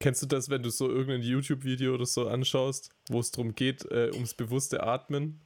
Kennst 0.00 0.22
du 0.22 0.26
das, 0.26 0.48
wenn 0.50 0.62
du 0.62 0.70
so 0.70 0.88
irgendein 0.88 1.22
YouTube-Video 1.22 1.94
oder 1.94 2.06
so 2.06 2.28
anschaust, 2.28 2.90
wo 3.08 3.18
es 3.18 3.32
darum 3.32 3.54
geht, 3.56 3.84
äh, 3.90 4.10
ums 4.14 4.34
bewusste 4.34 4.82
Atmen? 4.84 5.40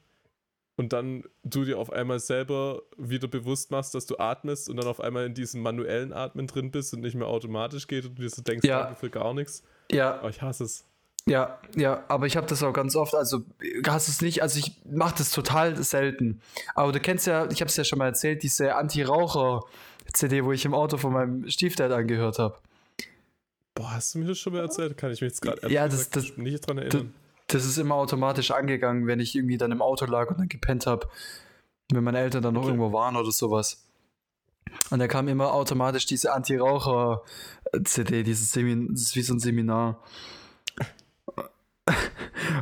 Und 0.75 0.91
dann 0.93 1.23
du 1.43 1.65
dir 1.65 1.77
auf 1.77 1.91
einmal 1.91 2.19
selber 2.19 2.81
wieder 2.97 3.27
bewusst 3.27 3.69
machst, 3.69 3.93
dass 3.93 4.07
du 4.07 4.17
atmest 4.17 4.69
und 4.69 4.77
dann 4.77 4.87
auf 4.87 4.99
einmal 4.99 5.25
in 5.27 5.35
diesem 5.35 5.61
manuellen 5.61 6.13
Atmen 6.13 6.47
drin 6.47 6.71
bist 6.71 6.93
und 6.95 7.01
nicht 7.01 7.15
mehr 7.15 7.27
automatisch 7.27 7.87
geht 7.87 8.05
und 8.05 8.17
du 8.17 8.23
dir 8.23 8.29
so 8.29 8.41
denkst, 8.41 8.67
Ja. 8.67 8.93
für 8.95 9.11
gar 9.11 9.33
nichts. 9.35 9.63
Ja, 9.91 10.15
Aber 10.19 10.29
ich 10.29 10.41
hasse 10.41 10.63
es. 10.63 10.85
Ja, 11.29 11.57
ja, 11.75 12.03
aber 12.09 12.25
ich 12.25 12.35
habe 12.35 12.47
das 12.47 12.61
auch 12.63 12.73
ganz 12.73 12.95
oft, 12.97 13.15
also 13.15 13.43
hast 13.87 14.09
es 14.09 14.21
nicht, 14.21 14.41
also 14.41 14.59
ich 14.59 14.73
mache 14.85 15.15
das 15.17 15.31
total 15.31 15.81
selten. 15.81 16.41
Aber 16.75 16.91
du 16.91 16.99
kennst 16.99 17.27
ja, 17.27 17.49
ich 17.49 17.61
habe 17.61 17.69
es 17.69 17.77
ja 17.77 17.85
schon 17.85 17.99
mal 17.99 18.07
erzählt, 18.07 18.43
diese 18.43 18.75
Anti-Raucher-CD, 18.75 20.43
wo 20.43 20.51
ich 20.51 20.65
im 20.65 20.73
Auto 20.73 20.97
von 20.97 21.13
meinem 21.13 21.49
Stiefdad 21.49 21.91
angehört 21.91 22.39
habe. 22.39 22.57
Boah, 23.73 23.91
hast 23.93 24.13
du 24.13 24.19
mir 24.19 24.25
das 24.25 24.37
schon 24.37 24.51
mal 24.53 24.59
erzählt? 24.59 24.97
Kann 24.97 25.11
ich 25.11 25.21
mich 25.21 25.31
jetzt 25.31 25.41
gerade 25.41 25.71
Ja, 25.71 25.87
das- 25.87 26.09
das- 26.09 26.35
nicht 26.37 26.67
dran 26.67 26.77
erinnern. 26.77 27.13
Das 27.47 27.65
ist 27.65 27.77
immer 27.77 27.95
automatisch 27.95 28.51
angegangen, 28.51 29.07
wenn 29.07 29.19
ich 29.19 29.33
irgendwie 29.35 29.57
dann 29.57 29.71
im 29.71 29.81
Auto 29.81 30.05
lag 30.05 30.29
und 30.29 30.39
dann 30.39 30.49
gepennt 30.49 30.85
habe, 30.87 31.07
wenn 31.91 32.03
meine 32.03 32.19
Eltern 32.19 32.41
dann 32.43 32.53
noch 32.53 32.61
Okay. 32.63 32.71
irgendwo 32.71 32.91
waren 32.93 33.15
oder 33.15 33.31
sowas. 33.31 33.83
Und 34.89 34.99
da 34.99 35.07
kam 35.07 35.27
immer 35.27 35.53
automatisch 35.53 36.05
diese 36.05 36.33
Anti-Raucher-CD, 36.33 38.23
dieses 38.23 38.51
Semin 38.51 38.89
das 38.91 39.01
ist 39.01 39.15
wie 39.15 39.21
so 39.21 39.33
ein 39.33 39.39
Seminar. 39.39 40.01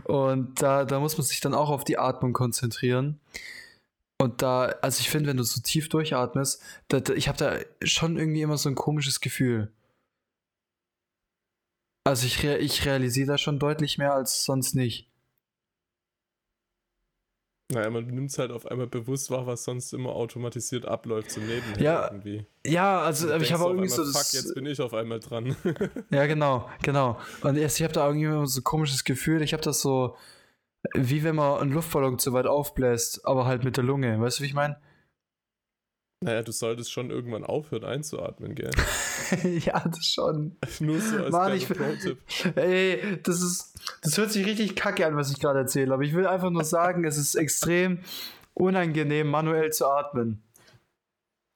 Und 0.05 0.61
da, 0.61 0.85
da 0.85 0.99
muss 0.99 1.17
man 1.17 1.25
sich 1.25 1.39
dann 1.41 1.53
auch 1.53 1.69
auf 1.69 1.83
die 1.83 1.97
Atmung 1.97 2.33
konzentrieren. 2.33 3.19
Und 4.19 4.41
da, 4.41 4.65
also 4.81 4.99
ich 4.99 5.09
finde, 5.09 5.29
wenn 5.29 5.37
du 5.37 5.43
so 5.43 5.61
tief 5.61 5.89
durchatmest, 5.89 6.61
da, 6.89 6.99
da, 6.99 7.13
ich 7.13 7.27
habe 7.27 7.37
da 7.37 7.57
schon 7.87 8.17
irgendwie 8.17 8.41
immer 8.41 8.57
so 8.57 8.69
ein 8.69 8.75
komisches 8.75 9.19
Gefühl. 9.19 9.71
Also 12.03 12.25
ich, 12.25 12.43
ich 12.43 12.85
realisiere 12.85 13.27
da 13.27 13.37
schon 13.37 13.59
deutlich 13.59 13.97
mehr 13.97 14.13
als 14.13 14.43
sonst 14.43 14.75
nicht. 14.75 15.10
Naja, 17.71 17.89
man 17.89 18.05
nimmt 18.05 18.31
es 18.31 18.37
halt 18.37 18.51
auf 18.51 18.65
einmal 18.65 18.87
bewusst 18.87 19.31
wahr, 19.31 19.47
was 19.47 19.63
sonst 19.63 19.93
immer 19.93 20.09
automatisiert 20.09 20.85
abläuft 20.85 21.31
zum 21.31 21.47
Leben. 21.47 21.65
Ja, 21.79 22.07
irgendwie. 22.11 22.45
Ja, 22.65 23.01
also 23.01 23.33
ich 23.35 23.53
habe 23.53 23.63
irgendwie 23.65 23.87
so 23.87 24.01
einmal, 24.01 24.13
das. 24.13 24.31
Fuck, 24.31 24.33
jetzt 24.33 24.55
bin 24.55 24.65
ich 24.65 24.81
auf 24.81 24.93
einmal 24.93 25.19
dran. 25.19 25.55
Ja, 26.11 26.25
genau, 26.25 26.69
genau. 26.83 27.17
Und 27.41 27.57
erst, 27.57 27.79
ich 27.79 27.83
habe 27.83 27.93
da 27.93 28.05
irgendwie 28.07 28.25
immer 28.25 28.45
so 28.45 28.59
ein 28.59 28.63
komisches 28.63 29.03
Gefühl. 29.03 29.41
Ich 29.41 29.53
habe 29.53 29.63
das 29.63 29.81
so, 29.81 30.15
wie 30.93 31.23
wenn 31.23 31.35
man 31.35 31.59
einen 31.61 31.71
Luftballon 31.71 32.19
zu 32.19 32.33
weit 32.33 32.47
aufbläst, 32.47 33.25
aber 33.25 33.45
halt 33.45 33.63
mit 33.63 33.77
der 33.77 33.83
Lunge. 33.83 34.19
Weißt 34.19 34.39
du, 34.39 34.43
wie 34.43 34.47
ich 34.47 34.53
meine? 34.53 34.77
Naja, 36.23 36.43
du 36.43 36.51
solltest 36.51 36.91
schon 36.91 37.09
irgendwann 37.09 37.43
aufhören 37.43 37.83
einzuatmen, 37.83 38.53
gell? 38.55 38.71
ja, 39.65 39.79
das 39.87 40.05
schon. 40.05 40.55
Nur 40.79 40.99
so 41.01 41.17
als 41.17 41.31
Mann, 41.31 41.53
ich- 41.55 41.67
Pro-Tipp. 41.67 42.19
Ey, 42.55 43.19
das 43.23 43.41
ist, 43.41 43.75
das 44.03 44.17
hört 44.17 44.31
sich 44.31 44.45
richtig 44.45 44.75
kacke 44.75 45.05
an, 45.05 45.15
was 45.15 45.31
ich 45.31 45.39
gerade 45.39 45.59
erzähle. 45.59 45.93
Aber 45.93 46.03
ich 46.03 46.13
will 46.13 46.27
einfach 46.27 46.51
nur 46.51 46.63
sagen, 46.63 47.03
es 47.05 47.17
ist 47.17 47.35
extrem 47.35 47.99
unangenehm, 48.53 49.27
manuell 49.27 49.71
zu 49.71 49.87
atmen. 49.87 50.43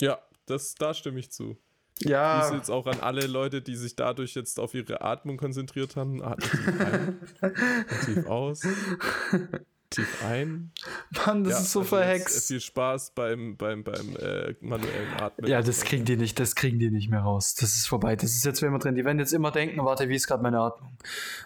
Ja, 0.02 0.20
das, 0.48 0.76
da 0.76 0.94
stimme 0.94 1.20
ich 1.20 1.32
zu. 1.32 1.58
Grüße 2.00 2.10
Ja, 2.12 2.54
jetzt 2.54 2.70
auch 2.70 2.88
an 2.88 3.00
alle 3.00 3.26
Leute, 3.28 3.62
die 3.62 3.76
sich 3.76 3.96
dadurch 3.96 4.34
jetzt 4.36 4.60
auf 4.60 4.74
ihre 4.74 5.02
Atmung 5.02 5.38
konzentriert 5.38 5.96
haben. 5.96 6.22
Atmen 6.24 6.50
tief 6.50 6.80
ein, 7.42 7.56
tief 8.06 8.26
aus, 8.26 8.62
tief 9.96 10.24
ein. 10.26 10.72
Mann, 11.26 11.44
das 11.44 11.54
Ja, 11.54 11.60
ist 11.60 11.72
so 11.72 11.80
also 11.82 11.96
äh, 11.96 12.00
verhext. 12.00 12.48
Viel 12.48 12.60
Spaß 12.60 13.12
beim, 13.16 13.58
beim, 13.58 13.84
beim 13.84 14.16
äh, 14.18 14.56
manuellen 14.62 15.14
Atmen. 15.20 15.50
Ja, 15.50 15.62
das 15.62 15.82
kriegen 15.84 16.06
die 16.06 16.18
nicht, 16.18 16.40
das 16.40 16.56
kriegen 16.56 16.80
die 16.80 16.92
nicht 16.92 17.10
mehr 17.10 17.22
raus. 17.22 17.56
Das 17.56 17.76
ist 17.76 17.88
vorbei. 17.88 18.16
Das 18.16 18.32
ist 18.36 18.46
jetzt 18.46 18.62
wie 18.62 18.66
immer 18.68 18.80
drin. 18.80 18.96
Die 18.96 19.06
werden 19.06 19.20
jetzt 19.20 19.34
immer 19.34 19.52
denken, 19.52 19.84
warte, 19.86 20.10
wie 20.10 20.16
ist 20.16 20.28
gerade 20.28 20.44
meine 20.44 20.60
Atmung? 20.60 20.98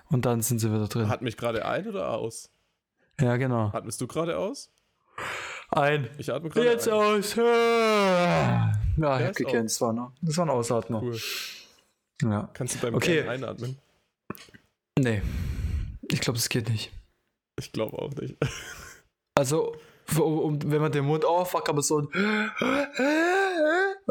Und 0.09 0.25
dann 0.25 0.41
sind 0.41 0.59
sie 0.59 0.69
wieder 0.71 0.87
drin. 0.87 1.07
Hat 1.09 1.21
mich 1.21 1.37
gerade 1.37 1.65
ein 1.65 1.87
oder 1.87 2.09
aus? 2.09 2.49
Ja, 3.19 3.37
genau. 3.37 3.71
Atmest 3.73 3.99
du 4.01 4.07
gerade 4.07 4.37
aus? 4.37 4.71
Ein. 5.71 6.09
Ich 6.17 6.31
atme 6.33 6.49
gerade 6.49 6.67
Jetzt 6.67 6.87
ein. 6.87 6.93
aus. 6.93 7.35
Ja, 7.35 8.71
ich 8.71 8.95
Der 8.97 9.27
hab 9.27 9.35
gekannt. 9.35 9.65
Das 9.65 9.81
war, 9.81 9.93
noch, 9.93 10.13
das 10.21 10.37
war 10.37 10.45
ein 10.45 10.49
Ausatmer. 10.49 11.01
Cool. 11.01 11.19
Ja. 12.23 12.49
Kannst 12.53 12.75
du 12.75 12.79
beim 12.79 12.95
Okay. 12.95 13.27
Einatmen? 13.27 13.77
Nee. 14.97 15.21
Ich 16.11 16.21
glaube, 16.21 16.37
das 16.37 16.49
geht 16.49 16.69
nicht. 16.69 16.91
Ich 17.59 17.71
glaube 17.73 17.99
auch 17.99 18.11
nicht. 18.11 18.37
Also, 19.35 19.75
um, 20.17 20.59
wenn 20.71 20.81
man 20.81 20.91
den 20.91 21.05
Mund 21.05 21.25
aufmacht, 21.25 21.65
kann 21.65 21.75
man 21.75 21.83
so 21.83 21.97
und 21.97 22.13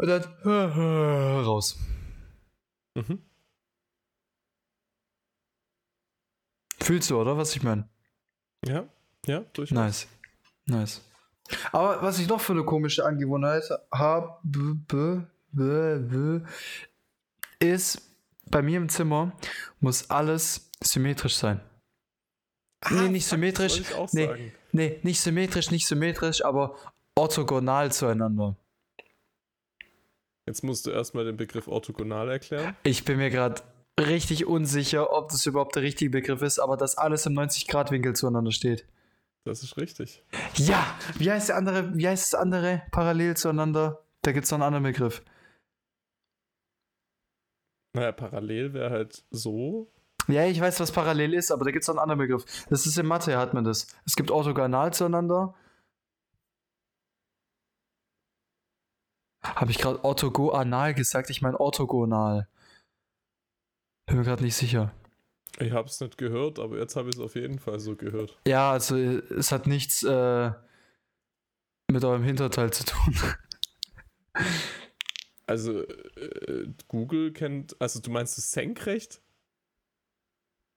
dann 0.07 0.23
raus. 0.43 1.77
Mhm. 2.95 3.21
Fühlst 6.81 7.09
du, 7.09 7.19
oder? 7.19 7.37
Was 7.37 7.55
ich 7.55 7.63
meine? 7.63 7.89
Ja, 8.65 8.87
ja, 9.25 9.41
durchaus. 9.53 9.75
Nice. 9.75 10.07
Nice. 10.65 11.01
Aber 11.71 12.01
was 12.01 12.19
ich 12.19 12.27
noch 12.27 12.39
für 12.39 12.53
eine 12.53 12.63
komische 12.63 13.05
Angewohnheit 13.05 13.63
habe, 13.91 14.39
ist, 17.59 18.01
bei 18.45 18.61
mir 18.61 18.77
im 18.77 18.89
Zimmer 18.89 19.31
muss 19.79 20.09
alles 20.09 20.71
symmetrisch 20.81 21.35
sein. 21.35 21.61
Nee, 22.91 23.09
nicht 23.09 23.25
fuck, 23.25 23.31
symmetrisch. 23.31 23.81
Nee, 24.13 24.25
sagen. 24.25 24.53
nee, 24.71 24.99
nicht 25.03 25.19
symmetrisch, 25.19 25.71
nicht 25.71 25.87
symmetrisch, 25.87 26.43
aber 26.43 26.75
orthogonal 27.15 27.91
zueinander. 27.91 28.55
Jetzt 30.45 30.63
musst 30.63 30.87
du 30.87 30.91
erstmal 30.91 31.25
den 31.25 31.37
Begriff 31.37 31.67
orthogonal 31.67 32.29
erklären. 32.29 32.75
Ich 32.83 33.05
bin 33.05 33.17
mir 33.17 33.29
gerade 33.29 33.61
richtig 33.99 34.45
unsicher, 34.47 35.13
ob 35.13 35.29
das 35.29 35.45
überhaupt 35.45 35.75
der 35.75 35.83
richtige 35.83 36.09
Begriff 36.09 36.41
ist, 36.41 36.59
aber 36.59 36.77
dass 36.77 36.97
alles 36.97 37.25
im 37.25 37.33
90-Grad-Winkel 37.33 38.15
zueinander 38.15 38.51
steht. 38.51 38.87
Das 39.45 39.63
ist 39.63 39.77
richtig. 39.77 40.23
Ja, 40.55 40.85
wie 41.17 41.31
heißt 41.31 41.49
der 41.49 41.57
andere, 41.57 41.95
wie 41.95 42.07
heißt 42.07 42.33
das 42.33 42.39
andere 42.39 42.81
parallel 42.91 43.37
zueinander? 43.37 44.03
Da 44.21 44.31
gibt 44.31 44.45
es 44.45 44.51
noch 44.51 44.57
einen 44.57 44.63
anderen 44.63 44.83
Begriff. 44.83 45.23
Naja, 47.93 48.11
parallel 48.11 48.73
wäre 48.73 48.89
halt 48.89 49.23
so. 49.31 49.91
Ja, 50.29 50.45
ich 50.45 50.61
weiß, 50.61 50.79
was 50.79 50.91
parallel 50.91 51.33
ist, 51.33 51.51
aber 51.51 51.65
da 51.65 51.71
gibt 51.71 51.81
es 51.83 51.87
noch 51.87 51.95
einen 51.95 52.11
anderen 52.11 52.19
Begriff. 52.19 52.65
Das 52.69 52.85
ist 52.85 52.97
in 52.97 53.05
Mathe, 53.05 53.37
hat 53.37 53.53
man 53.53 53.63
das. 53.63 53.87
Es 54.05 54.15
gibt 54.15 54.29
orthogonal 54.31 54.93
zueinander. 54.93 55.55
Habe 59.43 59.71
ich 59.71 59.79
gerade 59.79 60.03
orthogonal 60.03 60.93
gesagt? 60.93 61.29
Ich 61.29 61.41
meine 61.41 61.59
orthogonal. 61.59 62.47
Bin 64.05 64.17
mir 64.17 64.23
gerade 64.23 64.43
nicht 64.43 64.55
sicher. 64.55 64.93
Ich 65.57 65.71
habe 65.71 65.87
es 65.87 65.99
nicht 65.99 66.17
gehört, 66.17 66.59
aber 66.59 66.77
jetzt 66.77 66.95
habe 66.95 67.09
ich 67.09 67.15
es 67.15 67.21
auf 67.21 67.35
jeden 67.35 67.59
Fall 67.59 67.79
so 67.79 67.95
gehört. 67.95 68.37
Ja, 68.45 68.71
also 68.71 68.95
es 68.97 69.51
hat 69.51 69.67
nichts 69.67 70.03
äh, 70.03 70.51
mit 71.91 72.03
eurem 72.03 72.23
Hinterteil 72.23 72.71
zu 72.71 72.85
tun. 72.85 73.15
Also 75.47 75.81
äh, 75.81 76.67
Google 76.87 77.33
kennt, 77.33 77.75
also 77.81 77.99
du 77.99 78.11
meinst 78.11 78.37
es 78.37 78.51
senkrecht? 78.51 79.19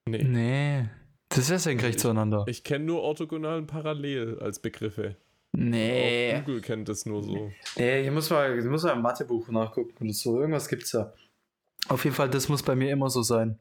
Nee. 0.09 0.25
nee, 0.25 0.89
das 1.29 1.39
ist 1.39 1.51
ja 1.51 1.59
senkrecht 1.59 2.01
zueinander. 2.01 2.45
Ich 2.49 2.65
kenne 2.65 2.85
nur 2.85 3.03
orthogonal 3.03 3.59
und 3.59 3.67
parallel 3.67 4.39
als 4.41 4.59
Begriffe. 4.59 5.17
Auch 5.55 5.59
Nee. 5.59 6.41
Google 6.41 6.61
kennt 6.63 6.89
das 6.89 7.05
nur 7.07 7.23
so. 7.23 7.53
Nee, 7.77 8.07
ich 8.07 8.11
muss 8.11 8.31
mal, 8.31 8.59
ich 8.59 8.65
muss 8.65 8.83
mal 8.85 8.93
im 8.93 9.03
Mathebuch 9.03 9.49
nachgucken 9.49 10.05
oder 10.05 10.13
so. 10.13 10.41
Irgendwas 10.41 10.67
gibt's 10.69 10.93
ja. 10.93 11.13
Auf 11.89 12.05
jeden 12.05 12.17
Fall, 12.17 12.31
das 12.31 12.49
muss 12.49 12.63
bei 12.63 12.75
mir 12.75 12.91
immer 12.91 13.11
so 13.11 13.23
sein. 13.23 13.59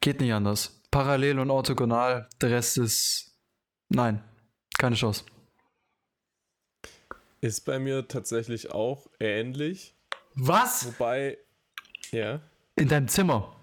Geht 0.00 0.20
nicht 0.20 0.32
anders. 0.32 0.80
Parallel 0.90 1.40
und 1.40 1.50
orthogonal, 1.50 2.28
der 2.40 2.50
Rest 2.50 2.78
ist. 2.78 3.36
Nein, 3.88 4.22
keine 4.78 4.94
Chance. 4.94 5.24
Ist 7.40 7.60
bei 7.64 7.78
mir 7.78 8.06
tatsächlich 8.08 8.70
auch 8.72 9.08
ähnlich. 9.20 9.94
Was? 10.34 10.86
Wobei, 10.86 11.38
ja, 12.12 12.40
In 12.76 12.88
deinem 12.88 13.08
Zimmer. 13.08 13.55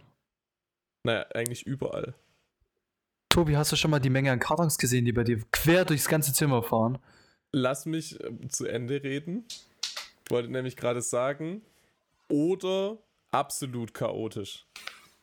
Naja, 1.04 1.26
eigentlich 1.34 1.64
überall. 1.64 2.14
Tobi, 3.30 3.58
hast 3.58 3.72
du 3.72 3.76
schon 3.76 3.92
mal 3.92 4.00
die 4.00 4.10
Menge 4.10 4.32
an 4.32 4.40
Kartons 4.40 4.78
gesehen, 4.78 5.06
die 5.06 5.12
bei 5.12 5.24
dir 5.24 5.42
quer 5.52 5.86
durchs 5.86 6.08
ganze 6.08 6.34
Zimmer 6.34 6.64
fahren? 6.64 7.00
Lass 7.52 7.86
mich 7.86 8.24
ähm, 8.24 8.50
zu 8.50 8.66
Ende 8.66 9.04
reden. 9.04 9.46
Ich 10.24 10.32
wollte 10.32 10.50
nämlich 10.50 10.76
gerade 10.76 11.02
sagen, 11.02 11.62
oder 12.30 12.98
absolut 13.32 13.94
chaotisch. 13.94 14.66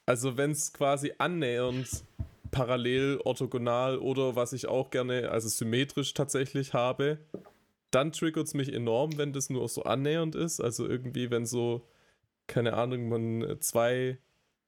Also 0.07 0.37
wenn 0.37 0.51
es 0.51 0.73
quasi 0.73 1.13
annähernd 1.19 2.05
parallel, 2.51 3.21
orthogonal 3.25 3.99
oder 3.99 4.35
was 4.37 4.53
ich 4.53 4.67
auch 4.67 4.91
gerne, 4.91 5.31
also 5.31 5.49
symmetrisch 5.49 6.15
tatsächlich 6.15 6.75
habe, 6.75 7.19
dann 7.91 8.13
triggert 8.13 8.47
es 8.47 8.55
mich 8.55 8.73
enorm, 8.73 9.17
wenn 9.19 9.33
das 9.33 9.51
nur 9.51 9.69
so 9.69 9.85
annähernd 9.85 10.35
ist. 10.35 10.61
Also 10.61 10.87
irgendwie, 10.87 11.31
wenn 11.31 11.47
so, 11.47 11.89
keine 12.47 12.75
Ahnung, 12.75 13.09
man 13.09 13.61
zwei 13.61 14.19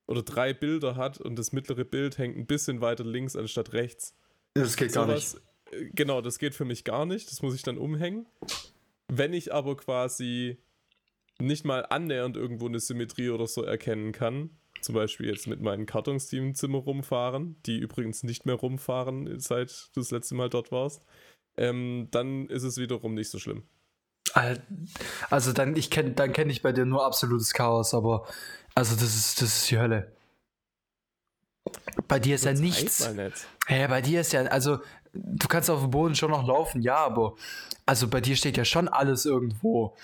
oder 0.06 0.22
drei 0.22 0.52
Bilder 0.52 0.96
hat 0.96 1.20
und 1.20 1.36
das 1.36 1.52
mittlere 1.52 1.84
Bild 1.84 2.18
hängt 2.18 2.36
ein 2.36 2.46
bisschen 2.46 2.80
weiter 2.80 3.04
links 3.04 3.36
anstatt 3.36 3.72
rechts. 3.72 4.16
Das 4.54 4.76
geht 4.76 4.92
Sowas, 4.92 5.34
äh, 5.70 5.90
Genau, 5.94 6.20
das 6.20 6.38
geht 6.38 6.54
für 6.54 6.64
mich 6.64 6.84
gar 6.84 7.06
nicht. 7.06 7.30
Das 7.30 7.42
muss 7.42 7.54
ich 7.54 7.62
dann 7.62 7.78
umhängen. 7.78 8.26
Wenn 9.08 9.32
ich 9.32 9.52
aber 9.52 9.76
quasi 9.76 10.58
nicht 11.40 11.64
mal 11.64 11.86
annähernd 11.88 12.36
irgendwo 12.36 12.66
eine 12.66 12.78
Symmetrie 12.78 13.30
oder 13.30 13.46
so 13.46 13.62
erkennen 13.62 14.12
kann, 14.12 14.50
zum 14.80 14.94
Beispiel 14.94 15.28
jetzt 15.28 15.46
mit 15.46 15.60
meinen 15.60 15.86
Kartons, 15.86 16.28
die 16.28 16.38
im 16.38 16.54
Zimmer 16.54 16.78
rumfahren, 16.78 17.56
die 17.66 17.78
übrigens 17.78 18.22
nicht 18.22 18.46
mehr 18.46 18.54
rumfahren, 18.56 19.38
seit 19.38 19.90
du 19.94 20.00
das 20.00 20.10
letzte 20.10 20.34
Mal 20.34 20.50
dort 20.50 20.72
warst, 20.72 21.04
ähm, 21.56 22.08
dann 22.10 22.46
ist 22.48 22.62
es 22.62 22.78
wiederum 22.78 23.14
nicht 23.14 23.30
so 23.30 23.38
schlimm. 23.38 23.64
Also 25.30 25.52
dann, 25.52 25.76
ich 25.76 25.90
kenn, 25.90 26.14
dann 26.14 26.32
kenne 26.32 26.52
ich 26.52 26.62
bei 26.62 26.72
dir 26.72 26.84
nur 26.86 27.04
absolutes 27.04 27.52
Chaos, 27.52 27.94
aber 27.94 28.26
also 28.74 28.94
das 28.94 29.14
ist, 29.14 29.42
das 29.42 29.56
ist 29.56 29.70
die 29.70 29.78
Hölle. 29.78 30.12
Bei 32.08 32.18
dir 32.18 32.34
ist 32.34 32.44
ja 32.44 32.50
Jetzt 32.50 32.60
nichts. 32.60 33.08
nicht. 33.12 33.46
Ja, 33.68 33.86
bei 33.86 34.00
dir 34.00 34.20
ist 34.20 34.32
ja, 34.32 34.42
also 34.42 34.78
du 35.12 35.48
kannst 35.48 35.70
auf 35.70 35.80
dem 35.80 35.90
Boden 35.90 36.14
schon 36.14 36.30
noch 36.30 36.46
laufen, 36.46 36.82
ja, 36.82 36.96
aber 36.96 37.34
also 37.86 38.08
bei 38.08 38.20
dir 38.20 38.36
steht 38.36 38.56
ja 38.56 38.64
schon 38.64 38.88
alles 38.88 39.26
irgendwo. 39.26 39.96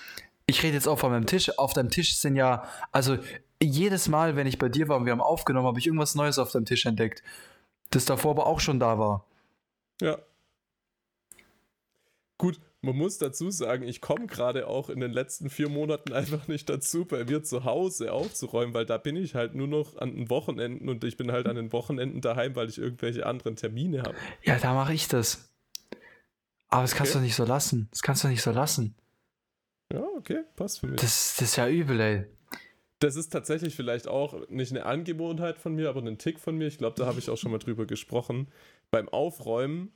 Ich 0.45 0.63
rede 0.63 0.73
jetzt 0.75 0.87
auch 0.87 0.99
von 0.99 1.11
meinem 1.11 1.25
Tisch. 1.25 1.57
Auf 1.57 1.73
deinem 1.73 1.89
Tisch 1.89 2.17
sind 2.17 2.35
ja, 2.35 2.63
also 2.91 3.17
jedes 3.61 4.07
Mal, 4.07 4.35
wenn 4.35 4.47
ich 4.47 4.57
bei 4.57 4.69
dir 4.69 4.87
war 4.87 4.97
und 4.97 5.05
wir 5.05 5.11
haben 5.11 5.21
aufgenommen, 5.21 5.67
habe 5.67 5.79
ich 5.79 5.85
irgendwas 5.87 6.15
Neues 6.15 6.39
auf 6.39 6.51
deinem 6.51 6.65
Tisch 6.65 6.85
entdeckt. 6.85 7.23
Das 7.91 8.05
davor 8.05 8.31
aber 8.31 8.47
auch 8.47 8.59
schon 8.59 8.79
da 8.79 8.97
war. 8.97 9.25
Ja. 10.01 10.17
Gut, 12.37 12.59
man 12.81 12.95
muss 12.95 13.17
dazu 13.17 13.51
sagen, 13.51 13.83
ich 13.83 13.99
komme 13.99 14.27
gerade 14.27 14.67
auch 14.67 14.89
in 14.89 14.99
den 15.01 15.11
letzten 15.11 15.49
vier 15.49 15.67
Monaten 15.69 16.13
einfach 16.13 16.47
nicht 16.47 16.69
dazu, 16.69 17.05
bei 17.05 17.25
mir 17.25 17.43
zu 17.43 17.65
Hause 17.65 18.13
aufzuräumen, 18.13 18.73
weil 18.73 18.85
da 18.85 18.97
bin 18.97 19.15
ich 19.17 19.35
halt 19.35 19.53
nur 19.53 19.67
noch 19.67 19.97
an 19.97 20.15
den 20.15 20.29
Wochenenden 20.29 20.87
und 20.87 21.03
ich 21.03 21.17
bin 21.17 21.31
halt 21.31 21.47
an 21.47 21.55
den 21.57 21.73
Wochenenden 21.73 22.21
daheim, 22.21 22.55
weil 22.55 22.69
ich 22.69 22.77
irgendwelche 22.77 23.25
anderen 23.25 23.55
Termine 23.57 24.03
habe. 24.03 24.15
Ja, 24.43 24.57
da 24.59 24.73
mache 24.73 24.93
ich 24.93 25.07
das. 25.07 25.51
Aber 26.69 26.83
das 26.83 26.95
kannst 26.95 27.11
Okay. 27.13 27.19
du 27.19 27.25
nicht 27.25 27.35
so 27.35 27.45
lassen. 27.45 27.87
Das 27.91 28.01
kannst 28.01 28.23
du 28.23 28.27
nicht 28.27 28.41
so 28.41 28.51
lassen. 28.51 28.95
Ja, 29.91 30.03
okay, 30.17 30.43
passt 30.55 30.79
für 30.79 30.87
mich. 30.87 31.01
Das, 31.01 31.35
das 31.37 31.49
ist 31.49 31.55
ja 31.55 31.67
übel, 31.67 31.99
ey. 31.99 32.25
Das 32.99 33.15
ist 33.15 33.29
tatsächlich 33.29 33.75
vielleicht 33.75 34.07
auch 34.07 34.47
nicht 34.49 34.71
eine 34.71 34.85
Angewohnheit 34.85 35.57
von 35.57 35.73
mir, 35.73 35.89
aber 35.89 36.01
ein 36.01 36.17
Tick 36.17 36.39
von 36.39 36.55
mir. 36.57 36.67
Ich 36.67 36.77
glaube, 36.77 36.95
da 36.97 37.05
habe 37.05 37.17
ich 37.17 37.29
auch 37.29 37.37
schon 37.37 37.51
mal 37.51 37.57
drüber 37.57 37.85
gesprochen. 37.85 38.49
Beim 38.91 39.09
Aufräumen, 39.09 39.91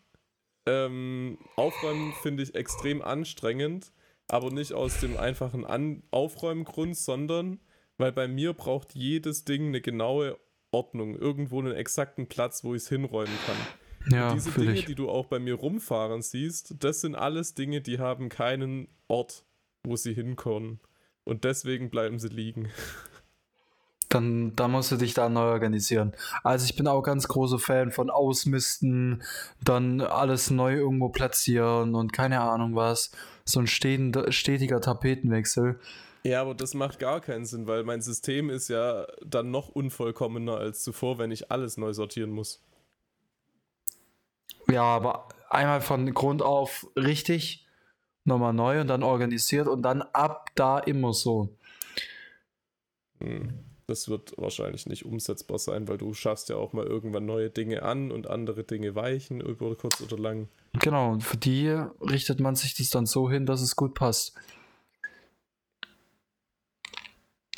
ähm, 0.65 1.37
Aufräumen 1.55 2.13
finde 2.21 2.43
ich 2.43 2.55
extrem 2.55 3.01
anstrengend, 3.01 3.91
aber 4.27 4.51
nicht 4.51 4.73
aus 4.73 4.99
dem 4.99 5.17
einfachen 5.17 5.65
An 5.65 6.03
Aufräumen-Grund, 6.11 6.97
sondern 6.97 7.59
weil 7.97 8.11
bei 8.11 8.27
mir 8.27 8.53
braucht 8.53 8.95
jedes 8.95 9.45
Ding 9.45 9.67
eine 9.67 9.81
genaue 9.81 10.39
Ordnung, 10.71 11.15
irgendwo 11.15 11.59
einen 11.59 11.73
exakten 11.73 12.27
Platz, 12.27 12.63
wo 12.63 12.73
ich 12.73 12.83
es 12.83 12.89
hinräumen 12.89 13.33
kann. 13.45 13.57
Ja, 14.11 14.33
Diese 14.33 14.51
Dinge, 14.51 14.73
ich. 14.73 14.85
die 14.85 14.95
du 14.95 15.09
auch 15.09 15.27
bei 15.27 15.39
mir 15.39 15.55
rumfahren 15.55 16.21
siehst, 16.21 16.75
das 16.83 17.01
sind 17.01 17.15
alles 17.15 17.53
Dinge, 17.53 17.81
die 17.81 17.99
haben 17.99 18.29
keinen 18.29 18.87
Ort, 19.07 19.45
wo 19.83 19.95
sie 19.95 20.13
hinkommen. 20.13 20.79
Und 21.23 21.45
deswegen 21.45 21.89
bleiben 21.89 22.19
sie 22.19 22.27
liegen. 22.29 22.69
Dann, 24.13 24.55
dann 24.55 24.71
musst 24.71 24.91
du 24.91 24.97
dich 24.97 25.15
da 25.15 25.27
neu 25.27 25.45
organisieren. 25.45 26.13
Also 26.43 26.65
ich 26.65 26.75
bin 26.75 26.87
auch 26.87 27.01
ganz 27.01 27.27
großer 27.27 27.57
Fan 27.57 27.91
von 27.91 28.11
Ausmisten, 28.11 29.23
dann 29.63 30.01
alles 30.01 30.51
neu 30.51 30.75
irgendwo 30.75 31.09
platzieren 31.09 31.95
und 31.95 32.13
keine 32.13 32.41
Ahnung 32.41 32.75
was. 32.75 33.11
So 33.43 33.59
ein 33.59 33.65
stetiger 33.67 34.81
Tapetenwechsel. 34.81 35.79
Ja, 36.23 36.41
aber 36.41 36.53
das 36.53 36.75
macht 36.75 36.99
gar 36.99 37.21
keinen 37.21 37.45
Sinn, 37.45 37.65
weil 37.65 37.83
mein 37.83 38.01
System 38.01 38.51
ist 38.51 38.69
ja 38.69 39.07
dann 39.25 39.49
noch 39.49 39.69
unvollkommener 39.69 40.57
als 40.57 40.83
zuvor, 40.83 41.17
wenn 41.17 41.31
ich 41.31 41.51
alles 41.51 41.77
neu 41.77 41.91
sortieren 41.93 42.29
muss. 42.29 42.61
Ja, 44.71 44.83
aber 44.83 45.27
einmal 45.49 45.81
von 45.81 46.13
Grund 46.13 46.41
auf 46.43 46.87
richtig, 46.95 47.67
nochmal 48.25 48.53
neu 48.53 48.79
und 48.79 48.87
dann 48.87 49.01
organisiert 49.01 49.67
und 49.67 49.81
dann 49.81 50.01
ab 50.01 50.51
da 50.55 50.77
immer 50.77 51.13
so. 51.13 51.49
Hm. 53.19 53.72
Das 53.87 54.07
wird 54.07 54.33
wahrscheinlich 54.37 54.85
nicht 54.85 55.05
umsetzbar 55.05 55.59
sein, 55.59 55.87
weil 55.87 55.97
du 55.97 56.13
schaffst 56.13 56.49
ja 56.49 56.55
auch 56.55 56.73
mal 56.73 56.85
irgendwann 56.85 57.25
neue 57.25 57.49
Dinge 57.49 57.83
an 57.83 58.11
und 58.11 58.27
andere 58.27 58.63
Dinge 58.63 58.95
weichen 58.95 59.41
über 59.41 59.75
kurz 59.75 60.01
oder 60.01 60.17
lang. 60.17 60.47
Genau, 60.79 61.11
und 61.11 61.21
für 61.21 61.37
die 61.37 61.67
richtet 62.01 62.39
man 62.39 62.55
sich 62.55 62.75
das 62.75 62.89
dann 62.89 63.05
so 63.05 63.29
hin, 63.29 63.45
dass 63.45 63.61
es 63.61 63.75
gut 63.75 63.93
passt. 63.93 64.33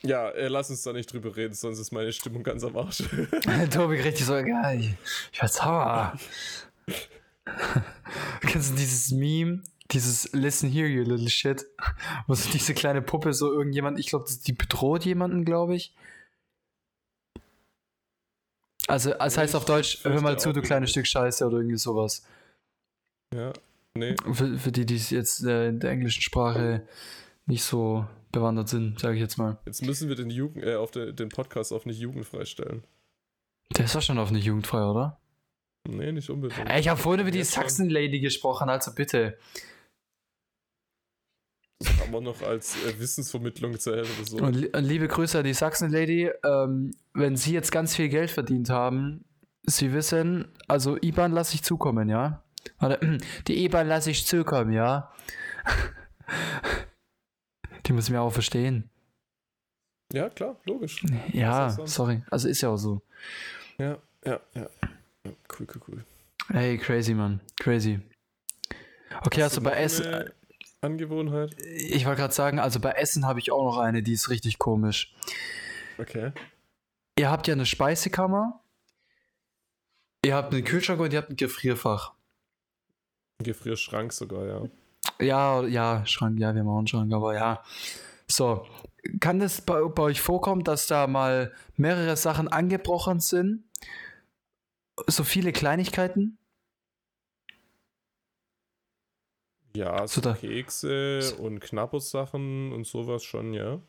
Ja, 0.05 0.30
äh, 0.30 0.49
lass 0.49 0.69
uns 0.69 0.84
da 0.84 0.93
nicht 0.93 1.11
drüber 1.11 1.36
reden, 1.36 1.55
sonst 1.55 1.80
ist 1.80 1.91
meine 1.91 2.13
Stimmung 2.13 2.43
ganz 2.43 2.63
am 2.63 2.78
Arsch. 2.78 2.97
Tobi 3.71 3.95
richtig 3.95 4.26
so, 4.26 4.34
geil. 4.34 4.97
Ich 5.32 5.41
war 5.41 5.47
sauer. 5.47 6.19
Kennst 8.41 8.73
du 8.73 8.76
dieses 8.76 9.11
Meme? 9.11 9.63
Dieses 9.91 10.32
Listen 10.34 10.69
here, 10.69 10.88
you 10.88 11.03
little 11.03 11.30
shit. 11.30 11.65
Wo 12.28 12.36
so 12.36 12.49
diese 12.51 12.73
kleine 12.73 13.01
Puppe 13.01 13.34
so 13.34 13.51
irgendjemand, 13.51 13.99
ich 13.99 14.07
glaube, 14.07 14.26
die 14.45 14.53
bedroht 14.53 15.05
jemanden, 15.05 15.43
glaube 15.43 15.76
ich. 15.76 15.93
Also, 18.88 19.13
es 19.13 19.36
Ja, 19.36 19.41
heißt 19.41 19.55
auf 19.55 19.65
Deutsch, 19.65 20.03
hör 20.03 20.21
mal 20.21 20.38
zu, 20.39 20.53
du 20.53 20.61
kleines. 20.61 20.91
Stück 20.91 21.07
Scheiße 21.07 21.45
oder 21.45 21.57
irgendwie 21.57 21.77
sowas. 21.77 22.23
ja, 23.33 23.51
nee. 23.97 24.15
Für, 24.31 24.57
für 24.59 24.71
die, 24.71 24.86
die 24.86 24.95
jetzt 24.97 25.43
äh, 25.43 25.69
in 25.69 25.79
der 25.79 25.91
englischen 25.91 26.21
Sprache 26.21 26.88
nicht 27.47 27.63
so 27.63 28.05
bewandert 28.31 28.69
sind, 28.69 28.99
sage 28.99 29.15
ich 29.15 29.21
jetzt 29.21 29.38
mal. 29.38 29.57
Jetzt 29.65 29.81
müssen 29.81 30.09
wir 30.09 30.15
den, 30.15 30.29
Jugend, 30.29 30.63
äh, 30.63 30.75
auf 30.75 30.91
den, 30.91 31.15
den 31.15 31.29
Podcast 31.29 31.71
auf 31.73 31.86
nicht 31.86 31.99
jugendfrei 31.99 32.45
stellen. 32.45 32.83
Der 33.75 33.86
ist 33.86 33.95
doch 33.95 34.01
schon 34.01 34.19
auf 34.19 34.29
eine 34.29 34.39
Jugendfrei, 34.39 34.83
oder? 34.83 35.19
Nee, 35.88 36.11
nicht 36.11 36.29
unbedingt. 36.29 36.69
Ey, 36.69 36.79
ich 36.79 36.88
habe 36.88 36.99
vorhin 36.99 37.21
über 37.21 37.31
die. 37.31 37.43
Sachsen-Lady 37.43 38.19
gesprochen, 38.19 38.69
also 38.69 38.93
bitte. 38.93 39.38
Man 42.11 42.23
noch 42.23 42.41
als 42.41 42.75
äh, 42.86 42.99
Wissensvermittlung 42.99 43.79
zählen 43.79 44.05
oder 44.05 44.25
so. 44.25 44.38
Und 44.38 44.75
und 44.75 44.83
liebe 44.83 45.07
Grüße 45.07 45.39
an 45.39 45.43
die 45.43 45.53
Sachsen-Lady. 45.53 46.31
Ähm, 46.43 46.91
wenn 47.13 47.36
Sie 47.36 47.53
jetzt 47.53 47.71
ganz 47.71 47.95
viel 47.95 48.09
Geld 48.09 48.31
verdient 48.31 48.69
haben, 48.69 49.25
Sie 49.63 49.93
wissen, 49.93 50.47
also 50.67 50.97
IBAN 51.01 51.31
lasse 51.31 51.55
ich 51.55 51.63
zukommen, 51.63 52.09
ja? 52.09 52.43
Warte, 52.79 53.17
die 53.47 53.65
IBAN 53.65 53.88
lasse 53.88 54.11
ich 54.11 54.25
zukommen, 54.25 54.71
ja? 54.71 55.11
Die 57.86 57.93
müssen 57.93 58.13
wir 58.13 58.21
auch 58.21 58.33
verstehen. 58.33 58.89
Ja, 60.11 60.29
klar, 60.29 60.59
logisch. 60.65 61.03
Ja, 61.31 61.69
sorry. 61.86 62.23
Also 62.31 62.47
ist 62.47 62.61
ja 62.61 62.69
auch 62.69 62.77
so. 62.77 63.01
Ja, 63.77 63.97
ja, 64.25 64.39
ja. 64.53 64.67
cool, 65.25 65.67
cool, 65.67 65.81
cool. 65.88 66.05
Ey, 66.53 66.77
crazy, 66.77 67.13
Mann. 67.13 67.41
Crazy. 67.59 67.99
Okay, 69.21 69.43
also 69.43 69.61
bei 69.61 69.71
noch 69.71 69.77
Essen. 69.77 70.05
eine 70.05 70.33
Angewohnheit? 70.86 71.55
Ich 71.61 72.05
wollte 72.05 72.21
gerade 72.21 72.33
sagen, 72.33 72.59
also 72.59 72.79
bei 72.79 72.91
Essen 72.91 73.25
habe 73.25 73.39
ich 73.39 73.51
auch 73.51 73.65
noch 73.65 73.77
eine, 73.77 74.03
die 74.03 74.13
ist 74.13 74.29
richtig 74.29 74.59
komisch. 74.59 75.13
Okay. 75.97 76.31
Ihr 77.17 77.29
habt 77.29 77.47
ja 77.47 77.53
eine 77.53 77.65
Speisekammer. 77.65 78.61
Ihr 80.25 80.36
habt 80.36 80.53
einen 80.53 80.63
Kühlschrank 80.63 80.99
und 80.99 81.13
ihr 81.13 81.19
habt 81.19 81.29
ein 81.29 81.38
Gefrierfach. 81.38 82.13
Ein 83.39 83.45
Gefrierschrank 83.45 84.13
sogar, 84.13 84.45
ja. 84.45 84.63
Ja, 85.19 85.63
ja, 85.65 86.05
Schrank, 86.05 86.39
ja, 86.39 86.53
wir 86.53 86.61
haben 86.61 86.69
auch 86.69 86.77
einen 86.77 86.88
Schrank, 86.88 87.13
aber 87.13 87.36
ja. 87.36 87.63
So, 88.27 88.65
kann 89.19 89.39
es 89.41 89.61
bei, 89.61 89.81
bei 89.83 90.03
euch 90.03 90.21
vorkommen, 90.21 90.63
dass 90.63 90.88
da 90.88 91.07
mal 91.07 91.53
mehrere 91.75 92.17
Sachen 92.17 92.47
angebrochen 92.47 93.19
sind? 93.19 93.63
So 95.07 95.23
viele 95.23 95.51
Kleinigkeiten? 95.51 96.38
Ja, 99.76 100.07
So 100.07 100.21
Kekse 100.21 101.36
und 101.38 101.59
Knappersachen 101.59 102.71
und 102.71 102.86
sowas 102.88 103.23
schon, 103.23 103.53
ja. 103.53 103.80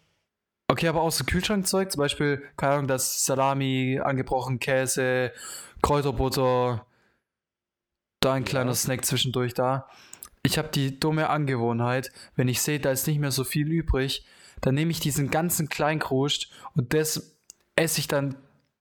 Okay, 0.68 0.88
aber 0.88 1.02
auch 1.02 1.12
so 1.12 1.24
Kühlschrankzeug, 1.24 1.92
zum 1.92 2.00
Beispiel, 2.00 2.42
keine 2.56 2.74
Ahnung, 2.74 2.88
das 2.88 3.24
Salami, 3.24 4.00
angebrochen 4.02 4.58
Käse, 4.58 5.32
Kräuterbutter, 5.80 6.84
da 8.20 8.32
ein 8.32 8.44
kleiner 8.44 8.74
Snack 8.74 9.04
zwischendurch 9.04 9.54
da. 9.54 9.88
Ich 10.42 10.58
habe 10.58 10.68
die 10.68 10.98
dumme 10.98 11.30
Angewohnheit, 11.30 12.10
wenn 12.34 12.48
ich 12.48 12.60
sehe, 12.60 12.80
da 12.80 12.90
ist 12.90 13.06
nicht 13.06 13.20
mehr 13.20 13.30
so 13.30 13.44
viel 13.44 13.70
übrig, 13.70 14.26
dann 14.60 14.74
nehme 14.74 14.90
ich 14.90 15.00
diesen 15.00 15.30
ganzen 15.30 15.68
Kleinkruscht 15.68 16.50
und 16.74 16.94
das 16.94 17.36
esse 17.76 18.00
ich 18.00 18.08
dann 18.08 18.36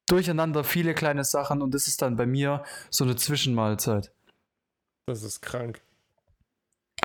durcheinander 0.08 0.64
viele 0.64 0.96
kleine 0.96 1.24
Sachen 1.24 1.62
und 1.62 1.74
das 1.74 1.88
ist 1.88 2.02
dann 2.02 2.16
bei 2.16 2.26
mir 2.26 2.64
so 2.90 3.04
eine 3.04 3.16
Zwischenmahlzeit. 3.16 4.12
Das 5.08 5.22
ist 5.22 5.42
krank. 5.42 5.82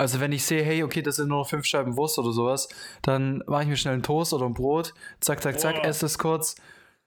Also 0.01 0.19
wenn 0.19 0.33
ich 0.33 0.47
sehe, 0.47 0.63
hey, 0.63 0.83
okay, 0.83 1.03
das 1.03 1.17
sind 1.17 1.29
nur 1.29 1.41
noch 1.41 1.49
fünf 1.51 1.67
Scheiben 1.67 1.95
Wurst 1.99 2.19
oder 2.19 2.33
sowas, 2.33 2.71
dann 3.03 3.45
mache 3.47 3.65
ich 3.65 3.69
mir 3.69 3.77
schnell 3.77 3.93
einen 3.93 4.03
Toast 4.03 4.33
oder 4.33 4.47
ein 4.47 4.55
Brot, 4.55 4.95
zack, 5.21 5.43
zack, 5.43 5.61
zack, 5.61 5.75
Boah. 5.75 5.85
esse 5.85 6.01
das 6.01 6.17
kurz. 6.17 6.57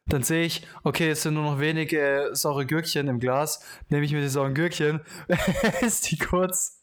Dann 0.06 0.22
sehe 0.22 0.46
ich, 0.46 0.68
okay, 0.84 1.10
es 1.10 1.24
sind 1.24 1.34
nur 1.34 1.44
noch 1.44 1.60
wenige 1.60 2.30
saure 2.34 2.68
Gürkchen 2.68 3.08
im 3.08 3.20
Glas, 3.20 3.66
nehme 3.90 4.06
ich 4.06 4.14
mir 4.14 4.22
die 4.22 4.30
sauren 4.30 4.54
Gürkchen, 4.54 5.02
esse 5.82 6.08
die 6.08 6.20
kurz. 6.20 6.82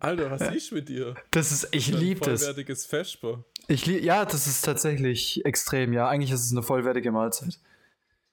Alter, 0.00 0.30
was 0.30 0.54
ist 0.54 0.70
mit 0.70 0.90
dir? 0.90 1.14
Das 1.30 1.50
ist, 1.50 1.66
ich 1.70 1.88
liebe 1.88 2.20
das. 2.20 2.42
Vollwertiges 2.44 2.84
Vesper. 2.84 3.42
Ich 3.68 3.86
lieb, 3.86 4.02
ja, 4.02 4.26
das 4.26 4.46
ist 4.46 4.62
tatsächlich 4.66 5.46
extrem, 5.46 5.94
ja. 5.94 6.08
Eigentlich 6.08 6.32
ist 6.32 6.44
es 6.44 6.52
eine 6.52 6.62
vollwertige 6.62 7.10
Mahlzeit. 7.10 7.58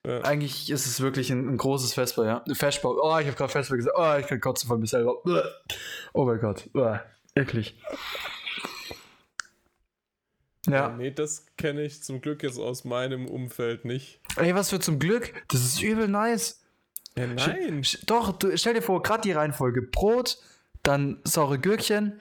Ja. 0.06 0.22
Eigentlich 0.22 0.70
ist 0.70 0.86
es 0.86 1.00
wirklich 1.00 1.30
ein, 1.30 1.46
ein 1.48 1.56
großes 1.58 1.92
Vesper, 1.94 2.24
ja. 2.24 2.44
Vesper. 2.54 2.90
Oh, 2.90 3.18
ich 3.18 3.26
habe 3.26 3.36
gerade 3.36 3.52
Vesper 3.52 3.76
gesagt. 3.76 3.96
Oh, 3.98 4.16
ich 4.18 4.26
kann 4.26 4.40
kotzen 4.40 4.66
von 4.68 4.80
mir 4.80 4.86
selber. 4.86 5.16
Oh 6.14 6.24
mein 6.24 6.40
Gott. 6.40 6.68
Uah. 6.74 7.02
Eklig. 7.34 7.76
Ja. 10.66 10.90
Nee, 10.90 11.10
das 11.10 11.46
kenne 11.56 11.82
ich 11.82 12.02
zum 12.02 12.20
Glück 12.20 12.42
jetzt 12.42 12.58
aus 12.58 12.84
meinem 12.84 13.26
Umfeld 13.26 13.84
nicht. 13.84 14.20
Ey, 14.36 14.54
was 14.54 14.70
für 14.70 14.78
zum 14.80 14.98
Glück. 14.98 15.32
Das 15.48 15.60
ist 15.62 15.80
übel 15.82 16.06
nice. 16.08 16.60
Ja, 17.16 17.26
nein. 17.26 17.82
Sch- 17.82 18.04
Doch, 18.06 18.32
du, 18.32 18.56
stell 18.56 18.74
dir 18.74 18.82
vor, 18.82 19.02
gerade 19.02 19.22
die 19.22 19.32
Reihenfolge. 19.32 19.82
Brot, 19.82 20.38
dann 20.82 21.20
saure 21.24 21.58
Gürkchen 21.58 22.20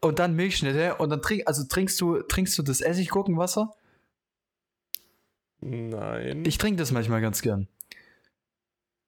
und 0.00 0.18
dann 0.18 0.34
Milchschnitte 0.36 0.96
und 0.96 1.10
dann 1.10 1.22
trink, 1.22 1.42
also 1.46 1.64
trinkst 1.64 2.00
du, 2.00 2.22
trinkst 2.22 2.56
du 2.58 2.62
das 2.62 2.80
Essiggurkenwasser? 2.80 3.74
Nein. 5.60 6.44
Ich 6.46 6.58
trinke 6.58 6.78
das 6.78 6.92
manchmal 6.92 7.20
ganz 7.20 7.42
gern. 7.42 7.68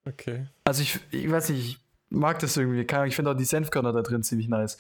okay. 0.07 0.47
Also 0.65 0.83
ich, 0.83 0.99
ich 1.11 1.31
weiß 1.31 1.51
nicht, 1.51 1.67
ich 1.67 1.79
mag 2.11 2.39
das 2.41 2.57
irgendwie. 2.57 2.85
Keine 2.85 3.03
Ahnung, 3.03 3.09
Ich 3.09 3.17
finde 3.17 3.31
auch 3.31 3.37
die 3.37 3.45
Senfkörner 3.45 3.93
da 3.93 4.03
drin 4.03 4.23
ziemlich 4.23 4.49
nice. 4.49 4.79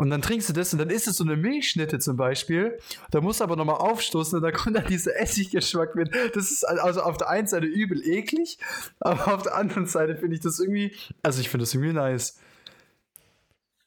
Und 0.00 0.10
dann 0.10 0.22
trinkst 0.22 0.48
du 0.48 0.52
das 0.52 0.72
und 0.72 0.78
dann 0.78 0.90
ist 0.90 1.08
es 1.08 1.16
so 1.16 1.24
eine 1.24 1.36
Milchschnitte 1.36 1.98
zum 1.98 2.16
Beispiel. 2.16 2.78
Da 3.10 3.20
musst 3.20 3.40
du 3.40 3.44
aber 3.44 3.56
nochmal 3.56 3.78
aufstoßen 3.78 4.36
und 4.36 4.42
da 4.42 4.52
kommt 4.52 4.76
dann 4.76 4.86
dieser 4.86 5.18
Essiggeschmack 5.20 5.96
mit. 5.96 6.14
Das 6.34 6.52
ist 6.52 6.62
also 6.62 7.02
auf 7.02 7.16
der 7.16 7.28
einen 7.28 7.48
Seite 7.48 7.66
übel 7.66 8.00
eklig, 8.06 8.58
aber 9.00 9.34
auf 9.34 9.42
der 9.42 9.56
anderen 9.56 9.86
Seite 9.86 10.16
finde 10.16 10.36
ich 10.36 10.40
das 10.40 10.60
irgendwie, 10.60 10.94
also 11.24 11.40
ich 11.40 11.48
finde 11.48 11.64
das 11.64 11.74
irgendwie 11.74 11.94
nice. 11.94 12.38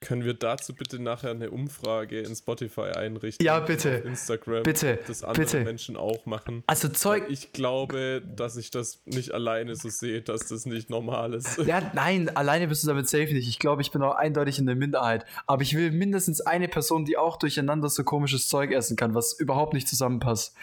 Können 0.03 0.25
wir 0.25 0.33
dazu 0.33 0.73
bitte 0.73 0.97
nachher 0.97 1.29
eine 1.29 1.51
Umfrage 1.51 2.21
in 2.21 2.35
Spotify 2.35 2.89
einrichten? 2.95 3.45
Ja, 3.45 3.59
bitte. 3.59 3.89
Instagram. 3.89 4.63
Bitte, 4.63 4.97
ob 4.99 5.05
Das 5.05 5.23
andere 5.23 5.45
bitte. 5.45 5.59
Menschen 5.59 5.95
auch 5.95 6.25
machen. 6.25 6.63
Also 6.65 6.87
Zeug, 6.89 7.25
Ich 7.29 7.53
glaube, 7.53 8.23
dass 8.35 8.57
ich 8.57 8.71
das 8.71 8.99
nicht 9.05 9.31
alleine 9.31 9.75
so 9.75 9.89
sehe, 9.89 10.23
dass 10.23 10.47
das 10.47 10.65
nicht 10.65 10.89
normal 10.89 11.35
ist. 11.35 11.59
Ja, 11.59 11.91
nein, 11.93 12.35
alleine 12.35 12.67
bist 12.67 12.81
du 12.83 12.87
damit 12.87 13.07
safe 13.09 13.31
nicht. 13.31 13.47
Ich 13.47 13.59
glaube, 13.59 13.83
ich 13.83 13.91
bin 13.91 14.01
auch 14.01 14.15
eindeutig 14.15 14.57
in 14.57 14.65
der 14.65 14.75
Minderheit. 14.75 15.23
Aber 15.45 15.61
ich 15.61 15.75
will 15.77 15.91
mindestens 15.91 16.41
eine 16.41 16.67
Person, 16.67 17.05
die 17.05 17.15
auch 17.17 17.37
durcheinander 17.37 17.87
so 17.87 18.03
komisches 18.03 18.47
Zeug 18.47 18.71
essen 18.71 18.95
kann, 18.97 19.13
was 19.13 19.33
überhaupt 19.39 19.75
nicht 19.75 19.87
zusammenpasst. 19.87 20.55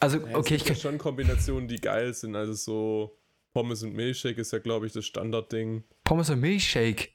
Also, 0.00 0.18
Ja, 0.18 0.36
okay, 0.36 0.56
ich 0.56 0.64
kann. 0.64 0.76
schon 0.76 0.98
Kombinationen, 0.98 1.68
die 1.68 1.80
geil 1.80 2.12
sind. 2.12 2.34
Also 2.36 2.52
so 2.54 3.17
Pommes 3.58 3.82
und 3.82 3.92
Milchshake 3.92 4.40
ist 4.40 4.52
ja, 4.52 4.60
glaube 4.60 4.86
ich, 4.86 4.92
das 4.92 5.04
Standardding. 5.04 5.82
Pommes 6.04 6.30
und 6.30 6.38
Milchshake. 6.38 7.08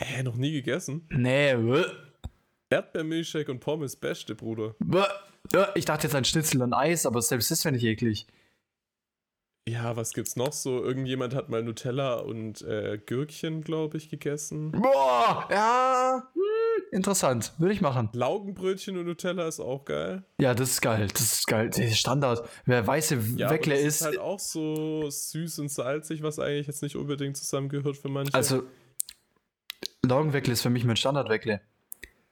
Hä, 0.00 0.22
noch 0.22 0.36
nie 0.36 0.52
gegessen? 0.52 1.06
Nee, 1.10 1.54
bäh, 1.54 1.84
Erdbeermilchshake 2.70 3.50
und 3.50 3.60
Pommes, 3.60 3.94
beste, 3.94 4.34
Bruder. 4.34 4.74
Ja, 5.52 5.68
ich 5.74 5.84
dachte 5.84 6.06
jetzt 6.06 6.16
an 6.16 6.24
Schnitzel 6.24 6.62
und 6.62 6.72
Eis, 6.72 7.04
aber 7.04 7.20
selbst 7.20 7.50
das 7.50 7.60
finde 7.60 7.78
ich 7.78 7.84
eklig. 7.84 8.26
Ja, 9.68 9.96
was 9.96 10.14
gibt's 10.14 10.34
noch 10.34 10.54
so? 10.54 10.82
Irgendjemand 10.82 11.34
hat 11.34 11.50
mal 11.50 11.62
Nutella 11.62 12.20
und 12.20 12.62
äh, 12.62 12.96
Gürkchen, 12.96 13.60
glaube 13.60 13.98
ich, 13.98 14.08
gegessen. 14.08 14.72
Boah, 14.72 15.46
ja, 15.50 16.26
hm, 16.32 16.40
interessant. 16.92 17.52
Würde 17.58 17.74
ich 17.74 17.80
machen. 17.80 18.08
Laugenbrötchen 18.12 18.96
und 18.98 19.06
Nutella 19.06 19.46
ist 19.48 19.60
auch 19.60 19.84
geil. 19.84 20.24
Ja, 20.38 20.54
das 20.54 20.70
ist 20.70 20.80
geil. 20.82 21.08
Das 21.12 21.20
ist 21.20 21.46
geil. 21.46 21.68
Das 21.68 21.78
ist 21.78 21.98
Standard. 21.98 22.48
Wer 22.64 22.86
weiße 22.86 23.16
Ja, 23.36 23.50
Weckle 23.50 23.74
das 23.74 23.82
ist. 23.84 23.94
ist 24.00 24.06
halt 24.06 24.18
auch 24.18 24.38
so 24.40 25.08
süß 25.10 25.58
und 25.60 25.70
salzig, 25.70 26.22
was 26.22 26.38
eigentlich 26.38 26.66
jetzt 26.66 26.82
nicht 26.82 26.96
unbedingt 26.96 27.36
zusammengehört 27.36 27.96
für 27.96 28.08
manche. 28.08 28.34
Also, 28.34 28.62
Laugenweckle 30.02 30.52
ist 30.52 30.62
für 30.62 30.70
mich 30.70 30.84
mein 30.84 30.96
Standardweckle. 30.96 31.60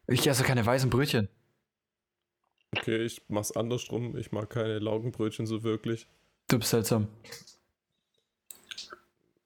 Ich 0.06 0.26
esse 0.26 0.44
keine 0.44 0.64
weißen 0.64 0.90
Brötchen. 0.90 1.28
okay, 2.76 3.04
ich 3.04 3.22
mach's 3.28 3.52
andersrum. 3.52 4.16
Ich 4.16 4.32
mag 4.32 4.50
keine 4.50 4.78
Laugenbrötchen 4.78 5.46
so 5.46 5.62
wirklich. 5.62 6.06
Du 6.48 6.58
bist 6.58 6.70
seltsam. 6.70 7.08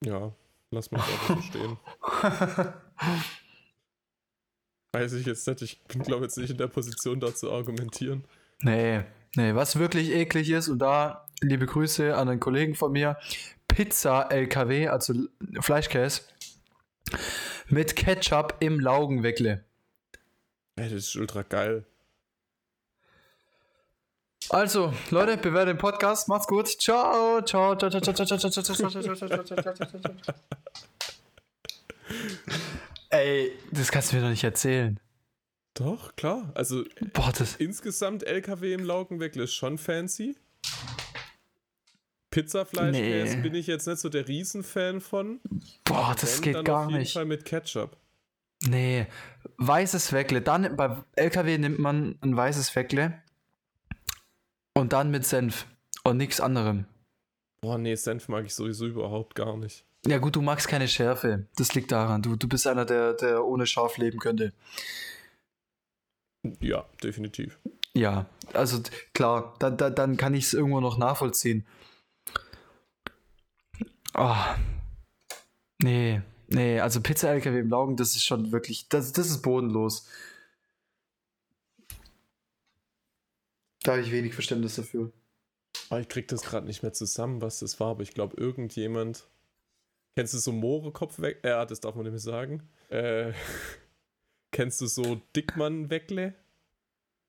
Ja, 0.05 0.33
lass 0.71 0.91
mich 0.91 1.01
einfach 1.01 1.37
so 1.37 1.43
stehen. 1.43 1.77
Weiß 4.93 5.13
ich 5.13 5.27
jetzt 5.27 5.47
nicht. 5.47 5.63
Ich 5.63 5.81
bin, 5.85 6.03
glaube 6.03 6.25
jetzt 6.25 6.39
nicht 6.39 6.51
in 6.51 6.57
der 6.57 6.67
Position, 6.67 7.21
da 7.21 7.35
zu 7.35 7.53
argumentieren. 7.53 8.25
Nee, 8.61 9.05
nee, 9.37 9.55
was 9.55 9.79
wirklich 9.79 10.11
eklig 10.11 10.51
ist, 10.51 10.69
und 10.69 10.79
da 10.79 11.27
liebe 11.41 11.67
Grüße 11.67 12.17
an 12.17 12.29
einen 12.29 12.41
Kollegen 12.41 12.75
von 12.75 12.93
mir, 12.93 13.17
Pizza-LKW, 13.69 14.89
also 14.89 15.15
Fleischkäse, 15.61 16.23
mit 17.69 17.97
Ketchup 17.97 18.57
im 18.61 18.81
Laugenweckle. 18.81 19.65
Ey, 20.77 20.85
das 20.85 20.93
ist 20.93 21.17
ultra 21.17 21.43
geil. 21.43 21.85
Also, 24.51 24.95
Leute, 25.11 25.37
bewertet 25.37 25.75
den 25.75 25.79
Podcast. 25.79 26.29
Macht's 26.29 26.47
gut. 26.47 26.69
Ciao. 26.69 27.43
Ciao. 27.43 27.77
Ciao. 27.77 27.91
Ciao. 27.91 28.01
Ciao. 28.01 28.15
Ciao. 28.15 28.25
Ciao. 28.25 28.39
Ciao. 28.39 28.63
Ciao. 28.63 28.75
Ciao. 28.75 29.03
Ciao. 29.03 29.15
Ciao. 29.15 29.45
Ciao. 29.45 29.75
Ciao. 29.75 30.01
Ciao. 30.01 30.35
Ey, 33.11 33.53
das 33.71 33.91
kannst 33.91 34.13
du 34.13 34.17
mir 34.17 34.23
doch 34.23 34.31
nicht 34.31 34.45
erzählen. 34.45 35.01
Doch, 35.75 36.15
klar. 36.17 36.51
Also 36.55 36.85
Boah, 37.13 37.33
insgesamt 37.59 38.25
LKW 38.25 38.73
im 38.75 38.85
Laugenweckle 38.85 39.45
ist 39.45 39.55
schon 39.55 39.79
fancy. 39.79 40.37
Pizzafleischkäse 42.31 43.37
Nee. 43.37 43.43
bin 43.43 43.55
ich 43.55 43.67
jetzt 43.67 43.87
nicht 43.87 44.01
so 44.01 44.09
der 44.09 44.29
Riesenfan 44.29 45.01
von. 45.01 45.41
Boah, 45.85 46.15
das 46.21 46.37
Wenn, 46.39 46.43
geht 46.45 46.55
dann 46.57 46.65
gar 46.65 46.85
auf 46.85 46.91
jeden 46.91 47.01
nicht. 47.01 47.13
Fall 47.13 47.25
mit 47.25 47.45
Ketchup. 47.45 47.97
Nee, 48.67 49.07
weißes 49.57 50.13
Weckle. 50.13 50.43
Dann 50.43 50.77
bei 50.77 50.97
LKW 51.17 51.59
nimmt 51.59 51.79
man 51.79 52.19
ein 52.21 52.37
weißes 52.37 52.75
Weckle 52.77 53.23
und 54.75 54.93
dann 54.93 55.11
mit 55.11 55.25
Senf 55.25 55.67
und 56.05 56.17
nichts 56.17 56.41
anderem. 56.41 56.85
Boah, 57.61 57.79
nee, 57.79 57.95
Senf 57.95 58.29
mag 58.29 58.45
ich 58.45 58.55
sowieso 58.55 58.87
überhaupt 58.87 59.35
gar 59.35 59.57
nicht. 59.57 59.85
Ja 60.07 60.19
gut, 60.19 60.37
du 60.37 60.43
magst 60.43 60.69
keine 60.69 60.89
Schärfe. 60.89 61.47
Das 61.57 61.75
liegt 61.75 61.93
daran. 61.93 62.23
Du, 62.23 62.37
du 62.37 62.49
bist 62.49 62.67
einer, 62.67 62.85
der, 62.85 63.15
der 63.15 63.45
ohne 63.45 63.67
Scharf 63.67 63.99
leben 63.99 64.19
könnte. 64.19 64.53
Ja, 66.61 66.87
definitiv. 67.03 67.59
Ja, 67.95 68.27
also 68.53 68.81
klar, 69.13 69.57
dann, 69.59 69.77
dann, 69.77 69.95
dann 69.95 70.17
kann 70.17 70.35
ich 70.35 70.45
es 70.45 70.55
irgendwo 70.55 70.81
noch 70.81 70.99
nachvollziehen. 70.99 71.67
Ah. 74.15 74.57
Nee, 75.83 76.23
nee, 76.49 76.81
also 76.81 77.01
Pizza-LKW 77.01 77.61
im 77.61 77.71
Laugen, 77.71 77.97
das 77.97 78.17
ist 78.17 78.25
schon 78.25 78.53
wirklich, 78.53 78.89
das, 78.89 79.13
das 79.13 79.29
ist 79.31 79.43
bodenlos. 79.43 80.09
Da 83.83 83.93
habe 83.93 84.03
ich 84.03 84.13
wenig 84.13 84.35
Verständnis 84.35 84.77
dafür. 84.77 85.13
Aber 85.91 86.01
ich 86.01 86.09
krieg 86.09 86.29
das 86.29 86.43
gerade 86.43 86.67
nicht 86.67 86.83
mehr 86.83 86.93
zusammen, 86.93 87.41
was 87.41 87.61
das 87.61 87.81
war, 87.81 87.91
aber 87.91 88.03
ich 88.03 88.13
glaube, 88.13 88.37
irgendjemand. 88.37 89.27
Kennst 90.17 90.35
du 90.35 90.39
so 90.39 90.53
Mohrekopf 90.53 91.21
weg? 91.21 91.41
Ja, 91.45 91.65
das 91.65 91.81
darf 91.81 91.95
man 91.95 92.05
nicht 92.05 92.13
mehr 92.13 92.21
sagen. 92.21 92.69
Äh, 92.89 93.33
kennst 94.51 94.81
du 94.81 94.87
so 94.87 95.21
Dickmann-Weckle? 95.37 96.35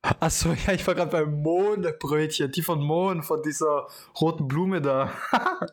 Achso, 0.02 0.54
ja, 0.54 0.74
ich 0.74 0.88
war 0.88 0.96
gerade 0.96 1.12
beim 1.12 1.42
Mohnbrötchen, 1.42 2.52
die 2.52 2.62
von 2.62 2.80
Mohn, 2.80 3.22
von 3.22 3.44
dieser 3.44 3.88
roten 4.20 4.48
Blume 4.48 4.82
da. 4.82 5.14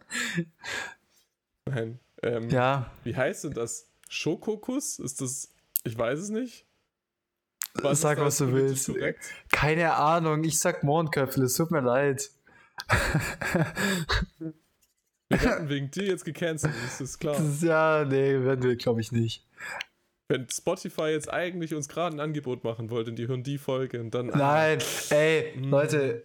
Nein. 1.67 2.01
Ähm, 2.23 2.51
ja, 2.51 2.91
Wie 3.05 3.15
heißt 3.15 3.45
denn 3.45 3.55
das? 3.55 3.89
Schokokuss? 4.09 4.99
Ist 4.99 5.21
das. 5.21 5.53
Ich 5.85 5.97
weiß 5.97 6.19
es 6.19 6.31
nicht. 6.31 6.67
Was 7.75 8.01
sag, 8.01 8.19
was 8.19 8.39
du 8.39 8.53
willst. 8.53 8.87
korrekt? 8.87 9.23
keine 9.53 9.95
Ahnung, 9.95 10.43
ich 10.45 10.59
sag 10.59 10.83
Mohnköpfel, 10.83 11.45
es 11.45 11.55
tut 11.55 11.71
mir 11.71 11.81
leid. 11.81 12.31
Wir 15.29 15.43
werden 15.43 15.69
wegen 15.69 15.91
dir 15.91 16.05
jetzt 16.05 16.25
gecancelt, 16.25 16.73
ist 16.87 17.01
das 17.01 17.19
klar. 17.19 17.35
Das 17.37 17.47
ist, 17.47 17.63
ja, 17.63 18.05
nee, 18.05 18.41
werden 18.45 18.63
wir, 18.63 18.77
glaube 18.77 19.01
ich, 19.01 19.11
nicht. 19.13 19.45
Wenn 20.29 20.49
Spotify 20.49 21.09
jetzt 21.09 21.33
eigentlich 21.33 21.75
uns 21.75 21.89
gerade 21.89 22.17
ein 22.17 22.21
Angebot 22.21 22.65
machen 22.65 22.91
wollte 22.91 23.11
und 23.11 23.17
die 23.17 23.29
hören 23.29 23.43
die 23.43 23.59
Folge 23.59 24.01
und 24.01 24.13
dann. 24.15 24.27
Nein, 24.27 24.79
ey, 25.11 25.53
Mm. 25.57 25.65
Leute. 25.71 26.25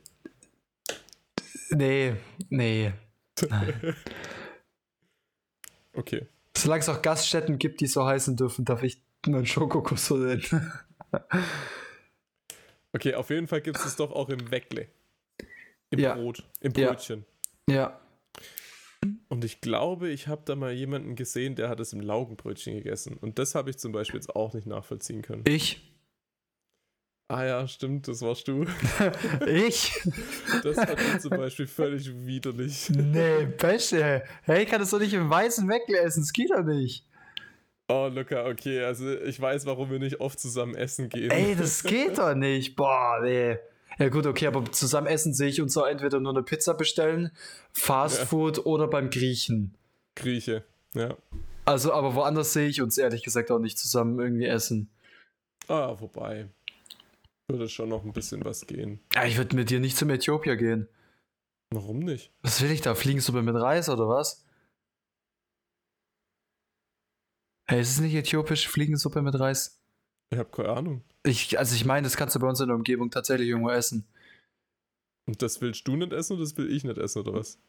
Nee, 1.71 2.15
nee. 2.49 2.91
Nein. 3.49 3.95
Okay. 5.93 6.25
Solange 6.55 6.79
es 6.81 6.87
auch 6.89 7.01
Gaststätten 7.01 7.59
gibt, 7.59 7.81
die 7.81 7.87
so 7.87 8.05
heißen 8.05 8.37
dürfen, 8.37 8.63
darf 8.63 8.81
ich 8.83 9.01
nur 9.25 9.37
einen 9.39 9.45
Schokokuss 9.45 10.05
so 10.05 10.15
nennen. 10.17 10.71
Okay, 12.93 13.13
auf 13.15 13.29
jeden 13.29 13.47
Fall 13.47 13.61
gibt 13.61 13.77
es 13.77 13.85
es 13.85 13.95
doch 13.95 14.11
auch 14.11 14.27
im 14.29 14.51
Weckle. 14.51 14.87
Im 15.91 15.99
Ja. 15.99 16.13
Brot, 16.15 16.43
im 16.61 16.73
Ja. 16.75 16.89
Brötchen. 16.91 17.25
ja. 17.69 17.99
Und 19.29 19.45
ich 19.45 19.61
glaube, 19.61 20.09
ich 20.09 20.27
habe 20.27 20.41
da 20.45 20.55
mal 20.55 20.71
jemanden 20.71 21.15
gesehen, 21.15 21.55
der 21.55 21.69
hat 21.69 21.79
es 21.79 21.93
im 21.93 22.01
Laugenbrötchen 22.01 22.75
gegessen. 22.75 23.17
Und 23.17 23.39
das 23.39 23.55
habe 23.55 23.69
ich 23.69 23.77
zum 23.77 23.91
Beispiel 23.91 24.19
jetzt 24.19 24.35
auch 24.35 24.53
nicht 24.53 24.67
nachvollziehen 24.67 25.21
können. 25.21 25.43
Ich? 25.47 25.91
Ah 27.31 27.45
ja, 27.45 27.67
stimmt, 27.67 28.09
das 28.09 28.21
warst 28.21 28.47
du. 28.49 28.65
Ich? 29.47 29.93
Das 30.63 30.77
ich 30.77 31.19
zum 31.21 31.29
Beispiel 31.31 31.65
völlig 31.65 32.13
widerlich. 32.25 32.89
Nee, 32.89 33.45
Pesche. 33.45 34.23
Hey, 34.43 34.63
ich 34.63 34.69
kann 34.69 34.81
das 34.81 34.89
doch 34.89 34.99
nicht 34.99 35.13
im 35.13 35.29
weißen 35.29 35.67
Weckle 35.69 35.99
essen, 35.99 36.23
das 36.23 36.33
geht 36.33 36.51
doch 36.51 36.63
nicht. 36.63 37.07
Oh, 37.87 38.09
Luca, 38.13 38.45
okay, 38.45 38.83
also 38.83 39.17
ich 39.21 39.39
weiß, 39.39 39.65
warum 39.65 39.89
wir 39.89 39.99
nicht 39.99 40.19
oft 40.19 40.39
zusammen 40.39 40.75
essen 40.75 41.07
gehen. 41.07 41.31
Ey, 41.31 41.55
das 41.55 41.83
geht 41.83 42.17
doch 42.17 42.35
nicht. 42.35 42.75
Boah, 42.75 43.19
nee. 43.23 43.57
Ja 44.01 44.09
gut, 44.09 44.25
okay, 44.25 44.47
aber 44.47 44.65
zusammen 44.71 45.05
essen 45.05 45.31
sehe 45.31 45.49
ich 45.49 45.61
uns 45.61 45.77
auch 45.77 45.85
entweder 45.85 46.19
nur 46.19 46.31
eine 46.31 46.41
Pizza 46.41 46.73
bestellen, 46.73 47.29
Fast 47.71 48.17
Ja. 48.17 48.25
Food 48.25 48.65
oder 48.65 48.87
beim 48.87 49.11
Griechen. 49.11 49.75
Grieche, 50.15 50.65
ja. 50.95 51.15
Also, 51.65 51.93
aber 51.93 52.15
woanders 52.15 52.51
sehe 52.51 52.67
ich 52.67 52.81
uns 52.81 52.97
ehrlich 52.97 53.21
gesagt 53.21 53.51
auch 53.51 53.59
nicht 53.59 53.77
zusammen 53.77 54.19
irgendwie 54.19 54.45
essen. 54.45 54.89
Ah, 55.67 55.95
wobei. 55.99 56.49
Würde 57.47 57.69
schon 57.69 57.89
noch 57.89 58.03
ein 58.03 58.11
bisschen 58.11 58.43
was 58.43 58.65
gehen. 58.65 58.99
Ja, 59.13 59.25
ich 59.25 59.37
würde 59.37 59.55
mit 59.55 59.69
dir 59.69 59.79
nicht 59.79 59.95
zum 59.95 60.09
Äthiopier 60.09 60.55
gehen. 60.55 60.87
Warum 61.69 61.99
nicht? 61.99 62.31
Was 62.41 62.59
will 62.63 62.71
ich 62.71 62.81
da? 62.81 62.95
Fliegensuppe 62.95 63.43
mit 63.43 63.53
Reis 63.53 63.87
oder 63.87 64.07
was? 64.09 64.43
Hey, 67.67 67.81
ist 67.81 67.91
es 67.91 67.99
nicht 67.99 68.15
äthiopisch 68.15 68.67
Fliegensuppe 68.67 69.21
mit 69.21 69.39
Reis? 69.39 69.79
Ich 70.31 70.37
habe 70.39 70.49
keine 70.49 70.69
Ahnung. 70.69 71.01
Ich, 71.23 71.59
also 71.59 71.75
ich 71.75 71.85
meine, 71.85 72.05
das 72.05 72.17
kannst 72.17 72.35
du 72.35 72.39
bei 72.39 72.47
uns 72.47 72.59
in 72.59 72.67
der 72.67 72.75
Umgebung 72.75 73.11
tatsächlich 73.11 73.49
irgendwo 73.49 73.69
essen. 73.69 74.05
Und 75.27 75.41
das 75.41 75.61
willst 75.61 75.87
du 75.87 75.95
nicht 75.95 76.13
essen 76.13 76.33
oder 76.33 76.43
das 76.43 76.57
will 76.57 76.71
ich 76.71 76.83
nicht 76.83 76.97
essen 76.97 77.19
oder 77.19 77.33
was? 77.33 77.59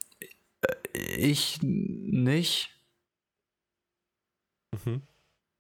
Ich 1.17 1.61
nicht. 1.63 2.71
Mhm. 4.85 5.03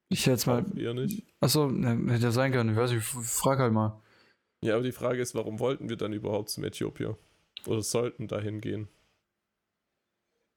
Ich 0.08 0.26
jetzt 0.26 0.46
mal. 0.46 0.64
Eher 0.78 0.94
nicht. 0.94 1.24
Achso, 1.40 1.70
ne, 1.70 2.12
hätte 2.12 2.24
ja 2.24 2.32
sein 2.32 2.52
können. 2.52 2.70
Ich 2.70 2.76
weiß 2.76 2.90
nicht, 2.92 3.00
f- 3.00 3.26
frag 3.26 3.58
halt 3.58 3.72
mal. 3.72 4.00
Ja, 4.62 4.74
aber 4.74 4.84
die 4.84 4.92
Frage 4.92 5.20
ist, 5.20 5.34
warum 5.34 5.58
wollten 5.58 5.88
wir 5.88 5.96
dann 5.96 6.12
überhaupt 6.12 6.50
zum 6.50 6.64
Äthiopier? 6.64 7.18
Oder 7.66 7.82
sollten 7.82 8.28
dahin 8.28 8.60
gehen? 8.60 8.88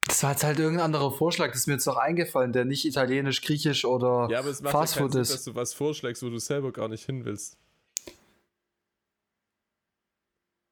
Das 0.07 0.21
war 0.23 0.31
jetzt 0.31 0.43
halt 0.43 0.59
irgendein 0.59 0.85
anderer 0.85 1.11
Vorschlag, 1.11 1.47
das 1.47 1.61
ist 1.61 1.67
mir 1.67 1.73
jetzt 1.73 1.87
noch 1.87 1.97
eingefallen, 1.97 2.53
der 2.53 2.63
nicht 2.65 2.85
italienisch, 2.85 3.41
griechisch 3.41 3.85
oder 3.85 4.27
Ja, 4.29 4.39
aber 4.39 4.49
es 4.49 4.61
macht 4.61 4.71
Fast 4.71 4.95
ja 4.95 5.01
keinen 5.01 5.11
Sinn, 5.11 5.21
ist. 5.21 5.33
dass 5.33 5.43
du 5.45 5.55
was 5.55 5.73
vorschlägst, 5.73 6.21
wo 6.23 6.29
du 6.29 6.37
selber 6.37 6.71
gar 6.71 6.87
nicht 6.87 7.05
hin 7.05 7.25
willst. 7.25 7.57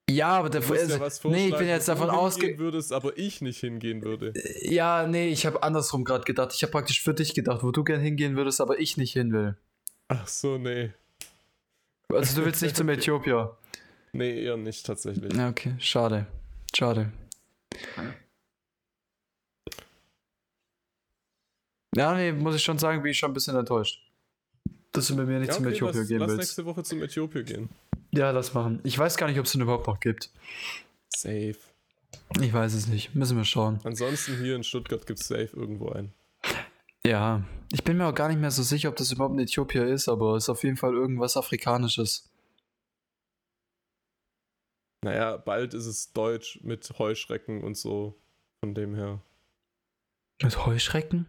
Ja, 0.10 0.38
aber 0.38 0.50
der 0.50 0.62
ja 0.62 0.70
also, 0.70 1.00
was 1.00 1.24
Nee, 1.24 1.48
ich 1.48 1.58
bin 1.58 1.68
jetzt 1.68 1.88
davon 1.88 2.08
du 2.10 2.14
ausge. 2.14 2.42
hingehen 2.42 2.60
würdest, 2.60 2.92
aber 2.92 3.18
ich 3.18 3.42
nicht 3.42 3.60
hingehen 3.60 4.04
würde. 4.04 4.34
Ja, 4.62 5.08
nee, 5.08 5.30
ich 5.30 5.46
habe 5.46 5.64
andersrum 5.64 6.04
gerade 6.04 6.26
gedacht. 6.26 6.52
Ich 6.54 6.62
habe 6.62 6.72
praktisch 6.72 7.02
für 7.02 7.14
dich 7.14 7.34
gedacht, 7.34 7.64
wo 7.64 7.72
du 7.72 7.84
gern 7.84 8.02
hingehen 8.02 8.36
würdest, 8.36 8.62
aber 8.62 8.80
ich 8.80 8.98
nicht 8.98 9.14
hin 9.14 9.32
will. 9.32 9.58
Ach 10.10 10.28
so, 10.28 10.58
nee. 10.58 10.92
Also 12.10 12.40
du 12.40 12.46
willst 12.46 12.62
nicht 12.62 12.76
zum 12.76 12.90
Äthiopier. 12.90 13.58
Nee, 14.12 14.44
eher 14.44 14.58
nicht 14.58 14.86
tatsächlich. 14.86 15.34
Ja, 15.34 15.50
okay, 15.50 15.74
schade. 15.80 16.28
Schade. 16.76 17.12
Ja, 21.96 22.16
nee, 22.16 22.32
muss 22.32 22.56
ich 22.56 22.64
schon 22.64 22.78
sagen, 22.78 23.02
bin 23.02 23.12
ich 23.12 23.18
schon 23.20 23.32
ein 23.32 23.34
bisschen 23.34 23.56
enttäuscht. 23.56 24.00
Dass 24.92 25.08
du 25.08 25.16
mit 25.16 25.28
mir 25.28 25.40
nicht 25.40 25.48
Ja, 25.50 25.54
zum 25.56 25.66
okay, 25.66 25.74
Äthiopier 25.76 26.00
lass, 26.02 26.08
gehen 26.08 26.20
lass 26.20 26.28
willst. 26.30 26.40
nächste 26.40 26.66
Woche 26.66 26.84
zum 26.84 27.02
Äthiopier 27.02 27.44
gehen. 27.44 27.70
Ja, 28.12 28.32
lass 28.32 28.54
machen. 28.54 28.80
Ich 28.84 28.98
weiß 28.98 29.18
gar 29.18 29.28
nicht, 29.28 29.40
ob 29.40 29.46
es 29.46 29.52
den 29.54 29.62
überhaupt 29.62 29.88
noch 29.88 30.00
gibt. 30.00 30.30
Safe. 31.10 31.56
Ich 32.40 32.54
weiß 32.54 32.74
es 32.74 32.88
nicht. 32.88 33.16
Müssen 33.16 33.38
wir 33.38 33.46
schauen. 33.46 33.80
Ansonsten 33.84 34.38
hier 34.38 34.56
in 34.56 34.64
Stuttgart 34.64 35.06
gibt 35.08 35.20
es 35.20 35.28
safe 35.28 35.50
irgendwo 35.54 35.90
einen. 35.90 36.14
Ja, 37.06 37.44
ich 37.72 37.84
bin 37.84 37.98
mir 37.98 38.06
auch 38.08 38.16
gar 38.16 38.30
nicht 38.30 38.40
mehr 38.40 38.52
so 38.52 38.64
sicher, 38.64 38.90
ob 38.90 38.96
das 38.96 39.12
überhaupt 39.12 39.36
ein 39.36 39.40
Äthiopier 39.40 39.86
ist, 39.88 40.08
aber 40.08 40.36
es 40.36 40.46
ist 40.46 40.50
auf 40.50 40.64
jeden 40.64 40.78
Fall 40.78 40.94
irgendwas 40.94 41.38
Afrikanisches. 41.38 42.30
Naja, 45.04 45.38
bald 45.38 45.74
ist 45.74 45.86
es 45.86 46.14
Deutsch 46.14 46.60
mit 46.64 46.88
Heuschrecken 46.98 47.64
und 47.64 47.76
so. 47.76 48.16
Von 48.64 48.74
dem 48.74 48.96
her. 48.96 49.22
Mit 50.42 50.66
Heuschrecken? 50.66 51.28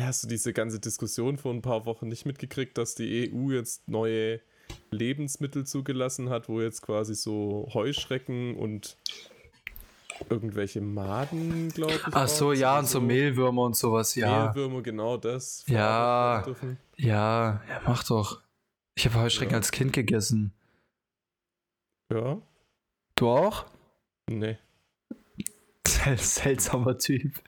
Ja, 0.00 0.06
hast 0.06 0.24
du 0.24 0.28
diese 0.28 0.54
ganze 0.54 0.80
Diskussion 0.80 1.36
vor 1.36 1.52
ein 1.52 1.60
paar 1.60 1.84
Wochen 1.84 2.08
nicht 2.08 2.24
mitgekriegt, 2.24 2.78
dass 2.78 2.94
die 2.94 3.30
EU 3.34 3.50
jetzt 3.50 3.86
neue 3.86 4.40
Lebensmittel 4.90 5.66
zugelassen 5.66 6.30
hat, 6.30 6.48
wo 6.48 6.62
jetzt 6.62 6.80
quasi 6.80 7.14
so 7.14 7.68
Heuschrecken 7.74 8.56
und 8.56 8.96
irgendwelche 10.30 10.80
Maden, 10.80 11.68
glaube 11.68 11.92
ich. 11.94 12.00
Ach 12.12 12.28
so, 12.28 12.52
ja, 12.54 12.78
und 12.78 12.88
so 12.88 13.00
Mehlwürmer 13.02 13.62
und 13.64 13.76
sowas, 13.76 14.14
ja. 14.14 14.46
Mehlwürmer, 14.46 14.80
genau 14.80 15.18
das. 15.18 15.64
Ja. 15.66 16.46
Ja, 16.96 17.62
ja, 17.68 17.80
mach 17.84 18.02
doch. 18.04 18.40
Ich 18.94 19.04
habe 19.06 19.20
Heuschrecken 19.20 19.52
Ja. 19.52 19.58
als 19.58 19.70
Kind 19.70 19.92
gegessen. 19.92 20.54
Ja. 22.10 22.40
Du 23.16 23.28
auch? 23.28 23.66
Nee. 24.30 24.56
Sel 25.86 26.16
seltsamer 26.16 26.96
Typ. 26.96 27.38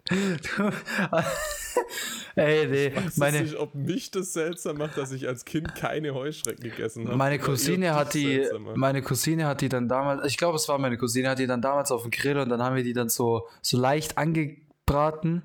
Ey, 2.35 2.67
nee, 2.67 2.97
Weiß 2.97 3.17
meine, 3.19 3.43
nicht, 3.43 3.57
ob 3.57 3.75
mich 3.75 4.11
das 4.11 4.33
seltsam 4.33 4.79
macht, 4.79 4.97
dass 4.97 5.13
ich 5.13 5.29
als 5.29 5.45
Kind 5.45 5.75
keine 5.75 6.15
Heuschrecken 6.15 6.63
gegessen 6.63 7.07
habe. 7.07 7.17
meine 7.17 7.39
Cousine 7.39 7.95
hat 7.95 8.15
die, 8.15 8.47
meine 8.75 9.03
Cousine 9.03 9.47
hat 9.47 9.61
die 9.61 9.69
dann 9.69 9.89
damals, 9.89 10.27
ich 10.27 10.37
glaube, 10.37 10.57
es 10.57 10.69
war 10.69 10.79
meine 10.79 10.97
Cousine, 10.97 11.29
hat 11.29 11.39
die 11.39 11.47
dann 11.47 11.61
damals 11.63 11.91
auf 11.91 12.03
dem 12.03 12.11
Grill 12.11 12.39
und 12.39 12.49
dann 12.49 12.63
haben 12.63 12.77
wir 12.77 12.85
die 12.85 12.95
dann 12.95 13.09
so, 13.09 13.49
so 13.61 13.79
leicht 13.79 14.19
angebraten 14.19 15.43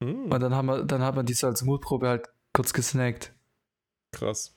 Hm, 0.00 0.24
und 0.24 0.40
dann 0.40 0.54
haben 0.54 0.66
wir, 0.66 0.84
dann 0.84 1.02
hat 1.02 1.14
man 1.14 1.26
die 1.26 1.34
so 1.34 1.46
als 1.46 1.62
Mutprobe 1.62 2.08
halt 2.08 2.28
kurz 2.52 2.72
gesnackt. 2.72 3.32
krass. 4.12 4.54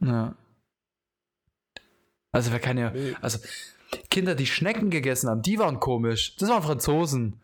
Ja. 0.00 0.34
Also 2.32 2.52
wer 2.52 2.60
kann 2.60 2.78
ja, 2.78 2.90
Nee, 2.90 3.16
also 3.20 3.38
Kinder, 4.10 4.34
die 4.34 4.46
Schnecken 4.46 4.90
gegessen 4.90 5.28
haben, 5.30 5.42
die 5.42 5.58
waren 5.58 5.80
komisch. 5.80 6.36
Das 6.36 6.48
waren 6.48 6.62
Franzosen. 6.62 7.40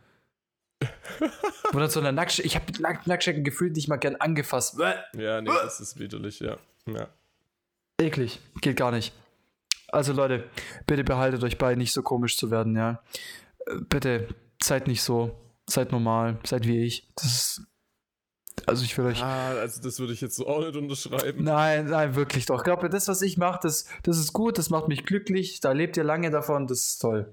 Dann 1.73 1.91
so 1.91 2.01
eine 2.01 2.13
Nacktsch 2.13 2.39
ich 2.39 2.55
habe 2.55 2.67
Nack 2.81 3.07
Nacktschnecken 3.07 3.45
gefühlt 3.45 3.75
nicht 3.75 3.89
mal 3.89 3.97
gern 3.97 4.17
angefasst. 4.17 4.79
Ja, 4.79 5.41
nee, 5.41 5.51
das 5.51 5.81
ist 5.81 5.99
widerlich, 5.99 6.41
ja. 6.41 6.57
Ja. 6.87 7.09
Eklig, 8.01 8.41
geht 8.61 8.77
gar 8.77 8.91
nicht. 8.91 9.13
Also 9.89 10.13
Leute, 10.13 10.45
bitte 10.87 11.05
behaltet 11.05 11.43
euch 11.45 11.59
bei, 11.59 11.75
nicht 11.75 11.93
so 11.93 12.03
komisch 12.03 12.37
zu 12.37 12.51
werden, 12.51 12.77
ja. 12.77 13.03
Bitte 13.89 14.29
seid 14.63 14.87
nicht 14.89 15.03
so, 15.03 15.39
seid 15.69 15.93
normal, 15.93 16.39
seid 16.45 16.67
wie 16.67 16.85
ich. 16.85 17.09
Das 17.17 17.27
ist 17.27 17.63
Also 18.67 18.85
ich 18.85 18.97
will 18.99 19.07
euch. 19.07 19.23
Ah, 19.23 19.51
also 19.51 19.83
das 19.83 19.99
würde 20.01 20.13
ich 20.13 20.21
jetzt 20.21 20.37
so 20.37 20.47
auch 20.47 20.61
nicht 20.61 20.77
unterschreiben. 20.77 21.45
Nein, 21.45 21.87
nein, 21.87 22.15
wirklich 22.15 22.47
doch. 22.47 22.59
Ich 22.59 22.65
glaube, 22.65 22.89
das, 22.89 23.09
was 23.09 23.23
ich 23.23 23.37
mache, 23.37 23.61
das, 23.63 23.87
das 24.03 24.19
ist 24.19 24.33
gut, 24.33 24.59
das 24.59 24.71
macht 24.71 24.89
mich 24.89 25.05
glücklich. 25.05 25.61
Da 25.61 25.73
lebt 25.73 25.97
ihr 25.97 26.05
lange 26.05 26.31
davon, 26.31 26.67
das 26.67 26.81
ist 26.81 26.99
toll. 26.99 27.33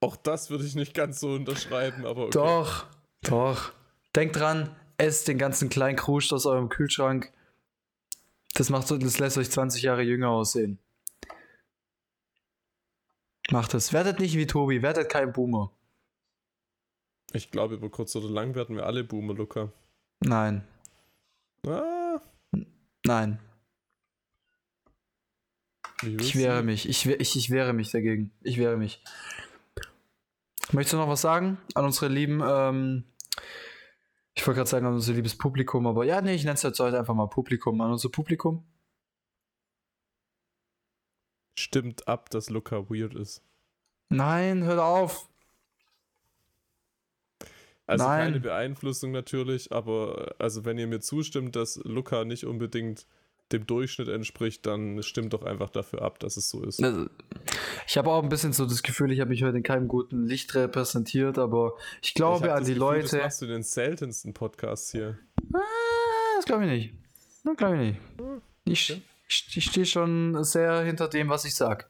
Auch 0.00 0.16
das 0.16 0.50
würde 0.50 0.64
ich 0.64 0.74
nicht 0.74 0.94
ganz 0.94 1.20
so 1.20 1.32
unterschreiben, 1.32 2.06
aber 2.06 2.22
okay. 2.24 2.32
Doch, 2.32 2.86
doch. 3.22 3.72
Denkt 4.14 4.36
dran, 4.36 4.74
esst 4.96 5.28
den 5.28 5.38
ganzen 5.38 5.68
kleinen 5.68 5.96
Kruscht 5.96 6.32
aus 6.32 6.46
eurem 6.46 6.68
Kühlschrank. 6.68 7.32
Das, 8.54 8.70
macht, 8.70 8.90
das 8.90 9.18
lässt 9.18 9.38
euch 9.38 9.50
20 9.50 9.82
Jahre 9.82 10.02
jünger 10.02 10.30
aussehen. 10.30 10.78
Macht 13.50 13.74
es. 13.74 13.92
Werdet 13.92 14.20
nicht 14.20 14.36
wie 14.36 14.46
Tobi, 14.46 14.82
werdet 14.82 15.08
kein 15.08 15.32
Boomer. 15.32 15.72
Ich 17.32 17.50
glaube, 17.50 17.74
über 17.74 17.90
kurz 17.90 18.14
oder 18.16 18.28
lang 18.28 18.54
werden 18.54 18.76
wir 18.76 18.86
alle 18.86 19.04
Boomer, 19.04 19.34
Luca. 19.34 19.72
Nein, 20.20 20.66
Ah, 21.66 22.20
nein. 23.04 23.38
Ich 26.02 26.36
wehre 26.36 26.62
mich. 26.62 26.88
Ich, 26.88 27.06
ich, 27.06 27.36
ich 27.36 27.50
wehre 27.50 27.72
mich 27.72 27.90
dagegen. 27.90 28.30
Ich 28.42 28.58
wehre 28.58 28.76
mich. 28.76 29.02
Möchtest 30.72 30.92
du 30.92 30.96
noch 30.98 31.08
was 31.08 31.22
sagen 31.22 31.58
an 31.74 31.84
unsere 31.84 32.08
lieben, 32.08 32.42
ähm, 32.44 33.04
ich 34.34 34.46
wollte 34.46 34.58
gerade 34.58 34.70
sagen 34.70 34.86
an 34.86 34.94
unser 34.94 35.14
liebes 35.14 35.36
Publikum, 35.36 35.86
aber 35.86 36.04
ja, 36.04 36.20
nee, 36.20 36.34
ich 36.34 36.44
nenne 36.44 36.54
es 36.54 36.62
jetzt 36.62 36.78
heute 36.78 36.98
einfach 36.98 37.14
mal 37.14 37.26
Publikum. 37.26 37.80
An 37.80 37.90
unser 37.90 38.08
Publikum. 38.08 38.64
Stimmt 41.58 42.06
ab, 42.06 42.30
dass 42.30 42.50
Luca 42.50 42.88
weird 42.88 43.14
ist. 43.14 43.42
Nein, 44.10 44.62
hört 44.62 44.78
auf. 44.78 45.28
Also 47.86 48.04
Nein. 48.04 48.24
keine 48.26 48.40
Beeinflussung 48.40 49.10
natürlich, 49.10 49.72
aber 49.72 50.34
also 50.38 50.64
wenn 50.64 50.78
ihr 50.78 50.86
mir 50.86 51.00
zustimmt, 51.00 51.56
dass 51.56 51.80
Luca 51.84 52.24
nicht 52.24 52.44
unbedingt 52.44 53.06
dem 53.52 53.66
Durchschnitt 53.66 54.08
entspricht, 54.08 54.66
dann 54.66 55.02
stimmt 55.02 55.32
doch 55.32 55.42
einfach 55.42 55.70
dafür 55.70 56.02
ab, 56.02 56.18
dass 56.18 56.36
es 56.36 56.50
so 56.50 56.62
ist. 56.62 56.82
Also, 56.82 57.06
Ich 57.86 57.96
habe 57.96 58.10
auch 58.10 58.22
ein 58.22 58.28
bisschen 58.28 58.52
so 58.52 58.66
das 58.66 58.82
Gefühl, 58.82 59.10
ich 59.12 59.20
habe 59.20 59.30
mich 59.30 59.42
heute 59.42 59.56
in 59.56 59.62
keinem 59.62 59.88
guten 59.88 60.26
Licht 60.26 60.54
repräsentiert, 60.54 61.38
aber 61.38 61.74
ich 62.02 62.08
Ich 62.08 62.14
glaube 62.14 62.50
hab 62.50 62.58
an 62.58 62.64
die 62.64 62.74
Gefühl, 62.74 62.80
Leute. 62.80 63.02
Das 63.16 63.22
machst 63.22 63.42
du 63.42 63.46
den 63.46 63.62
seltensten 63.62 64.34
Podcasts 64.34 64.90
hier. 64.92 65.18
Ah, 65.54 65.58
das 66.36 66.44
glaube 66.44 66.64
ich 66.66 66.70
nicht. 66.70 66.94
Das 67.44 67.56
glaube 67.56 67.76
ich 67.76 67.80
nicht. 67.80 68.00
Ich, 68.64 69.02
ich, 69.28 69.56
ich 69.56 69.64
stehe 69.64 69.86
schon 69.86 70.44
sehr 70.44 70.80
hinter 70.82 71.08
dem, 71.08 71.28
was 71.28 71.44
ich 71.44 71.54
sage. 71.54 71.86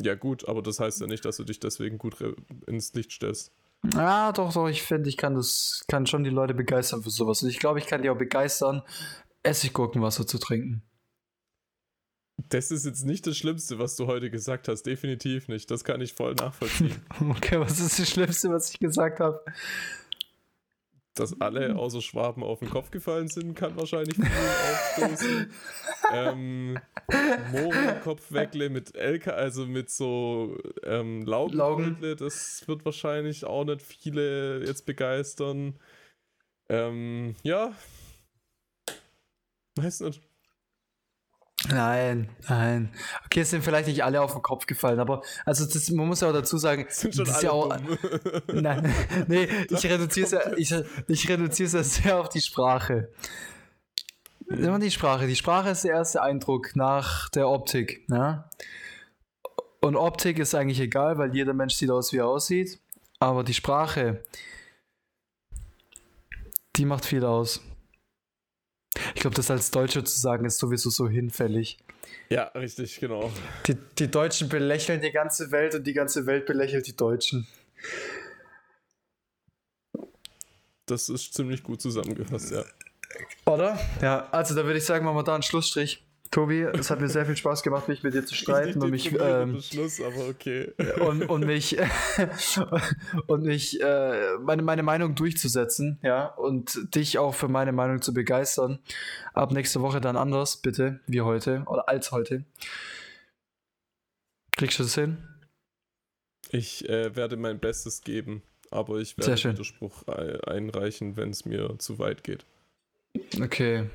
Ja 0.00 0.14
gut, 0.14 0.48
aber 0.48 0.62
das 0.62 0.80
heißt 0.80 1.00
ja 1.00 1.06
nicht, 1.06 1.24
dass 1.24 1.36
du 1.36 1.44
dich 1.44 1.60
deswegen 1.60 1.98
gut 1.98 2.16
ins 2.66 2.92
Licht 2.94 3.12
stellst. 3.12 3.52
Ja, 3.94 4.32
doch, 4.32 4.52
doch, 4.52 4.68
ich 4.68 4.82
finde, 4.82 5.08
ich 5.08 5.16
kann 5.16 5.34
das, 5.34 5.84
kann 5.88 6.06
schon 6.06 6.24
die 6.24 6.30
Leute 6.30 6.54
begeistern 6.54 7.02
für 7.02 7.10
sowas. 7.10 7.42
Und 7.42 7.50
ich 7.50 7.58
glaube, 7.58 7.78
ich 7.78 7.86
kann 7.86 8.02
die 8.02 8.10
auch 8.10 8.18
begeistern, 8.18 8.82
Essiggurkenwasser 9.46 10.26
zu 10.26 10.38
trinken. 10.38 10.82
Das 12.48 12.70
ist 12.70 12.84
jetzt 12.84 13.04
nicht 13.04 13.26
das 13.26 13.36
Schlimmste, 13.36 13.78
was 13.78 13.96
du 13.96 14.06
heute 14.06 14.30
gesagt 14.30 14.68
hast. 14.68 14.82
Definitiv 14.82 15.48
nicht. 15.48 15.70
Das 15.70 15.84
kann 15.84 16.00
ich 16.00 16.12
voll 16.12 16.34
nachvollziehen. 16.34 16.94
Okay, 17.30 17.58
was 17.58 17.80
ist 17.80 17.98
das 17.98 18.08
Schlimmste, 18.08 18.50
was 18.50 18.70
ich 18.70 18.78
gesagt 18.78 19.20
habe? 19.20 19.42
Dass 21.14 21.40
alle 21.40 21.76
außer 21.76 22.02
Schwaben 22.02 22.42
auf 22.42 22.58
den 22.58 22.68
Kopf 22.68 22.90
gefallen 22.90 23.28
sind, 23.28 23.54
kann 23.54 23.74
wahrscheinlich 23.76 24.16
viel 24.16 24.26
aufstoßen. 24.26 25.50
ähm, 26.12 26.78
Mohrenkopfweckle 27.52 28.68
mit 28.68 28.94
LK, 28.94 29.28
also 29.28 29.64
mit 29.64 29.88
so 29.88 30.58
ähm, 30.82 31.24
Laugenbrötle, 31.24 32.16
das 32.16 32.64
wird 32.66 32.84
wahrscheinlich 32.84 33.46
auch 33.46 33.64
nicht 33.64 33.80
viele 33.80 34.62
jetzt 34.66 34.84
begeistern. 34.84 35.78
Ähm, 36.68 37.34
ja. 37.42 37.72
Weiß 39.76 40.00
nicht. 40.00 40.22
Nein, 41.68 42.28
nein. 42.48 42.92
Okay, 43.24 43.40
es 43.40 43.50
sind 43.50 43.64
vielleicht 43.64 43.88
nicht 43.88 44.04
alle 44.04 44.20
auf 44.20 44.32
den 44.32 44.42
Kopf 44.42 44.66
gefallen, 44.66 45.00
aber 45.00 45.22
also 45.44 45.64
das, 45.64 45.90
man 45.90 46.06
muss 46.06 46.20
ja 46.20 46.28
auch 46.28 46.32
dazu 46.32 46.58
sagen, 46.58 46.86
Sind 46.88 47.14
schon 47.14 47.24
das 47.24 47.42
ist 47.42 47.44
alle 47.44 47.46
ja 47.46 47.50
auch. 47.52 47.76
Nein, 48.52 48.94
nee, 49.26 49.48
ich 49.70 49.84
reduziere 49.86 50.26
es 50.26 50.32
ja, 50.32 50.56
ich, 50.56 50.74
ich 51.08 51.28
reduziere 51.28 51.78
es 51.78 51.94
sehr 51.94 52.20
auf 52.20 52.28
die 52.28 52.40
Sprache. 52.40 53.10
Immer 54.48 54.78
die 54.78 54.90
Sprache. 54.90 55.26
Die 55.26 55.34
Sprache 55.34 55.70
ist 55.70 55.82
der 55.82 55.92
erste 55.92 56.22
Eindruck 56.22 56.76
nach 56.76 57.28
der 57.30 57.48
Optik. 57.48 58.04
Ja? 58.08 58.48
Und 59.80 59.96
Optik 59.96 60.38
ist 60.38 60.54
eigentlich 60.54 60.80
egal, 60.80 61.18
weil 61.18 61.34
jeder 61.34 61.52
Mensch 61.52 61.74
sieht 61.74 61.90
aus, 61.90 62.12
wie 62.12 62.18
er 62.18 62.28
aussieht. 62.28 62.78
Aber 63.18 63.42
die 63.42 63.54
Sprache, 63.54 64.22
die 66.76 66.84
macht 66.84 67.06
viel 67.06 67.24
aus. 67.24 67.60
Ich 69.14 69.20
glaube, 69.20 69.36
das 69.36 69.50
als 69.50 69.70
Deutscher 69.70 70.04
zu 70.04 70.18
sagen, 70.18 70.44
ist 70.44 70.58
sowieso 70.58 70.90
so 70.90 71.08
hinfällig. 71.08 71.78
ja, 72.28 72.44
richtig, 72.54 73.00
genau. 73.00 73.30
Die, 73.66 73.76
die 73.98 74.10
Deutschen 74.10 74.48
belächeln 74.48 75.00
die 75.00 75.12
ganze 75.12 75.50
Welt 75.50 75.74
und 75.74 75.86
die 75.86 75.94
ganze 75.94 76.26
Welt 76.26 76.46
belächelt 76.46 76.86
die 76.86 76.96
Deutschen. 76.96 77.46
Das 80.86 81.08
ist 81.08 81.34
ziemlich 81.34 81.62
gut 81.62 81.80
zusammengefasst, 81.80 82.52
ja. 82.52 82.64
Oder? 83.44 83.78
Ja, 84.00 84.28
also 84.30 84.54
da 84.54 84.64
würde 84.64 84.78
ich 84.78 84.84
sagen, 84.84 85.04
machen 85.04 85.16
wir 85.16 85.24
da 85.24 85.34
einen 85.34 85.42
Schlussstrich. 85.42 86.05
Tobi, 86.30 86.62
es 86.62 86.90
hat 86.90 87.00
mir 87.00 87.08
sehr 87.08 87.26
viel 87.26 87.36
Spaß 87.36 87.62
gemacht, 87.62 87.88
mich 87.88 88.02
mit 88.02 88.14
dir 88.14 88.24
zu 88.24 88.34
streiten 88.34 88.82
und 88.82 88.90
mich, 88.90 89.12
ähm, 89.18 89.60
Schluss, 89.60 90.00
aber 90.00 90.28
okay. 90.28 90.72
und, 91.00 91.28
und 91.28 91.46
mich, 91.46 91.76
und 93.26 93.44
mich 93.44 93.80
äh, 93.80 94.36
meine, 94.40 94.62
meine 94.62 94.82
Meinung 94.82 95.14
durchzusetzen, 95.14 95.98
ja, 96.02 96.26
und 96.26 96.94
dich 96.94 97.18
auch 97.18 97.34
für 97.34 97.48
meine 97.48 97.72
Meinung 97.72 98.02
zu 98.02 98.12
begeistern. 98.14 98.78
Ab 99.34 99.52
nächste 99.52 99.80
Woche 99.80 100.00
dann 100.00 100.16
anders, 100.16 100.56
bitte, 100.58 101.00
wie 101.06 101.20
heute 101.22 101.62
oder 101.66 101.88
als 101.88 102.12
heute. 102.12 102.44
Kriegst 104.56 104.78
du 104.78 104.82
das 104.84 104.94
hin? 104.94 105.18
Ich 106.50 106.88
äh, 106.88 107.14
werde 107.16 107.36
mein 107.36 107.58
Bestes 107.58 108.02
geben, 108.02 108.42
aber 108.70 108.98
ich 108.98 109.18
werde. 109.18 109.52
Widerspruch 109.52 110.06
ei- 110.06 110.40
einreichen, 110.46 111.16
wenn 111.16 111.30
es 111.30 111.44
mir 111.44 111.78
zu 111.78 111.98
weit 111.98 112.24
geht. 112.24 112.44
Okay. 113.40 113.88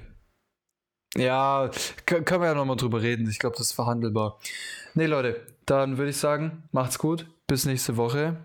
Ja, 1.18 1.70
können 2.05 2.41
wir 2.41 2.47
ja 2.47 2.55
nochmal 2.55 2.78
drüber 2.78 3.01
reden. 3.01 3.30
Ich 3.30 3.39
glaube, 3.39 3.57
das 3.57 3.68
ist 3.68 3.74
verhandelbar. 3.74 4.39
Nee, 4.93 5.07
Leute, 5.07 5.45
dann 5.66 5.97
würde 5.97 6.12
ich 6.12 6.18
sagen, 6.18 6.64
macht's 6.72 6.97
gut. 6.97 7.28
Bis 7.47 7.66
nächste 7.66 7.97
Woche. 7.97 8.38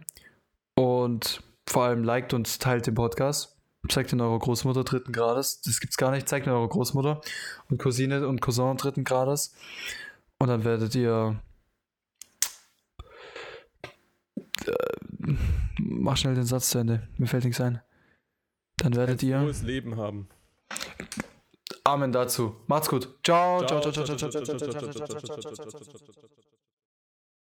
Und 0.74 1.42
vor 1.68 1.84
allem 1.84 2.02
liked 2.02 2.34
und 2.34 2.60
teilt 2.60 2.86
den 2.86 2.94
Podcast. 2.94 3.56
Zeigt 3.88 4.12
ihn 4.12 4.20
eurer 4.20 4.38
Großmutter 4.38 4.82
dritten 4.82 5.12
Grades. 5.12 5.60
Das 5.62 5.80
gibt's 5.80 5.96
gar 5.96 6.10
nicht. 6.10 6.28
Zeigt 6.28 6.46
ihn 6.46 6.52
eurer 6.52 6.68
Großmutter 6.68 7.20
und 7.70 7.78
Cousine 7.78 8.26
und 8.26 8.40
Cousin 8.40 8.76
dritten 8.76 9.04
Grades. 9.04 9.54
Und 10.38 10.48
dann 10.48 10.64
werdet 10.64 10.94
ihr. 10.96 11.40
Äh, 14.66 15.34
mach 15.78 16.16
schnell 16.16 16.34
den 16.34 16.46
Satz 16.46 16.70
zu 16.70 16.78
Ende. 16.78 17.06
Mir 17.16 17.26
fällt 17.26 17.44
nichts 17.44 17.60
ein. 17.60 17.80
Dann 18.78 18.96
werdet 18.96 19.22
ihr. 19.22 19.38
Frohes 19.38 19.62
Leben 19.62 19.96
haben. 19.96 20.28
Amen 21.86 22.10
dazu. 22.10 22.56
Macht's 22.66 22.88
gut. 22.88 23.08
Ciao, 23.22 23.64
ciao, 23.64 23.80
Ciao, 23.80 23.92
ciao, 23.92 24.04
ciao, 24.04 24.16
ciao, 24.16 24.16
ciao, 24.16 24.42
ciao, 24.42 24.42
ciao, 24.44 24.56
ciao, 24.58 24.70
ciao, 24.70 24.92
ciao, 24.92 24.92
ciao, 24.92 25.06
ciao, 25.06 25.22
ciao, 25.22 25.40
ciao, 25.40 25.54
ciao, 25.54 25.54
ciao, 25.54 25.70
ciao, 25.70 25.80
ciao, 25.80 26.00
ciao, 26.02 26.12
ciao. 26.12 26.35